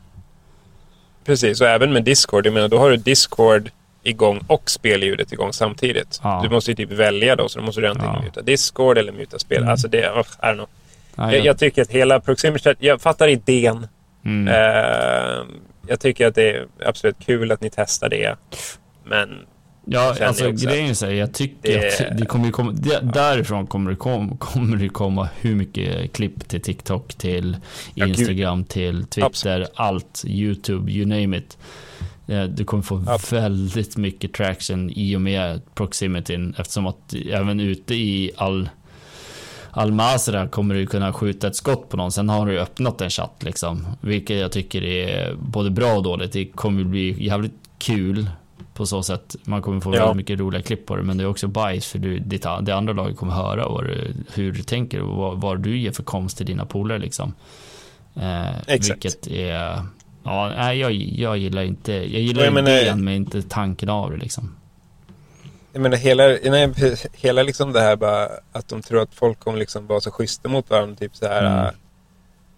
Precis, 1.26 1.62
och 1.62 1.68
även 1.68 1.94
med 1.94 2.04
Discord. 2.04 2.46
Jag 2.46 2.54
menar, 2.54 2.68
då 2.68 2.78
har 2.80 2.90
du 2.92 2.98
Discord 2.98 3.70
igång 4.04 4.40
och 4.48 4.70
spelljudet 4.70 5.34
igång 5.34 5.54
samtidigt. 5.54 6.20
Ja. 6.24 6.40
Du 6.44 6.50
måste 6.50 6.72
ju 6.72 6.76
typ 6.76 6.92
välja 6.92 7.36
då, 7.36 7.50
så 7.50 7.60
då 7.60 7.66
måste 7.66 7.82
du 7.82 7.88
antingen 7.88 8.14
Ja. 8.16 8.22
muta 8.22 8.42
Discord 8.42 8.98
eller 8.98 9.12
muta 9.12 9.40
spel. 9.40 9.58
Mm. 9.58 9.70
Alltså 9.70 9.88
det, 9.88 10.10
oh, 10.10 10.20
I 10.20 10.46
don't 10.46 10.54
know. 10.54 10.70
Nej, 11.16 11.36
Jag, 11.38 11.46
jag 11.46 11.58
tycker 11.60 11.82
att 11.82 11.90
hela 11.92 12.20
Proximity 12.20 12.64
Chat, 12.64 12.78
jag 12.80 13.02
fattar 13.02 13.28
idén. 13.28 13.88
mm. 14.26 14.48
Eh, 14.48 15.46
jag 15.88 16.00
tycker 16.00 16.28
att 16.28 16.36
det 16.36 16.50
är 16.52 16.66
absolut 16.86 17.16
kul 17.26 17.52
att 17.52 17.62
ni 17.62 17.70
testar 17.76 18.10
det. 18.10 18.36
Men 19.06 19.30
Ja, 19.86 20.16
alltså 20.22 20.52
grejen 20.52 20.90
är 21.04 21.12
jag 21.12 21.34
tycker 21.34 21.80
det- 21.80 22.10
att 22.12 22.18
det 22.18 22.26
kommer 22.26 22.46
ju 22.46 22.52
komma, 22.52 22.72
det, 22.72 23.00
därifrån 23.14 23.68
kommer 23.68 23.90
det, 23.92 23.98
kom, 23.98 24.38
kommer 24.38 24.78
det 24.78 24.90
komma 24.90 25.30
hur 25.42 25.56
mycket 25.56 26.14
klipp 26.14 26.48
till 26.50 26.62
TikTok, 26.62 27.14
till 27.14 27.58
Ja. 27.96 28.08
Instagram, 28.08 28.64
till 28.66 29.04
Twitter, 29.06 29.26
Absolut. 29.26 29.72
allt, 29.76 30.24
YouTube, 30.28 30.92
you 30.92 31.06
name 31.06 31.38
it. 31.38 31.58
Eh, 32.28 32.44
Du 32.44 32.64
kommer 32.66 32.84
få 32.84 33.04
Absolut. 33.08 33.44
väldigt 33.44 33.98
mycket 33.98 34.34
traction 34.34 34.90
i 34.96 35.16
och 35.16 35.22
med 35.22 35.62
proximityn 35.76 36.56
eftersom 36.58 36.88
att 36.88 37.14
även 37.32 37.60
ute 37.60 37.96
i 37.96 38.32
all 38.38 38.70
Al-Masra 39.74 40.48
kommer 40.48 40.76
du 40.76 40.86
kunna 40.88 41.14
skjuta 41.14 41.48
ett 41.48 41.56
skott 41.56 41.90
på 41.90 41.98
någon. 41.98 42.12
Sen 42.12 42.30
har 42.30 42.46
du 42.48 42.60
öppnat 42.60 43.02
en 43.02 43.10
chatt 43.10 43.44
liksom. 43.44 43.88
Vilket 44.02 44.40
jag 44.40 44.52
tycker 44.52 44.84
är 44.84 45.36
både 45.36 45.70
bra 45.70 45.94
och 45.94 46.04
dåligt. 46.04 46.32
Det 46.32 46.46
kommer 46.46 46.84
bli 46.84 47.24
jävligt 47.28 47.54
kul 47.78 48.30
på 48.74 48.86
så 48.86 49.04
sätt. 49.04 49.36
Man 49.44 49.62
kommer 49.62 49.80
få 49.80 49.96
Ja. 49.96 50.00
väldigt 50.00 50.16
mycket 50.18 50.40
roliga 50.40 50.62
klipp 50.62 50.86
på 50.86 50.96
det. 50.96 51.04
Men 51.04 51.18
det 51.18 51.24
är 51.24 51.28
också 51.28 51.48
bajs 51.48 51.86
för 51.88 52.00
du, 52.00 52.20
ditt, 52.20 52.46
det 52.62 52.76
andra 52.76 52.94
laget 52.94 53.18
kommer 53.18 53.34
höra 53.34 53.82
du, 53.84 54.14
hur 54.34 54.52
du 54.52 54.64
tänker 54.64 55.02
och 55.02 55.18
vad, 55.18 55.42
vad 55.42 55.60
du 55.60 55.78
ger 55.80 55.92
för 55.92 56.04
komst 56.04 56.38
till 56.38 56.46
dina 56.46 56.66
polare 56.66 57.00
liksom. 57.00 57.34
Eh, 58.16 58.58
Exakt. 58.68 59.06
Vilket 59.06 59.28
är... 59.28 59.86
Ja, 60.24 60.54
nej, 60.58 60.80
jag, 60.80 60.92
jag 60.94 61.38
gillar 61.38 61.62
inte... 61.62 61.92
Jag 61.94 62.22
gillar 62.22 62.44
jag 62.44 62.54
menar- 62.54 62.72
idén 62.72 63.04
men 63.04 63.14
inte 63.14 63.42
tanken 63.42 63.90
av 63.90 64.12
det 64.12 64.18
liksom. 64.18 64.56
Jag 65.74 65.82
menar 65.82 65.98
hela, 65.98 66.24
nej, 66.44 66.74
hela 67.14 67.44
liksom 67.44 67.74
det 67.74 67.82
här 67.82 67.96
bara 67.96 68.30
att 68.52 68.68
de 68.68 68.82
tror 68.82 69.02
att 69.02 69.14
folk 69.14 69.40
kommer 69.40 69.60
liksom 69.60 69.88
vara 69.88 70.02
så 70.02 70.12
schyssta 70.12 70.50
mot 70.50 70.70
varandra. 70.70 70.96
Typ 70.96 71.16
så 71.16 71.28
här. 71.28 71.46
Mm. 71.46 71.66
äh, 71.66 71.72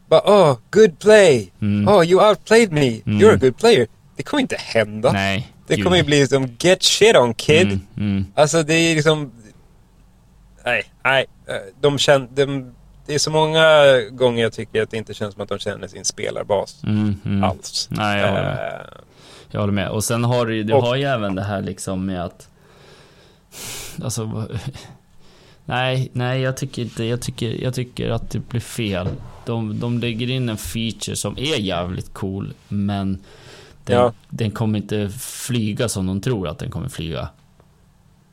bara, 0.07 0.21
oh, 0.21 0.57
good 0.71 0.99
play. 0.99 1.51
Mm. 1.61 1.87
Oh, 1.95 2.05
you 2.05 2.29
outplayed 2.29 2.71
me. 2.71 3.01
Mm. 3.05 3.19
You're 3.21 3.33
a 3.33 3.37
good 3.41 3.57
player. 3.57 3.87
Det 4.15 4.23
kommer 4.23 4.41
inte 4.41 4.57
hända. 4.59 5.11
Nej. 5.11 5.53
det 5.67 5.81
kommer 5.81 5.97
ju 5.97 6.03
bli 6.03 6.27
som 6.27 6.55
get 6.59 6.83
shit 6.83 7.15
on 7.15 7.33
kid. 7.33 7.67
Mm, 7.67 7.79
mm. 7.97 8.25
Alltså 8.35 8.63
det 8.63 8.73
är 8.73 8.95
liksom... 8.95 9.31
Nej, 10.65 10.83
nej. 11.03 11.25
eh, 11.47 11.55
De 11.81 11.97
känner... 11.97 12.27
De, 12.35 12.73
det 13.05 13.13
är 13.15 13.19
så 13.19 13.31
många 13.31 13.83
gånger 14.11 14.43
jag 14.43 14.53
tycker 14.53 14.81
att 14.83 14.91
det 14.91 14.97
inte 14.97 15.13
känns 15.13 15.33
som 15.33 15.43
att 15.43 15.49
de 15.49 15.59
känner 15.59 15.87
sin 15.87 16.05
spelarbas 16.05 16.83
Mm, 16.83 17.15
mm. 17.25 17.43
alls. 17.43 17.87
Nej, 17.91 18.19
jag. 18.21 18.37
Eh, 18.37 18.79
Jag 19.51 19.59
håller 19.59 19.73
med. 19.73 19.89
Och 19.89 20.03
sen 20.03 20.23
har 20.23 20.45
du, 20.45 20.63
du 20.63 20.73
Och- 20.73 20.83
har 20.83 20.95
ju 20.95 21.03
även 21.03 21.35
det 21.35 21.43
här 21.43 21.61
liksom 21.61 22.05
med 22.05 22.25
att... 22.25 22.49
Alltså... 24.03 24.47
Nej, 25.65 26.09
nej 26.13 26.41
jag 26.41 26.57
tycker 26.57 26.81
inte, 26.81 27.03
jag 27.03 27.21
tycker, 27.21 27.49
jag 27.63 27.73
tycker 27.73 28.09
att 28.09 28.29
det 28.29 28.39
blir 28.39 28.61
fel. 28.61 29.07
De, 29.45 29.79
de 29.79 29.99
lägger 29.99 30.29
in 30.29 30.49
en 30.49 30.57
feature 30.57 31.15
som 31.15 31.37
är 31.37 31.59
jävligt 31.59 32.13
cool, 32.13 32.53
men 32.67 33.19
den, 33.83 33.95
Ja. 33.97 34.13
den 34.29 34.51
kommer 34.51 34.79
inte 34.79 35.09
flyga 35.19 35.89
som 35.89 36.05
de 36.07 36.21
tror 36.21 36.47
att 36.47 36.59
den 36.59 36.71
kommer 36.71 36.89
flyga. 36.89 37.29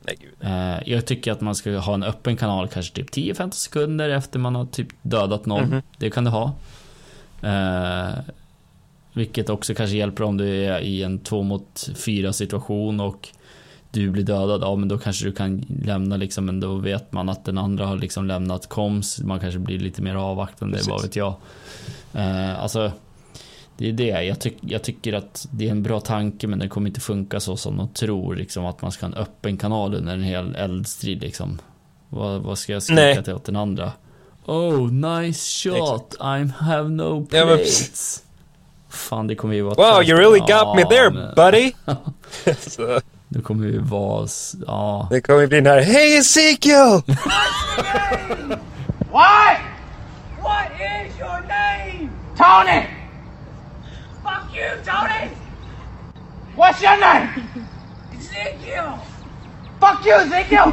Nej 0.01 0.17
gud. 0.21 0.33
Eh, 0.39 0.89
jag 0.93 1.05
tycker 1.05 1.31
att 1.31 1.41
man 1.41 1.55
ska 1.55 1.77
ha 1.77 1.93
en 1.93 2.03
öppen 2.03 2.37
kanal 2.37 2.67
kanske 2.67 2.93
typ 2.95 3.09
10-15 3.11 3.51
sekunder 3.51 4.09
efter 4.09 4.39
man 4.39 4.55
har 4.55 4.65
typ 4.65 4.87
dödat 5.01 5.45
någon. 5.45 5.69
Mhm. 5.69 5.81
Det 5.97 6.09
kan 6.09 6.23
du 6.23 6.29
ha. 6.31 6.53
Eh, 7.41 8.19
vilket 9.13 9.49
också 9.49 9.73
kanske 9.73 9.95
hjälper 9.95 10.23
om 10.23 10.37
du 10.37 10.65
är 10.65 10.79
i 10.79 11.03
en 11.03 11.19
2 11.19 11.43
mot 11.43 11.89
4 11.95 12.33
situation 12.33 12.99
och 12.99 13.29
du 13.91 14.09
blir 14.09 14.23
dödad. 14.23 14.61
Ja 14.61 14.75
men 14.75 14.87
då 14.87 14.97
kanske 14.97 15.25
du 15.25 15.31
kan 15.31 15.65
lämna 15.83 16.17
liksom, 16.17 16.45
men 16.45 16.59
då 16.59 16.75
vet 16.75 17.11
man 17.11 17.29
att 17.29 17.45
den 17.45 17.57
andra 17.57 17.85
har 17.85 17.97
liksom 17.97 18.25
lämnat 18.25 18.67
koms. 18.69 19.19
Man 19.19 19.39
kanske 19.39 19.59
blir 19.59 19.79
lite 19.79 20.01
mer 20.01 20.15
avvaktande, 20.15 20.77
Precis. 20.77 20.89
vad 20.89 21.01
vet 21.01 21.15
jag. 21.15 21.35
Eh, 22.13 22.59
alltså 22.59 22.91
det 23.77 23.89
är 23.89 23.93
det. 23.93 24.23
Jag, 24.23 24.39
tyck, 24.39 24.57
jag 24.61 24.83
tycker 24.83 25.13
att 25.13 25.47
det 25.51 25.67
är 25.67 25.71
en 25.71 25.83
bra 25.83 25.99
tanke 25.99 26.47
men 26.47 26.59
det 26.59 26.67
kommer 26.67 26.87
inte 26.87 27.01
funka 27.01 27.39
så 27.39 27.57
som 27.57 27.77
de 27.77 27.87
tror. 27.87 28.35
Liksom, 28.35 28.65
att 28.65 28.81
man 28.81 28.91
ska 28.91 29.05
ha 29.05 29.13
en 29.13 29.17
öppen 29.17 29.57
kanal 29.57 29.93
under 29.93 30.13
en 30.13 30.23
hel 30.23 30.55
eldstrid. 30.55 31.21
Liksom. 31.21 31.59
Vad, 32.09 32.41
vad 32.41 32.57
ska 32.57 32.73
jag 32.73 32.83
skrika 32.83 33.21
till 33.21 33.33
åt 33.33 33.45
den 33.45 33.55
andra? 33.55 33.91
Oh, 34.45 34.91
nice 34.91 35.69
shot. 35.69 36.15
I 36.19 36.51
have 36.63 36.89
no 36.89 37.27
Ja, 37.31 37.45
men 37.45 37.57
plates. 37.57 38.23
Fan, 38.89 39.27
det 39.27 39.35
kommer 39.35 39.53
ju 39.55 39.61
vara... 39.61 39.75
Wow, 39.75 40.03
you 40.03 40.17
really 40.17 40.41
Ja, 40.47 40.63
got 40.63 40.75
me 40.75 40.83
there 40.95 41.09
men 41.09 41.35
buddy! 41.35 41.71
så, 42.69 43.01
Det 43.27 43.41
kommer 43.41 43.67
ju 43.67 43.79
vara... 43.79 44.27
Ja. 44.67 45.07
det 45.11 45.21
kommer 45.21 45.47
bli 45.47 45.57
den 45.57 45.65
här 45.65 45.81
Hey 45.81 46.17
Ezekiel! 46.17 47.01
What? 49.11 49.57
What 50.41 50.71
is 50.79 51.19
your 51.19 51.41
name? 51.47 52.09
Tony! 52.37 53.00
You, 54.61 54.69
Tony! 54.85 55.31
What's 56.55 56.83
your 56.83 56.99
name? 56.99 57.29
Ezekiel! 58.19 58.99
Fuck 59.79 60.05
you, 60.05 60.13
Ezekiel! 60.13 60.71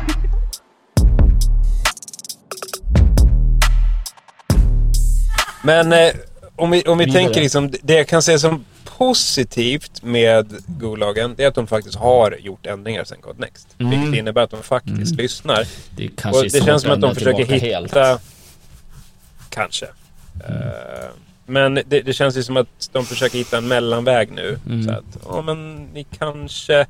Men 5.63 5.93
eh, 5.93 6.11
om 6.57 6.71
vi, 6.71 6.83
om 6.83 6.99
vi 6.99 7.05
Vidare. 7.05 7.25
tänker 7.25 7.41
liksom, 7.41 7.71
det 7.83 7.95
jag 7.95 8.09
kan 8.09 8.23
säga 8.23 8.39
som 8.39 8.65
positivt 8.85 10.03
med 10.03 10.57
Golagen, 10.67 11.35
det 11.37 11.45
är 11.45 11.49
att 11.49 11.55
de 11.55 11.67
faktiskt 11.67 11.97
har 11.97 12.37
gjort 12.41 12.67
ändringar 12.67 13.05
sen 13.05 13.21
Code 13.21 13.41
Next. 13.41 13.77
Mm. 13.79 13.91
Vilket 13.91 14.19
innebär 14.19 14.43
att 14.43 14.51
de 14.51 14.63
faktiskt 14.63 15.15
lyssnar. 15.15 15.67
Det 15.97 16.09
kanske 16.17 16.39
Och 16.39 16.45
det 16.53 16.65
känns 16.65 16.83
som 16.83 16.91
att 16.91 17.01
de 17.01 17.15
försöker 17.15 17.45
hitta... 17.45 17.67
helt. 17.67 18.23
Kanske. 19.49 19.87
Eh, 20.49 21.11
men 21.49 21.75
det, 21.75 22.01
det 22.01 22.13
känns 22.13 22.37
ju 22.37 22.43
som 22.43 22.57
att 22.57 22.91
de 22.93 23.05
försöker 23.05 23.39
hitta 23.39 23.59
en 23.59 23.69
mellanväg 23.69 24.33
nu. 24.33 24.59
Mm. 24.67 24.83
Så 24.83 24.91
att, 24.91 25.19
ja 25.29 25.43
men 25.43 25.77
ni 25.77 26.05
kanske 26.19 26.87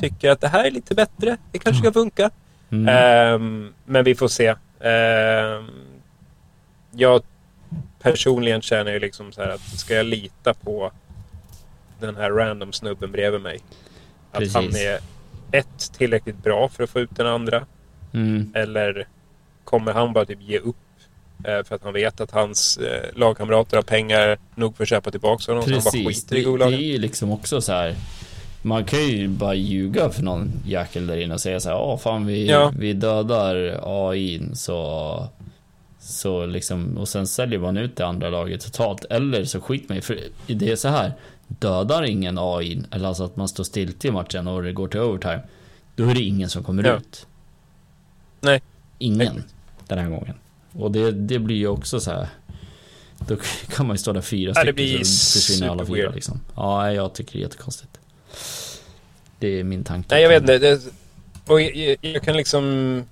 tycker 0.00 0.30
att 0.30 0.40
det 0.40 0.48
här 0.48 0.64
är 0.64 0.70
lite 0.70 0.94
bättre. 0.94 1.36
Det 1.52 1.58
kanske 1.58 1.82
ska 1.82 1.92
funka. 1.92 2.30
Mm. 2.70 2.88
Ehm, 2.88 3.72
men 3.84 4.04
vi 4.04 4.14
får 4.14 4.28
se. 4.28 4.54
Ehm, 4.80 5.70
jag 6.90 7.22
personligen 8.02 8.62
känner 8.62 8.92
ju 8.92 8.98
liksom 8.98 9.32
så 9.32 9.42
här 9.42 9.48
att 9.48 9.60
ska 9.60 9.94
jag 9.94 10.06
lita 10.06 10.54
på 10.54 10.92
den 12.00 12.16
här 12.16 12.30
random 12.30 12.72
snubben 12.72 13.12
bredvid 13.12 13.40
mig? 13.40 13.58
Att 14.32 14.38
Precis. 14.38 14.54
han 14.54 14.64
är 14.64 14.98
ett, 15.52 15.92
tillräckligt 15.98 16.42
bra 16.42 16.68
för 16.68 16.84
att 16.84 16.90
få 16.90 17.00
ut 17.00 17.16
den 17.16 17.26
andra. 17.26 17.66
Mm. 18.12 18.52
Eller 18.54 19.06
kommer 19.64 19.92
han 19.92 20.12
bara 20.12 20.24
typ 20.24 20.42
ge 20.42 20.58
upp? 20.58 20.76
Eh, 21.44 21.64
För 21.64 21.74
att 21.74 21.82
han 21.84 21.92
vet 21.92 22.20
att 22.20 22.30
hans 22.30 22.76
eh, 22.78 23.10
lagkamrater 23.18 23.76
har 23.76 23.82
pengar 23.82 24.38
nog 24.54 24.76
för 24.76 24.82
att 24.84 24.88
köpa 24.88 25.10
tillbaka 25.10 25.52
honom. 25.52 25.62
Så 25.64 25.70
han 25.70 25.80
bara 25.84 25.90
Precis, 25.90 26.06
skiter 26.28 26.36
det, 26.36 26.40
i 26.42 26.70
det 26.70 26.76
är 26.76 26.92
ju 26.92 26.98
liksom 26.98 27.30
också 27.32 27.60
så 27.60 27.72
här. 27.72 27.94
Man 28.62 28.84
kan 28.84 29.06
ju 29.06 29.28
bara 29.28 29.54
ljuga 29.54 30.10
för 30.10 30.22
någon 30.22 30.52
jäkel 30.66 31.06
där 31.06 31.16
inne 31.16 31.34
och 31.34 31.40
säga 31.40 31.60
så 31.60 31.68
här, 31.68 31.76
ja 31.76 31.98
fan 31.98 32.26
vi, 32.26 32.48
Ja. 32.48 32.72
vi 32.78 32.92
dödar 32.92 33.80
AI 33.82 34.42
så 34.54 35.28
så 36.00 36.46
liksom, 36.46 36.98
och 36.98 37.08
sen 37.08 37.26
säljer 37.26 37.58
man 37.58 37.76
ut 37.76 37.96
det 37.96 38.06
andra 38.06 38.30
laget 38.30 38.60
totalt. 38.60 39.04
Eller 39.04 39.44
så 39.44 39.60
skit 39.60 39.88
mig 39.88 40.00
för 40.00 40.18
det 40.46 40.70
är 40.70 40.76
så 40.76 40.88
här. 40.88 41.12
Dödar 41.48 42.02
ingen 42.02 42.38
AI, 42.38 42.82
eller 42.90 43.08
alltså 43.08 43.24
att 43.24 43.36
man 43.36 43.48
står 43.48 43.64
still 43.64 43.92
till 43.92 44.12
matchen 44.12 44.48
och 44.48 44.62
det 44.62 44.72
går 44.72 44.88
till 44.88 45.00
overtime. 45.00 45.40
Då 45.96 46.04
är 46.04 46.14
det 46.14 46.22
ingen 46.22 46.48
som 46.50 46.64
kommer 46.64 46.84
Ja. 46.84 46.92
ut. 46.96 47.26
Nej. 48.40 48.62
Ingen. 48.98 49.44
Den 49.88 49.98
här 49.98 50.08
gången. 50.10 50.34
Och 50.74 50.90
det, 50.90 51.12
det 51.12 51.38
blir 51.38 51.56
ju 51.56 51.68
också 51.68 52.00
så 52.00 52.10
här. 52.10 52.28
Då 53.18 53.36
kan 53.68 53.86
man 53.86 53.94
ju 53.94 53.98
stå 53.98 54.12
där 54.12 54.20
fyra 54.20 54.52
Ja, 54.54 54.64
det 54.64 54.72
stycken 54.72 54.74
blir 54.74 55.04
så 55.04 55.38
försvinner 55.38 55.68
alla 55.68 55.86
fyra 55.86 56.10
liksom. 56.10 56.40
Ja, 56.56 56.92
jag 56.92 57.14
tycker 57.14 57.32
det 57.32 57.38
är 57.38 57.42
jättekonstigt. 57.42 57.98
Det 59.38 59.60
är 59.60 59.64
min 59.64 59.84
tanke. 59.84 60.08
Nej, 60.10 60.22
jag 60.22 60.28
vet 60.28 60.40
inte. 60.40 60.58
Det, 60.58 60.80
och 61.46 61.60
jag, 61.60 61.96
jag, 62.00 62.22
kan 62.22 62.36
liksom 62.36 63.04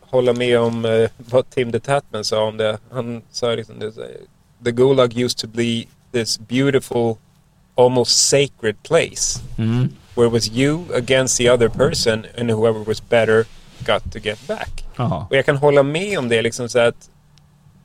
hålla 0.00 0.32
med 0.32 0.58
om 0.58 0.84
eh, 0.84 1.10
vad 1.16 1.50
Tim 1.50 1.72
the 1.72 1.80
Tatman 1.80 2.24
sa 2.24 2.44
om 2.44 2.56
det. 2.56 2.78
Han 2.90 3.22
sa 3.30 3.54
liksom 3.54 3.78
det, 3.78 3.92
The 4.64 4.70
Gulag 4.70 5.18
used 5.18 5.38
to 5.38 5.46
be 5.46 5.84
this 6.12 6.38
beautiful, 6.38 7.16
almost 7.74 8.28
sacred 8.28 8.82
place. 8.82 9.42
Mm. 9.58 9.88
Where 10.14 10.26
it 10.26 10.32
was 10.32 10.48
you 10.48 10.84
against 10.94 11.38
the 11.38 11.50
other 11.50 11.68
person 11.68 12.26
and 12.38 12.50
whoever 12.50 12.84
was 12.84 13.00
better 13.00 13.46
got 13.86 14.12
to 14.12 14.18
get 14.18 14.46
back. 14.46 14.83
Jaha. 14.96 15.26
Och 15.30 15.36
jag 15.36 15.46
kan 15.46 15.56
hålla 15.56 15.82
med 15.82 16.18
om 16.18 16.28
det 16.28 16.42
liksom 16.42 16.68
så 16.68 16.78
att 16.78 17.10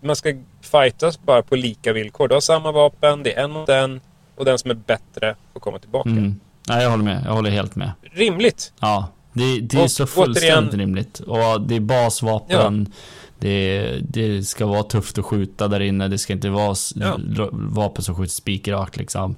man 0.01 0.15
ska 0.15 0.33
fightas 0.61 1.21
bara 1.21 1.41
på 1.43 1.55
lika 1.55 1.93
villkor. 1.93 2.27
Du 2.27 2.33
har 2.33 2.41
samma 2.41 2.71
vapen, 2.71 3.23
det 3.23 3.33
är 3.37 3.43
en 3.43 3.51
mot 3.51 3.69
en 3.69 4.01
och 4.35 4.45
den 4.45 4.59
som 4.59 4.71
är 4.71 4.75
bättre 4.75 5.35
får 5.53 5.59
komma 5.59 5.79
tillbaka. 5.79 6.09
Mm. 6.09 6.39
Nej, 6.69 6.83
jag 6.83 6.89
håller 6.91 7.03
med. 7.03 7.23
Jag 7.25 7.33
håller 7.33 7.49
helt 7.49 7.75
med. 7.75 7.91
Rimligt. 8.01 8.73
Ja, 8.79 9.07
det, 9.33 9.59
det 9.59 9.77
är 9.77 9.83
Och 9.83 9.91
så 9.91 10.03
återigen- 10.03 10.07
fullständigt 10.25 10.73
rimligt. 10.73 11.19
Och 11.19 11.61
det 11.61 11.75
är 11.75 11.79
basvapen. 11.79 12.93
Det, 13.39 13.97
det 14.01 14.43
ska 14.43 14.65
vara 14.65 14.83
tufft 14.83 15.17
att 15.17 15.25
skjuta 15.25 15.67
där 15.67 15.79
inne. 15.79 16.07
Det 16.07 16.17
ska 16.17 16.33
inte 16.33 16.49
vara 16.49 16.75
Ja. 16.95 17.17
vapen 17.51 18.03
som 18.03 18.15
skjuter 18.15 18.31
spikrakt 18.33 18.97
liksom. 18.97 19.35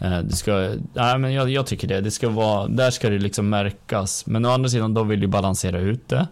Eh, 0.00 0.18
det 0.18 0.36
ska, 0.36 0.52
nej 0.94 1.18
men 1.18 1.32
jag, 1.32 1.50
jag, 1.50 1.66
tycker 1.66 1.88
det. 1.88 2.00
det 2.00 2.10
ska 2.10 2.28
vara, 2.28 2.68
där 2.68 2.90
ska 2.90 3.10
det 3.10 3.18
liksom 3.18 3.48
märkas. 3.48 4.26
Men 4.26 4.44
å 4.44 4.50
andra 4.50 4.68
sidan, 4.68 4.94
de 4.94 5.08
vill 5.08 5.20
ju 5.22 5.26
balansera 5.26 5.78
ut 5.78 6.08
det. 6.08 6.26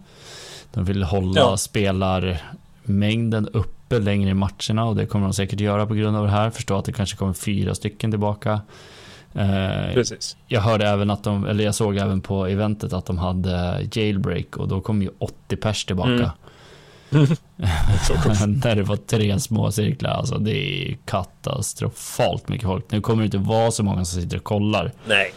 De 0.73 0.85
vill 0.85 1.03
hålla 1.03 1.41
ja. 1.41 1.57
spelarmängden 1.57 3.47
uppe 3.47 3.99
längre 3.99 4.29
i 4.29 4.33
matcherna 4.33 4.85
och 4.85 4.95
det 4.95 5.05
kommer 5.05 5.25
de 5.25 5.33
säkert 5.33 5.59
göra 5.59 5.85
på 5.85 5.93
grund 5.93 6.17
av 6.17 6.25
det 6.25 6.31
här. 6.31 6.49
Förstå 6.49 6.77
att 6.77 6.85
det 6.85 6.93
kanske 6.93 7.17
kommer 7.17 7.33
fyra 7.33 7.75
stycken 7.75 8.11
tillbaka. 8.11 8.61
Eh, 9.33 9.93
Precis. 9.93 10.37
Jag 10.47 10.61
hörde 10.61 10.87
även 10.87 11.09
att 11.09 11.23
de, 11.23 11.45
eller 11.45 11.63
jag 11.63 11.75
såg 11.75 11.97
även 11.97 12.21
på 12.21 12.45
eventet 12.45 12.93
att 12.93 13.05
de 13.05 13.17
hade 13.17 13.87
jailbreak 13.91 14.57
och 14.57 14.67
då 14.67 14.81
kom 14.81 15.01
ju 15.01 15.09
80 15.19 15.55
pers 15.55 15.85
tillbaka. 15.85 16.11
Mm. 16.11 16.31
När 18.63 18.75
det 18.75 18.83
var 18.83 18.95
tre 18.95 19.39
små 19.39 19.71
cirklar, 19.71 20.09
alltså 20.09 20.37
det 20.37 20.51
är 20.51 20.97
katastrofalt 21.05 22.49
mycket 22.49 22.67
folk. 22.67 22.91
Nu 22.91 23.01
kommer 23.01 23.23
det 23.23 23.25
inte 23.25 23.37
vara 23.37 23.71
så 23.71 23.83
många 23.83 24.05
som 24.05 24.21
sitter 24.21 24.37
och 24.37 24.43
kollar. 24.43 24.91
Nej. 25.07 25.33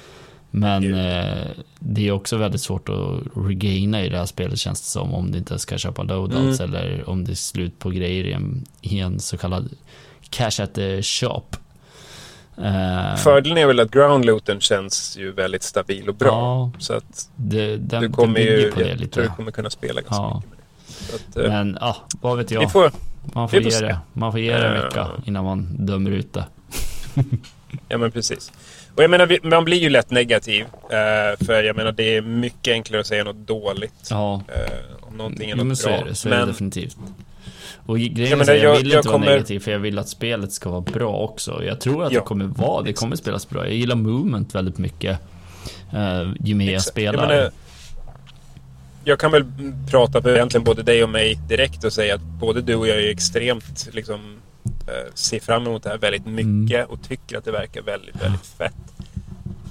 Men 0.55 0.95
eh, 0.95 1.47
det 1.79 2.09
är 2.09 2.13
också 2.13 2.37
väldigt 2.37 2.61
svårt 2.61 2.89
att 2.89 3.21
regaina 3.35 4.03
i 4.03 4.09
det 4.09 4.19
här 4.19 4.27
spelet 4.27 4.59
känns 4.59 4.81
det 4.81 4.87
som. 4.87 5.15
Om 5.15 5.33
du 5.33 5.39
inte 5.39 5.59
ska 5.59 5.79
köpa 5.79 6.03
loadouts 6.03 6.61
mm. 6.61 6.75
eller 6.75 7.09
om 7.09 7.25
det 7.25 7.33
är 7.33 7.35
slut 7.35 7.79
på 7.79 7.91
grejer 7.91 8.25
i 8.25 8.33
en, 8.33 8.65
i 8.81 8.99
en 8.99 9.21
så 9.21 9.37
kallad 9.37 9.69
cash 10.31 10.63
at 10.63 10.75
the 10.75 11.03
shop. 11.03 11.43
Uh, 12.59 13.17
Fördelen 13.17 13.59
är 13.59 13.67
väl 13.67 13.81
att 13.81 13.91
groundlooten 13.91 14.61
känns 14.61 15.17
ju 15.17 15.33
väldigt 15.33 15.63
stabil 15.63 16.09
och 16.09 16.15
bra. 16.15 16.29
Ja, 16.29 16.71
så 16.79 16.93
att 16.93 17.29
det, 17.37 17.77
den, 17.77 18.03
du 18.03 18.09
kommer 18.09 18.41
ju, 18.41 18.73
på 18.73 18.81
det 18.81 18.95
lite. 18.95 19.15
tror 19.15 19.25
du 19.25 19.31
kommer 19.31 19.51
kunna 19.53 19.71
spela 19.71 20.01
ganska 20.01 20.23
ja. 20.23 20.43
mycket 21.01 21.29
att, 21.29 21.37
eh, 21.37 21.49
Men 21.49 21.79
ja, 21.81 21.97
vad 22.21 22.39
vet 22.39 22.51
jag. 22.51 22.73
Får, 22.73 22.91
man, 23.23 23.49
får 23.49 23.61
ge 23.61 23.81
det, 23.81 23.99
man 24.13 24.33
får 24.33 24.41
ge 24.41 24.57
det 24.57 24.67
en 24.67 24.83
vecka 24.83 25.09
innan 25.25 25.45
man 25.45 25.77
dömer 25.87 26.11
ut 26.11 26.33
det. 26.33 26.45
ja 27.89 27.99
men 27.99 28.13
precis. 28.13 28.53
Och 28.95 29.03
jag 29.03 29.11
menar, 29.11 29.39
man 29.43 29.65
blir 29.65 29.79
ju 29.79 29.91
lätt 29.91 30.11
negativ. 30.11 30.63
Uh, 30.65 31.47
för 31.47 31.63
jag 31.63 31.77
menar, 31.77 31.93
det 31.93 32.17
är 32.17 32.23
mycket 32.23 32.73
enklare 32.73 33.01
att 33.01 33.07
säga 33.07 33.25
något 33.25 33.47
dåligt. 33.47 34.09
Ja. 34.11 34.43
Uh, 34.49 35.09
om 35.09 35.17
någonting 35.17 35.51
är 35.51 35.57
något 35.57 35.67
men 35.67 35.77
så 35.77 35.89
bra. 35.89 35.97
Är 35.97 36.05
det, 36.05 36.15
så 36.15 36.29
men, 36.29 36.39
är 36.39 36.47
det 36.47 36.53
definitivt. 36.53 36.97
Och 37.87 37.99
grejen 37.99 38.41
är 38.41 38.47
jag, 38.47 38.59
jag 38.59 38.77
vill 38.77 38.91
jag 38.91 38.99
inte 38.99 39.09
kommer... 39.09 39.27
vara 39.27 39.37
negativ 39.37 39.61
för 39.61 39.71
jag 39.71 39.79
vill 39.79 39.99
att 39.99 40.09
spelet 40.09 40.53
ska 40.53 40.71
vara 40.71 40.81
bra 40.81 41.17
också. 41.17 41.65
Jag 41.65 41.81
tror 41.81 42.05
att 42.05 42.13
ja, 42.13 42.21
det 42.21 42.27
kommer 42.27 42.45
vara, 42.45 42.83
det 42.83 42.93
kommer 42.93 43.17
spelas 43.17 43.49
bra. 43.49 43.65
Jag 43.65 43.75
gillar 43.75 43.97
movement 43.97 44.55
väldigt 44.55 44.79
mycket. 44.79 45.19
Uh, 45.95 46.35
ju 46.41 46.55
mer 46.55 46.73
jag 46.73 46.83
spelar. 46.83 47.23
Jag 47.23 47.29
menar, 47.29 47.51
jag 49.05 49.19
kan 49.19 49.33
väl 49.33 49.45
prata 49.91 50.23
för 50.23 50.35
egentligen 50.35 50.65
både 50.65 50.83
dig 50.83 51.03
och 51.03 51.11
mig 51.11 51.39
direkt 51.49 51.85
och 51.85 51.93
säga 51.93 52.15
att 52.15 52.21
både 52.21 52.61
du 52.61 52.75
och 52.75 52.89
jag 52.89 52.97
är 52.97 53.11
extremt 53.11 53.89
liksom 53.93 54.21
eh, 54.21 54.42
ser 55.15 55.41
fram 55.41 55.67
emot 55.67 55.83
det 55.83 55.91
här 55.91 55.99
väldigt 55.99 56.27
mycket 56.27 56.79
mm. 56.79 56.91
och 56.91 57.03
tycker 57.03 57.39
att 57.39 57.45
det 57.45 57.53
verkar 57.53 57.83
väldigt, 57.83 58.23
väldigt 58.23 58.47
fett. 58.47 58.75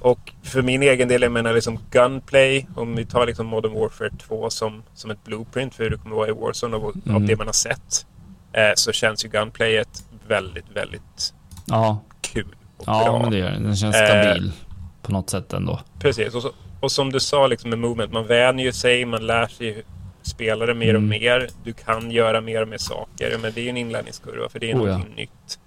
Och 0.02 0.32
för 0.44 0.62
min 0.62 0.84
egen 0.84 1.08
del, 1.08 1.22
jag 1.22 1.32
menar 1.32 1.54
liksom 1.54 1.80
Gunplay, 1.92 2.68
om 2.76 2.96
vi 2.96 3.06
tar 3.06 3.26
liksom 3.26 3.48
Modern 3.48 3.74
Warfare 3.74 4.10
2 4.28 4.50
som, 4.50 4.84
som 4.94 5.12
ett 5.12 5.24
blueprint 5.24 5.76
för 5.76 5.84
hur 5.84 5.90
det 5.90 5.98
kommer 5.98 6.16
vara 6.16 6.28
i 6.28 6.32
Warzone 6.32 6.76
av, 6.76 6.92
mm. 7.06 7.16
av 7.16 7.22
det 7.22 7.36
man 7.36 7.48
har 7.48 7.54
sett. 7.54 8.06
Eh, 8.54 8.72
så 8.76 8.92
känns 8.92 9.26
ju 9.26 9.30
Gunplayet 9.30 10.04
väldigt, 10.28 10.66
väldigt 10.74 11.34
ja. 11.66 12.00
kul 12.22 12.56
och 12.78 12.84
ja, 12.88 13.04
bra. 13.04 13.06
Ja, 13.06 13.20
men 13.20 13.32
det 13.32 13.38
gör 13.38 13.52
det. 13.52 13.60
Den 13.60 13.76
känns 13.76 13.96
stabil 13.96 14.48
eh, 14.48 14.54
på 15.02 15.12
något 15.12 15.30
sätt 15.30 15.54
ändå. 15.54 15.80
Precis, 16.00 16.36
och 16.36 16.42
så, 16.42 16.52
och 16.80 16.92
som 16.92 17.12
du 17.12 17.20
sa 17.20 17.48
liksom 17.48 17.70
med 17.70 17.80
movement, 17.80 18.12
man 18.12 18.28
vänjer 18.28 18.72
sig, 18.72 19.06
man 19.06 19.28
lär 19.28 19.48
sig 19.48 19.84
spelare 20.22 20.74
mer 20.74 20.94
och 20.94 21.02
mm. 21.02 21.10
mer. 21.10 21.48
Du 21.64 21.74
kan 21.74 22.12
göra 22.12 22.42
mer 22.42 22.62
och 22.62 22.68
mer 22.68 22.78
saker. 22.78 23.38
Men 23.42 23.54
det 23.54 23.62
är 23.62 23.64
ju 23.64 23.70
en 23.70 23.78
inlärningskurva 23.78 24.50
för 24.50 24.60
det 24.60 24.72
är 24.72 24.76
oh, 24.76 24.78
någonting 24.78 25.14
ja. 25.16 25.22
nytt. 25.22 25.60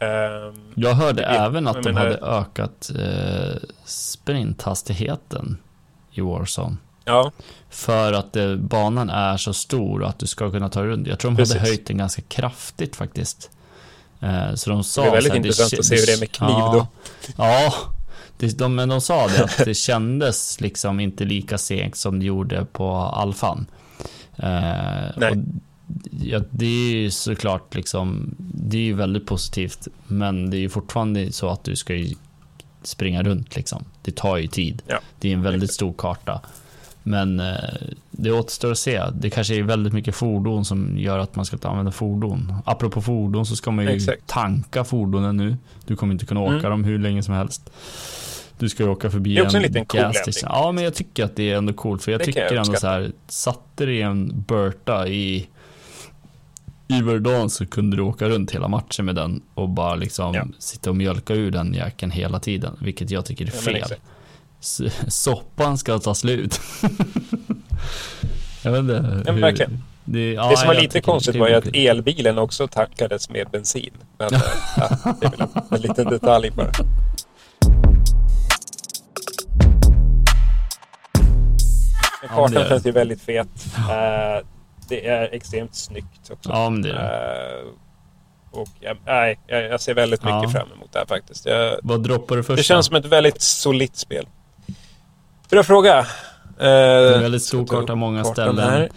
Um, 0.00 0.72
jag 0.76 0.94
hörde 0.94 1.22
det, 1.22 1.26
även 1.26 1.66
att 1.66 1.82
de 1.82 1.92
menar, 1.92 2.00
hade 2.00 2.18
ökat 2.18 2.90
eh, 2.98 3.68
sprinthastigheten 3.84 5.58
i 6.12 6.20
Warzone. 6.20 6.76
Ja. 7.04 7.32
För 7.70 8.12
att 8.12 8.36
eh, 8.36 8.56
banan 8.56 9.10
är 9.10 9.36
så 9.36 9.52
stor 9.52 10.04
att 10.04 10.18
du 10.18 10.26
ska 10.26 10.50
kunna 10.50 10.68
ta 10.68 10.84
runt. 10.84 11.06
Jag 11.06 11.18
tror 11.18 11.30
de 11.30 11.36
Precis. 11.36 11.54
hade 11.54 11.68
höjt 11.68 11.86
den 11.86 11.98
ganska 11.98 12.22
kraftigt 12.22 12.96
faktiskt. 12.96 13.50
Eh, 14.20 14.54
så 14.54 14.70
de 14.70 14.84
sa 14.84 15.02
det 15.02 15.08
är 15.08 15.12
väldigt 15.12 15.32
här, 15.32 15.36
intressant 15.36 15.70
det, 15.70 15.78
att 15.78 15.84
se 15.84 15.96
hur 15.96 16.06
det 16.06 16.12
är 16.12 16.20
med 16.20 16.32
kniv 16.32 16.50
ja, 16.50 16.72
då. 16.72 16.86
Ja, 17.36 17.72
det, 18.38 18.58
de, 18.58 18.74
men 18.74 18.88
de 18.88 19.00
sa 19.00 19.28
det 19.28 19.44
att 19.44 19.64
det 19.64 19.74
kändes 19.74 20.60
liksom 20.60 21.00
inte 21.00 21.24
lika 21.24 21.58
segt 21.58 21.96
som 21.96 22.18
det 22.18 22.26
gjorde 22.26 22.64
på 22.72 22.90
alfan. 22.96 23.66
Eh. 24.36 25.08
Och, 25.16 25.36
ja, 26.22 26.40
det 26.50 26.66
är 26.66 26.90
ju 26.90 27.10
såklart 27.10 27.74
liksom, 27.74 28.34
det 28.38 28.76
är 28.76 28.82
ju 28.82 28.94
väldigt 28.94 29.26
positivt, 29.26 29.88
men 30.06 30.50
det 30.50 30.56
är 30.56 30.60
ju 30.60 30.68
fortfarande 30.68 31.32
så 31.32 31.48
att 31.48 31.64
du 31.64 31.76
ska 31.76 31.94
ju 31.94 32.14
springa 32.82 33.22
runt 33.22 33.56
liksom. 33.56 33.84
Det 34.02 34.16
tar 34.16 34.36
ju 34.36 34.46
tid. 34.46 34.82
Ja, 34.86 35.00
det 35.20 35.28
är 35.28 35.32
en 35.32 35.42
väldigt 35.42 35.72
stor 35.72 35.92
karta. 35.92 36.40
Men 37.08 37.40
eh, 37.40 37.54
det 38.10 38.32
återstår 38.32 38.72
att 38.72 38.78
se. 38.78 39.02
Det 39.14 39.30
kanske 39.30 39.54
är 39.54 39.62
väldigt 39.62 39.92
mycket 39.92 40.14
fordon 40.14 40.64
som 40.64 40.98
gör 40.98 41.18
att 41.18 41.36
man 41.36 41.44
ska 41.44 41.56
använda 41.62 41.92
fordon. 41.92 42.54
Apropå 42.64 43.02
fordon 43.02 43.46
så 43.46 43.56
ska 43.56 43.70
man 43.70 43.84
ju 43.84 43.90
Exakt. 43.90 44.26
tanka 44.26 44.84
fordonen 44.84 45.36
nu. 45.36 45.56
Du 45.86 45.96
kommer 45.96 46.12
inte 46.12 46.26
kunna 46.26 46.40
åka 46.40 46.54
mm. 46.54 46.70
dem 46.70 46.84
hur 46.84 46.98
länge 46.98 47.22
som 47.22 47.34
helst. 47.34 47.70
Du 48.58 48.68
ska 48.68 48.82
ju 48.82 48.88
åka 48.88 49.10
förbi 49.10 49.34
det 49.34 49.40
är 49.40 49.44
också 49.44 49.56
en, 49.56 49.64
en 49.64 49.72
liten 49.72 49.86
cool 49.86 50.12
Ja, 50.42 50.72
men 50.72 50.84
jag 50.84 50.94
tycker 50.94 51.24
att 51.24 51.36
det 51.36 51.50
är 51.50 51.56
ändå 51.56 51.72
coolt. 51.72 52.02
För 52.02 52.12
jag 52.12 52.20
det 52.20 52.24
tycker 52.24 52.40
jag 52.40 52.66
ändå 52.66 52.78
så 52.78 52.86
här, 52.86 53.12
satte 53.28 53.86
det 53.86 53.92
i 53.92 54.02
en 54.02 54.44
Berta 54.48 55.08
i 55.08 55.48
i 56.88 57.02
Verdun 57.02 57.50
så 57.50 57.66
kunde 57.66 57.96
du 57.96 58.02
åka 58.02 58.28
runt 58.28 58.50
hela 58.50 58.68
matchen 58.68 59.04
med 59.04 59.14
den 59.14 59.42
och 59.54 59.68
bara 59.68 59.94
liksom 59.94 60.34
ja. 60.34 60.46
sitta 60.58 60.90
och 60.90 60.96
mjölka 60.96 61.34
ur 61.34 61.50
den 61.50 61.74
jäkeln 61.74 62.12
hela 62.12 62.40
tiden, 62.40 62.76
vilket 62.80 63.10
jag 63.10 63.24
tycker 63.24 63.46
är 63.46 63.50
fel. 63.50 63.84
Ja, 63.90 63.96
Soppan 65.08 65.78
ska 65.78 65.98
ta 65.98 66.14
slut. 66.14 66.60
jag 68.62 68.72
vet 68.72 68.80
inte. 68.80 69.22
Ja, 69.26 69.32
hur... 69.32 69.40
verkligen. 69.40 69.82
Det, 70.04 70.32
ja, 70.32 70.48
det 70.50 70.56
som 70.56 70.66
var 70.66 70.74
lite 70.74 71.00
konstigt 71.00 71.36
var 71.36 71.48
ju 71.48 71.54
att 71.54 71.66
elbilen 71.74 72.38
också 72.38 72.68
tankades 72.68 73.30
med 73.30 73.50
bensin. 73.50 73.90
Men 74.18 74.28
ja, 74.76 75.14
det 75.20 75.26
är 75.26 75.30
väl 75.30 75.40
en, 75.40 75.62
en 75.70 75.80
liten 75.80 76.06
detalj 76.06 76.50
bara. 76.50 76.72
Kartan 82.28 82.52
ja, 82.52 82.68
känns 82.68 82.86
ju 82.86 82.92
väldigt 82.92 83.22
fet. 83.22 83.48
Uh, 83.78 84.46
det 84.88 85.06
är 85.06 85.34
extremt 85.34 85.74
snyggt 85.74 86.30
också. 86.30 86.50
Ja, 86.50 86.70
men 86.70 86.82
det 86.82 86.90
är 86.90 86.94
det. 86.94 87.62
Uh, 87.62 87.72
och 88.50 88.68
nej, 89.06 89.38
jag, 89.46 89.62
jag, 89.62 89.80
ser 89.80 89.94
väldigt 89.94 90.24
mycket 90.24 90.52
fram 90.52 90.72
emot 90.72 90.92
det 90.92 90.98
här 90.98 91.06
faktiskt. 91.06 91.46
Jag, 91.46 91.78
Vad 91.82 92.02
droppar 92.02 92.36
du 92.36 92.42
först? 92.42 92.56
Det 92.56 92.62
känns 92.62 92.86
som 92.86 92.96
ett 92.96 93.04
väldigt 93.06 93.40
solitt 93.40 93.96
spel. 93.96 94.26
Bra 95.50 95.62
fråga. 95.62 96.06
Det 96.58 96.64
är 96.64 97.14
en 97.14 97.22
väldigt 97.22 97.42
stor 97.42 97.66
karta, 97.66 97.94
många 97.94 98.24
ställen. 98.24 98.58
Mm. 98.68 98.88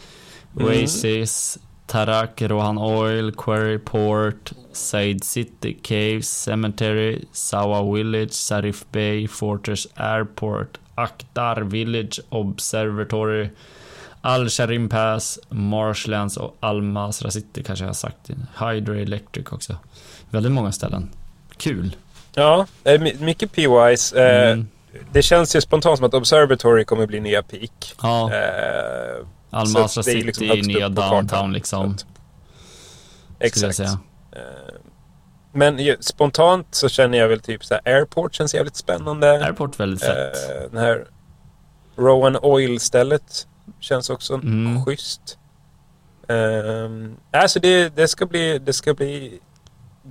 Oasis, 0.68 1.58
Tarak, 1.88 2.42
Rohan 2.42 2.78
Oil, 2.78 3.32
Quarry 3.32 3.78
Port, 3.78 4.52
Said 4.74 5.24
City, 5.24 5.78
Caves, 5.82 6.44
Cemetery, 6.44 7.26
Sawa 7.32 7.94
Village, 7.94 8.32
Sarif 8.32 8.86
Bay, 8.92 9.28
Fortress 9.28 9.88
Airport, 9.96 10.78
Akhtar 10.96 11.62
Village 11.62 12.20
Observatory, 12.30 13.50
Al 14.22 14.50
Sharim 14.50 14.90
Pass, 14.90 15.40
Marshlands 15.50 16.38
och 16.38 16.58
Almasra 16.60 17.32
City 17.32 17.64
kanske 17.64 17.86
jag 17.86 17.90
har 17.90 17.94
sagt. 17.94 18.30
Hydro 18.60 18.94
Electric 18.94 19.52
också. 19.52 19.76
Väldigt 20.30 20.52
många 20.52 20.72
ställen. 20.72 21.10
Kul. 21.58 21.96
Ja, 22.34 22.66
mycket 23.20 23.52
PYs. 23.52 24.14
Eh, 24.14 24.52
mm. 24.52 24.68
Det 25.12 25.22
känns 25.22 25.56
ju 25.56 25.62
spontant 25.62 25.98
som 25.98 26.08
att 26.08 26.14
Observatory 26.14 26.86
kommer 26.86 27.08
bli 27.08 27.20
nya 27.20 27.44
peak. 27.44 27.96
Ja. 28.02 28.34
Eh, 28.34 29.26
Almasra 29.50 30.04
City 30.04 30.24
liksom 30.24 30.52
är 30.52 30.68
nya 30.68 30.90
downtown 30.90 31.54
liksom. 31.54 31.98
Exakt. 33.40 33.80
Eh, 33.80 33.90
men 35.54 35.80
spontant 36.00 36.68
så 36.76 36.90
känner 36.90 37.18
jag 37.18 37.28
väl 37.28 37.40
typ 37.40 37.66
så 37.66 37.74
här, 37.74 37.94
Airport 37.96 38.34
känns 38.34 38.54
jävligt 38.54 38.76
spännande. 38.76 39.46
Airport 39.46 39.80
väldigt 39.80 40.02
fett. 40.02 40.50
Eh, 40.50 40.72
den 40.72 40.78
här 40.78 41.06
Rowan 41.96 42.38
Oil-stället 42.42 43.48
känns 43.80 44.10
också 44.10 44.34
mm. 44.34 44.86
schysst. 44.86 45.38
Um, 46.28 47.18
alltså 47.32 47.60
det, 47.60 47.96
det, 47.96 48.08
ska 48.08 48.26
bli, 48.26 48.60
det 48.60 48.74
ska 48.74 48.94
bli 48.94 49.40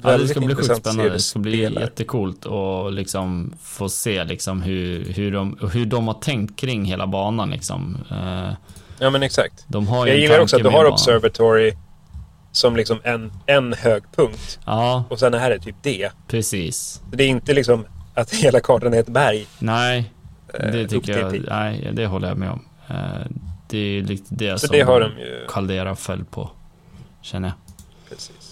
Ja, 0.03 0.19
det 0.19 0.29
ska 0.29 0.41
bli 0.41 0.55
sjukt 0.55 0.77
spännande. 0.77 1.11
Det 1.11 1.19
ska 1.19 1.39
bli 1.39 1.63
jättecoolt 1.63 2.47
att 2.47 2.93
liksom 2.93 3.53
få 3.63 3.89
se 3.89 4.25
liksom 4.25 4.63
hur, 4.63 5.05
hur, 5.05 5.33
de, 5.33 5.59
hur 5.73 5.87
de 5.87 6.07
har 6.07 6.15
tänkt 6.15 6.61
kring 6.61 6.85
hela 6.85 7.07
banan. 7.07 7.51
Liksom. 7.51 7.99
Uh, 8.11 8.53
ja 8.99 9.11
men 9.11 9.23
exakt. 9.23 9.67
Jag 9.69 10.19
gillar 10.19 10.41
också 10.41 10.57
att 10.57 10.63
du 10.63 10.69
har 10.69 10.85
Observatory 10.85 11.73
som 12.53 12.77
liksom 12.77 13.01
en, 13.03 13.33
en 13.47 13.73
hög 13.73 14.03
punkt. 14.17 14.59
Ja. 14.67 15.05
Och 15.09 15.19
sen 15.19 15.35
här 15.35 15.51
är 15.51 15.59
typ 15.59 15.77
det. 15.83 16.11
Precis. 16.29 17.03
Det 17.13 17.25
är 17.25 17.29
inte 17.29 17.55
liksom 17.55 17.85
att 18.15 18.35
hela 18.35 18.61
kartan 18.61 18.95
är 18.95 19.01
ett 19.01 19.09
berg. 19.09 19.47
Nej, 19.59 20.13
eh, 20.55 20.71
det 20.73 20.89
tycker 20.89 21.19
jag. 21.19 21.45
Nej, 21.49 21.91
det 21.93 22.07
håller 22.07 22.29
jag 22.29 22.39
med 22.39 22.51
om. 22.51 22.65
Eh, 22.89 22.97
det 23.69 23.79
är 23.79 24.03
lite 24.03 24.35
det 24.35 24.59
Så 24.59 24.67
som 24.67 24.77
det 24.77 24.83
har 24.83 25.01
de 25.01 25.19
ju... 25.19 25.47
Caldera 25.49 25.97
föll 25.97 26.25
på. 26.25 26.51
Känner 27.23 27.49
jag. 27.49 27.57
Precis. 28.09 28.50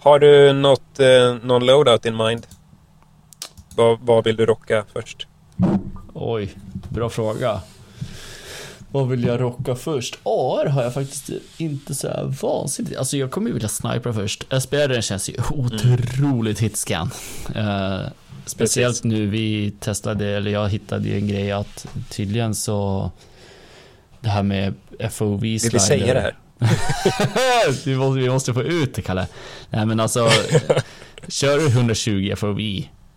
Har 0.00 0.18
du 0.18 0.52
något, 0.52 1.00
eh, 1.00 1.34
någon 1.42 1.66
loadout 1.66 2.06
in 2.06 2.16
mind? 2.16 2.46
vad, 3.80 3.98
vad 4.00 4.24
vill 4.24 4.36
du 4.36 4.46
rocka 4.46 4.84
först? 4.92 5.26
Oj, 6.14 6.54
bra 6.88 7.10
fråga. 7.10 7.60
Vad 8.92 9.08
vill 9.08 9.24
jag 9.24 9.40
rocka 9.40 9.74
först? 9.74 10.18
AR 10.22 10.66
har 10.66 10.82
jag 10.82 10.94
faktiskt 10.94 11.30
inte 11.56 11.94
så 11.94 12.08
här 12.08 12.24
vansinnigt. 12.42 12.96
Alltså 12.96 13.16
jag 13.16 13.30
kommer 13.30 13.48
ju 13.48 13.54
vilja 13.54 13.68
snipa 13.68 14.12
först. 14.12 14.44
SPR 14.62 15.00
känns 15.00 15.28
ju 15.28 15.34
otroligt 15.50 16.60
hitscan. 16.60 17.10
Uh, 17.56 18.08
speciellt 18.46 18.94
Precis. 18.94 19.04
nu 19.04 19.26
vi 19.26 19.70
testade, 19.70 20.26
eller 20.26 20.50
jag 20.50 20.68
hittade 20.68 21.08
ju 21.08 21.14
en 21.14 21.28
grej 21.28 21.52
att 21.52 21.86
tydligen 22.10 22.54
så 22.54 23.10
det 24.20 24.28
här 24.28 24.42
med 24.42 24.74
FOV 25.10 25.40
slider. 25.40 25.62
Vill 25.62 25.72
vi 25.72 25.80
säga 25.80 26.14
det 26.14 26.20
här? 26.20 26.36
vi, 27.84 27.96
måste, 27.96 28.20
vi 28.20 28.30
måste 28.30 28.54
få 28.54 28.62
ut 28.62 28.94
det 28.94 29.02
Kalle. 29.02 29.26
Nej 29.70 29.86
men 29.86 30.00
alltså, 30.00 30.28
kör 31.28 31.58
du 31.58 31.66
120 31.66 32.34
FOV 32.36 32.60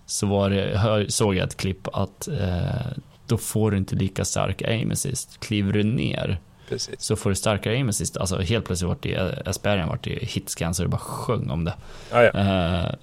så 0.06 0.28
var 0.28 0.50
det, 0.50 1.12
såg 1.12 1.36
jag 1.36 1.48
ett 1.48 1.58
klipp 1.58 1.88
att 1.94 2.28
eh, 2.28 2.98
då 3.28 3.38
får 3.38 3.72
du 3.72 3.78
inte 3.78 3.96
lika 3.96 4.26
stark 4.26 4.62
aim 4.62 4.92
assist. 4.92 5.40
Kliver 5.40 5.74
du 5.74 5.84
ner 5.84 6.40
Precis. 6.70 7.02
så 7.02 7.16
får 7.16 7.30
du 7.30 7.36
starkare 7.36 7.74
aim 7.74 7.90
assist. 7.90 8.18
Alltså 8.18 8.42
helt 8.42 8.66
plötsligt 8.66 8.90
vart 8.90 9.04
det, 9.04 9.44
SPR'n 9.46 9.88
vart 9.88 10.04
det 10.04 10.20
hitscan 10.22 10.74
så 10.74 10.84
det 10.84 10.90
bara 10.90 10.98
sjöng 10.98 11.50
om 11.50 11.66
det. 11.66 11.74
Ah, 12.12 12.22
ja. 12.22 12.32
eh, 12.40 12.96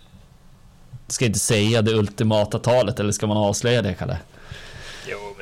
ska 1.09 1.25
inte 1.25 1.39
säga 1.39 1.83
det 1.83 1.93
ultimata 1.93 2.59
talet 2.59 3.01
eller 3.01 3.13
ska 3.13 3.27
man 3.27 3.37
avslöja 3.37 3.83
det 3.83 3.95
Kalle? 3.95 4.19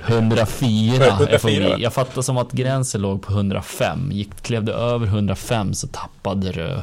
104, 0.07 1.07
104. 1.07 1.79
Jag 1.79 1.93
fattar 1.93 2.23
som 2.23 2.39
att 2.39 2.53
gränsen 2.53 3.01
låg 3.01 3.23
på 3.23 3.33
105. 3.33 4.13
Gick, 4.13 4.43
klev 4.43 4.65
du 4.65 4.73
över 4.73 5.07
105 5.07 5.75
så 5.75 5.87
tappade 5.87 6.53
du, 6.53 6.83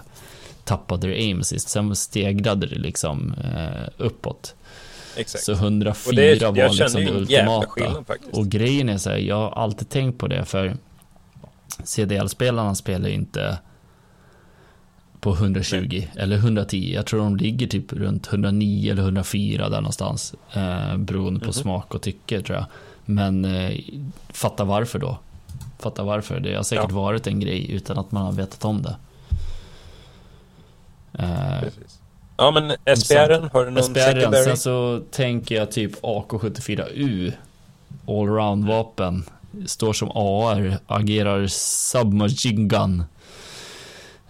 tappade 0.63 1.07
du 1.07 1.13
aim 1.13 1.39
assist. 1.39 1.69
Sen 1.69 1.95
stegrade 1.95 2.67
det 2.67 2.75
liksom 2.75 3.33
eh, 3.43 3.89
uppåt. 3.97 4.55
Exakt. 5.17 5.43
Så 5.43 5.51
104 5.51 6.15
det, 6.15 6.45
var 6.45 6.69
liksom 6.69 7.05
det 7.05 7.11
ultimata. 7.11 8.05
Och 8.31 8.47
grejen 8.47 8.89
är 8.89 8.97
så 8.97 9.09
här, 9.09 9.17
jag 9.17 9.35
har 9.35 9.51
alltid 9.51 9.89
tänkt 9.89 10.17
på 10.17 10.27
det 10.27 10.45
för 10.45 10.77
CDL-spelarna 11.83 12.75
spelar 12.75 13.09
inte 13.09 13.57
på 15.19 15.33
120 15.33 15.77
Nej. 15.89 16.09
eller 16.15 16.35
110. 16.35 16.93
Jag 16.93 17.05
tror 17.05 17.19
de 17.19 17.35
ligger 17.37 17.67
typ 17.67 17.93
runt 17.93 18.27
109 18.27 18.91
eller 18.91 19.03
104 19.03 19.69
där 19.69 19.77
någonstans. 19.77 20.35
Eh, 20.53 20.97
beroende 20.97 21.39
på 21.39 21.45
mm 21.45 21.51
-hmm. 21.51 21.61
smak 21.61 21.95
och 21.95 22.01
tycke 22.01 22.41
tror 22.41 22.57
jag. 22.57 22.65
Men 23.05 23.45
eh, 23.45 23.79
fatta 24.29 24.63
varför 24.63 24.99
då. 24.99 25.19
Fatta 25.79 26.03
varför. 26.03 26.39
Det 26.39 26.55
har 26.55 26.63
säkert 26.63 26.85
ja. 26.89 26.95
varit 26.95 27.27
en 27.27 27.39
grej 27.39 27.71
utan 27.71 27.97
att 27.97 28.11
man 28.11 28.25
har 28.25 28.31
vetat 28.31 28.65
om 28.65 28.81
det. 28.81 28.95
Eh. 31.19 31.63
Ja 32.37 32.51
men 32.51 32.97
SPR, 32.97 33.49
har 33.53 33.65
du 33.65 33.71
någon 33.71 33.83
SPR? 33.83 34.43
Sen 34.43 34.57
så 34.57 35.01
tänker 35.11 35.55
jag 35.55 35.71
typ 35.71 36.01
AK74U. 36.01 37.31
Allround 38.07 38.67
vapen. 38.67 39.23
Står 39.65 39.93
som 39.93 40.11
AR, 40.11 40.77
agerar 40.87 41.47
submachine 41.47 42.67
gun. 42.67 43.03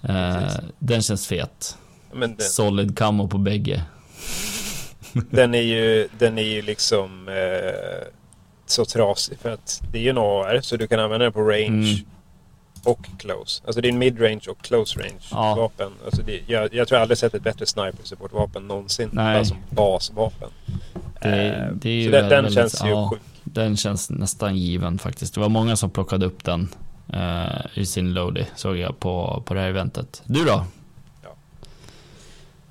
Eh, 0.01 0.51
den 0.79 1.01
känns 1.01 1.27
fet. 1.27 1.77
Den... 2.13 2.35
Solid 2.39 2.97
camo 2.97 3.27
på 3.27 3.37
bägge. 3.37 3.83
den 5.13 5.55
är 5.55 5.61
ju, 5.61 6.07
den 6.17 6.37
är 6.37 6.43
ju 6.43 6.61
liksom 6.61 7.27
eh, 7.27 8.07
så 8.65 8.85
trasig 8.85 9.39
för 9.39 9.49
att 9.49 9.81
det 9.91 9.97
är 9.97 10.01
ju 10.01 10.09
en 10.09 10.17
AR 10.17 10.59
så 10.61 10.77
du 10.77 10.87
kan 10.87 10.99
använda 10.99 11.23
den 11.23 11.33
på 11.33 11.41
range 11.41 11.93
mm. 11.93 12.05
och 12.83 13.07
close. 13.17 13.61
Alltså 13.65 13.81
det 13.81 13.87
är 13.87 13.91
en 13.91 13.97
midrange 13.97 14.41
och 14.49 14.61
close 14.61 14.99
range 14.99 15.23
ja. 15.31 15.55
vapen. 15.55 15.91
Alltså 16.05 16.21
det, 16.21 16.41
jag, 16.47 16.73
jag 16.73 16.87
tror 16.87 16.97
jag 16.97 17.01
aldrig 17.01 17.17
sett 17.17 17.33
ett 17.33 17.43
bättre 17.43 17.65
sniper 17.65 18.03
support-vapen 18.03 18.67
någonsin. 18.67 19.09
Bara 19.13 19.45
som 19.45 19.57
basvapen. 19.69 20.49
Det, 21.21 21.29
eh, 21.29 21.71
det 21.73 21.89
är 21.89 22.05
så 22.05 22.11
väldigt, 22.11 22.29
den 22.29 22.51
känns 22.51 22.83
ju 22.83 22.89
ja, 22.89 23.09
sjuk. 23.13 23.21
Den 23.43 23.77
känns 23.77 24.09
nästan 24.09 24.55
given 24.55 24.99
faktiskt. 24.99 25.33
Det 25.33 25.39
var 25.39 25.49
många 25.49 25.75
som 25.75 25.89
plockade 25.89 26.25
upp 26.25 26.43
den 26.43 26.69
eh, 27.13 27.65
i 27.73 27.85
sin 27.85 28.13
loady 28.13 28.45
såg 28.55 28.77
jag 28.77 28.99
på, 28.99 29.43
på 29.45 29.53
det 29.53 29.59
här 29.59 29.69
eventet. 29.69 30.21
Du 30.25 30.45
då? 30.45 30.65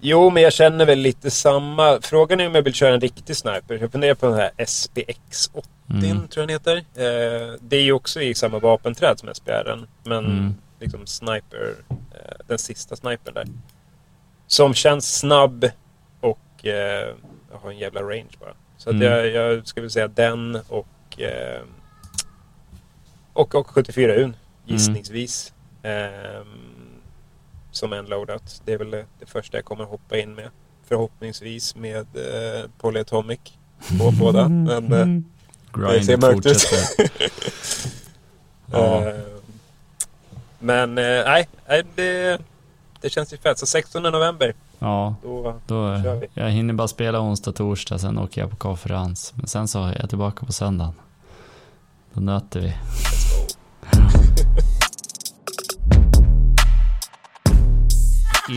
Jo, 0.07 0.30
men 0.30 0.42
jag 0.42 0.53
känner 0.53 0.86
väl 0.86 0.99
lite 0.99 1.30
samma. 1.30 1.99
Frågan 2.03 2.40
är 2.40 2.47
om 2.47 2.55
jag 2.55 2.62
vill 2.62 2.74
köra 2.74 2.95
en 2.95 3.01
riktig 3.01 3.36
sniper. 3.36 3.78
Jag 3.80 3.92
funderar 3.92 4.14
på 4.14 4.26
den 4.26 4.34
här 4.34 4.51
SPX-8. 4.59 5.62
Mm. 5.91 6.03
Din, 6.03 6.28
tror 6.28 6.43
jag 6.43 6.49
den 6.49 6.55
heter. 6.55 6.76
Eh, 6.76 7.55
det 7.61 7.76
är 7.76 7.82
ju 7.82 7.93
också 7.93 8.22
i 8.22 8.35
samma 8.35 8.59
vapenträd 8.59 9.18
som 9.18 9.35
SBR, 9.35 9.87
men 10.03 10.24
mm. 10.24 10.55
liksom 10.80 11.07
sniper, 11.07 11.74
eh, 11.91 12.37
den 12.47 12.59
sista 12.59 12.97
snipern 12.97 13.35
där. 13.35 13.47
Som 14.47 14.74
känns 14.74 15.18
snabb 15.18 15.70
och 16.20 16.66
eh, 16.66 17.14
har 17.51 17.70
en 17.70 17.78
jävla 17.78 18.03
range 18.03 18.30
bara. 18.41 18.55
Så 18.76 18.91
mm. 18.91 19.03
jag, 19.03 19.28
jag 19.28 19.66
skulle 19.66 19.91
säga 19.91 20.09
den 20.09 20.59
och, 20.68 21.20
eh, 21.20 21.62
och, 23.32 23.55
och 23.55 23.66
74 23.66 24.14
un 24.14 24.18
mm. 24.18 24.35
gissningsvis. 24.64 25.53
Ehm, 25.82 26.74
som 27.70 27.93
en 27.93 28.07
loadout. 28.07 28.62
Det 28.64 28.72
är 28.72 28.78
väl 28.78 28.91
det, 28.91 29.07
första 29.26 29.59
jag 29.59 29.64
kommer 29.64 29.85
hoppa 29.85 30.18
in 30.18 30.35
med. 30.35 30.51
Förhoppningsvis 30.85 31.76
med 31.76 32.07
eh, 32.16 32.70
Polyatomic 32.78 33.41
på 33.99 34.11
båda. 34.11 34.49
Men, 34.49 34.93
eh, 34.93 35.22
mörkt 35.77 36.47
ut. 36.47 36.66
ja. 38.70 39.09
eh, 39.09 39.14
men 40.59 40.99
eh, 40.99 41.25
nej, 41.25 41.49
det, 41.95 42.39
det 43.01 43.11
känns 43.11 43.33
ju 43.33 43.37
fett. 43.37 43.59
Så 43.59 43.66
16 43.66 44.03
november. 44.03 44.55
Ja, 44.79 45.14
då, 45.22 45.61
då 45.66 46.03
kör 46.03 46.14
vi. 46.14 46.27
Jag 46.35 46.51
hinner 46.51 46.75
bara 46.75 46.89
spela 46.89 47.20
onsdag, 47.20 47.53
torsdag, 47.53 47.99
sen 47.99 48.18
åker 48.18 48.41
jag 48.41 48.51
på 48.51 48.57
konferens. 48.57 49.33
Men 49.37 49.47
sen 49.47 49.68
så 49.68 49.85
är 49.85 49.97
jag 50.01 50.09
tillbaka 50.09 50.47
på 50.47 50.53
söndagen. 50.53 50.95
Då 52.12 52.20
nöter 52.20 52.61
vi. 52.61 52.75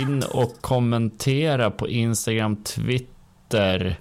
in 0.01 0.24
och 0.24 0.61
kommentera 0.61 1.72
på 1.72 1.88
Instagram, 1.88 2.63
Twitter 2.63 3.99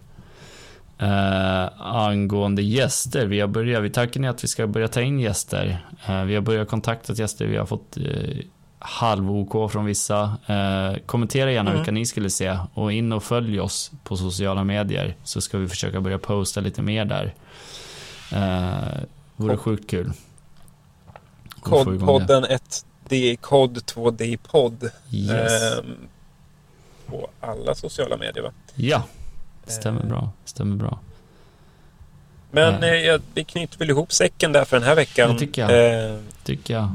eh, 0.98 1.82
angående 1.82 2.62
gäster. 2.62 3.26
Vi 3.26 3.40
har 3.40 3.48
börjat, 3.48 3.82
vi 3.82 3.90
tackar 3.90 4.20
ni 4.20 4.28
att 4.28 4.44
vi 4.44 4.48
ska 4.48 4.66
börja 4.66 4.88
ta 4.88 5.00
in 5.00 5.20
gäster. 5.20 5.86
Eh, 6.06 6.24
vi 6.24 6.34
har 6.34 6.42
börjat 6.42 6.68
kontakta 6.68 7.12
gäster, 7.12 7.46
vi 7.46 7.56
har 7.56 7.66
fått 7.66 7.96
eh, 7.96 8.04
halv-OK 8.78 9.72
från 9.72 9.84
vissa. 9.84 10.36
Eh, 10.46 10.98
kommentera 11.06 11.52
gärna 11.52 11.70
mm. 11.70 11.80
vilka 11.80 11.92
ni 11.92 12.06
skulle 12.06 12.30
se 12.30 12.58
och 12.74 12.92
in 12.92 13.12
och 13.12 13.22
följ 13.22 13.60
oss 13.60 13.90
på 14.04 14.16
sociala 14.16 14.64
medier 14.64 15.16
så 15.24 15.40
ska 15.40 15.58
vi 15.58 15.68
försöka 15.68 16.00
börja 16.00 16.18
posta 16.18 16.60
lite 16.60 16.82
mer 16.82 17.04
där. 17.04 17.34
Eh, 18.32 19.02
vore 19.36 19.56
sjukt 19.56 19.90
kul. 19.90 20.12
Kodpodden 21.60 22.44
1 22.44 22.86
det 23.08 23.30
är 23.32 23.36
kod 23.36 23.78
2D 23.78 24.38
podd. 24.50 24.90
Yes. 25.10 25.72
Eh, 25.78 25.84
på 27.06 27.28
alla 27.40 27.74
sociala 27.74 28.16
medier 28.16 28.42
va? 28.42 28.52
Ja, 28.74 29.02
stämmer 29.66 30.02
bra. 30.02 30.30
Stämmer 30.44 30.76
bra. 30.76 30.98
Men 32.50 32.82
eh. 32.82 33.08
eh 33.08 33.20
vi 33.34 33.44
knyter 33.44 33.78
väl 33.78 33.90
ihop 33.90 34.12
säcken 34.12 34.52
där 34.52 34.64
för 34.64 34.76
den 34.76 34.88
här 34.88 34.94
veckan. 34.94 35.32
Det 35.32 35.38
tycker 35.38 35.62
jag. 35.62 36.10
Eh, 36.10 36.18
tycker 36.44 36.74
jag. 36.74 36.90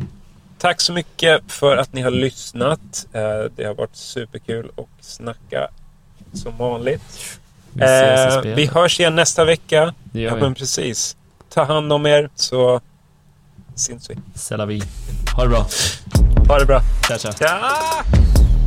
Tack 0.57 0.81
så 0.81 0.93
mycket 0.93 1.41
för 1.47 1.77
att 1.77 1.93
ni 1.93 2.01
har 2.01 2.11
lyssnat. 2.11 3.07
Eh, 3.13 3.21
det 3.55 3.63
har 3.63 3.73
varit 3.73 3.95
superkul 3.95 4.71
att 4.77 5.05
snacka 5.05 5.67
som 6.33 6.57
vanligt. 6.57 7.39
Vi, 7.73 7.83
eh, 7.83 8.55
vi 8.55 8.65
hörs 8.65 8.99
igen 8.99 9.15
nästa 9.15 9.45
vecka. 9.45 9.93
Det 10.03 10.21
gör 10.21 10.29
ja, 10.29 10.35
vi. 10.35 10.41
men 10.41 10.55
precis. 10.55 11.17
Ta 11.49 11.63
hand 11.63 11.93
om 11.93 12.05
er 12.05 12.29
så 12.35 12.81
syns 13.75 14.09
vi. 14.09 14.15
C'est 14.35 14.57
la 14.57 14.65
vie. 14.65 14.83
Ha 15.35 15.43
det 15.43 15.49
bra. 15.49 15.67
Ha 16.47 16.59
det 16.59 16.65
bra. 16.65 16.81
Ciao, 17.07 17.17
ciao. 17.17 17.33
ciao. 17.33 18.60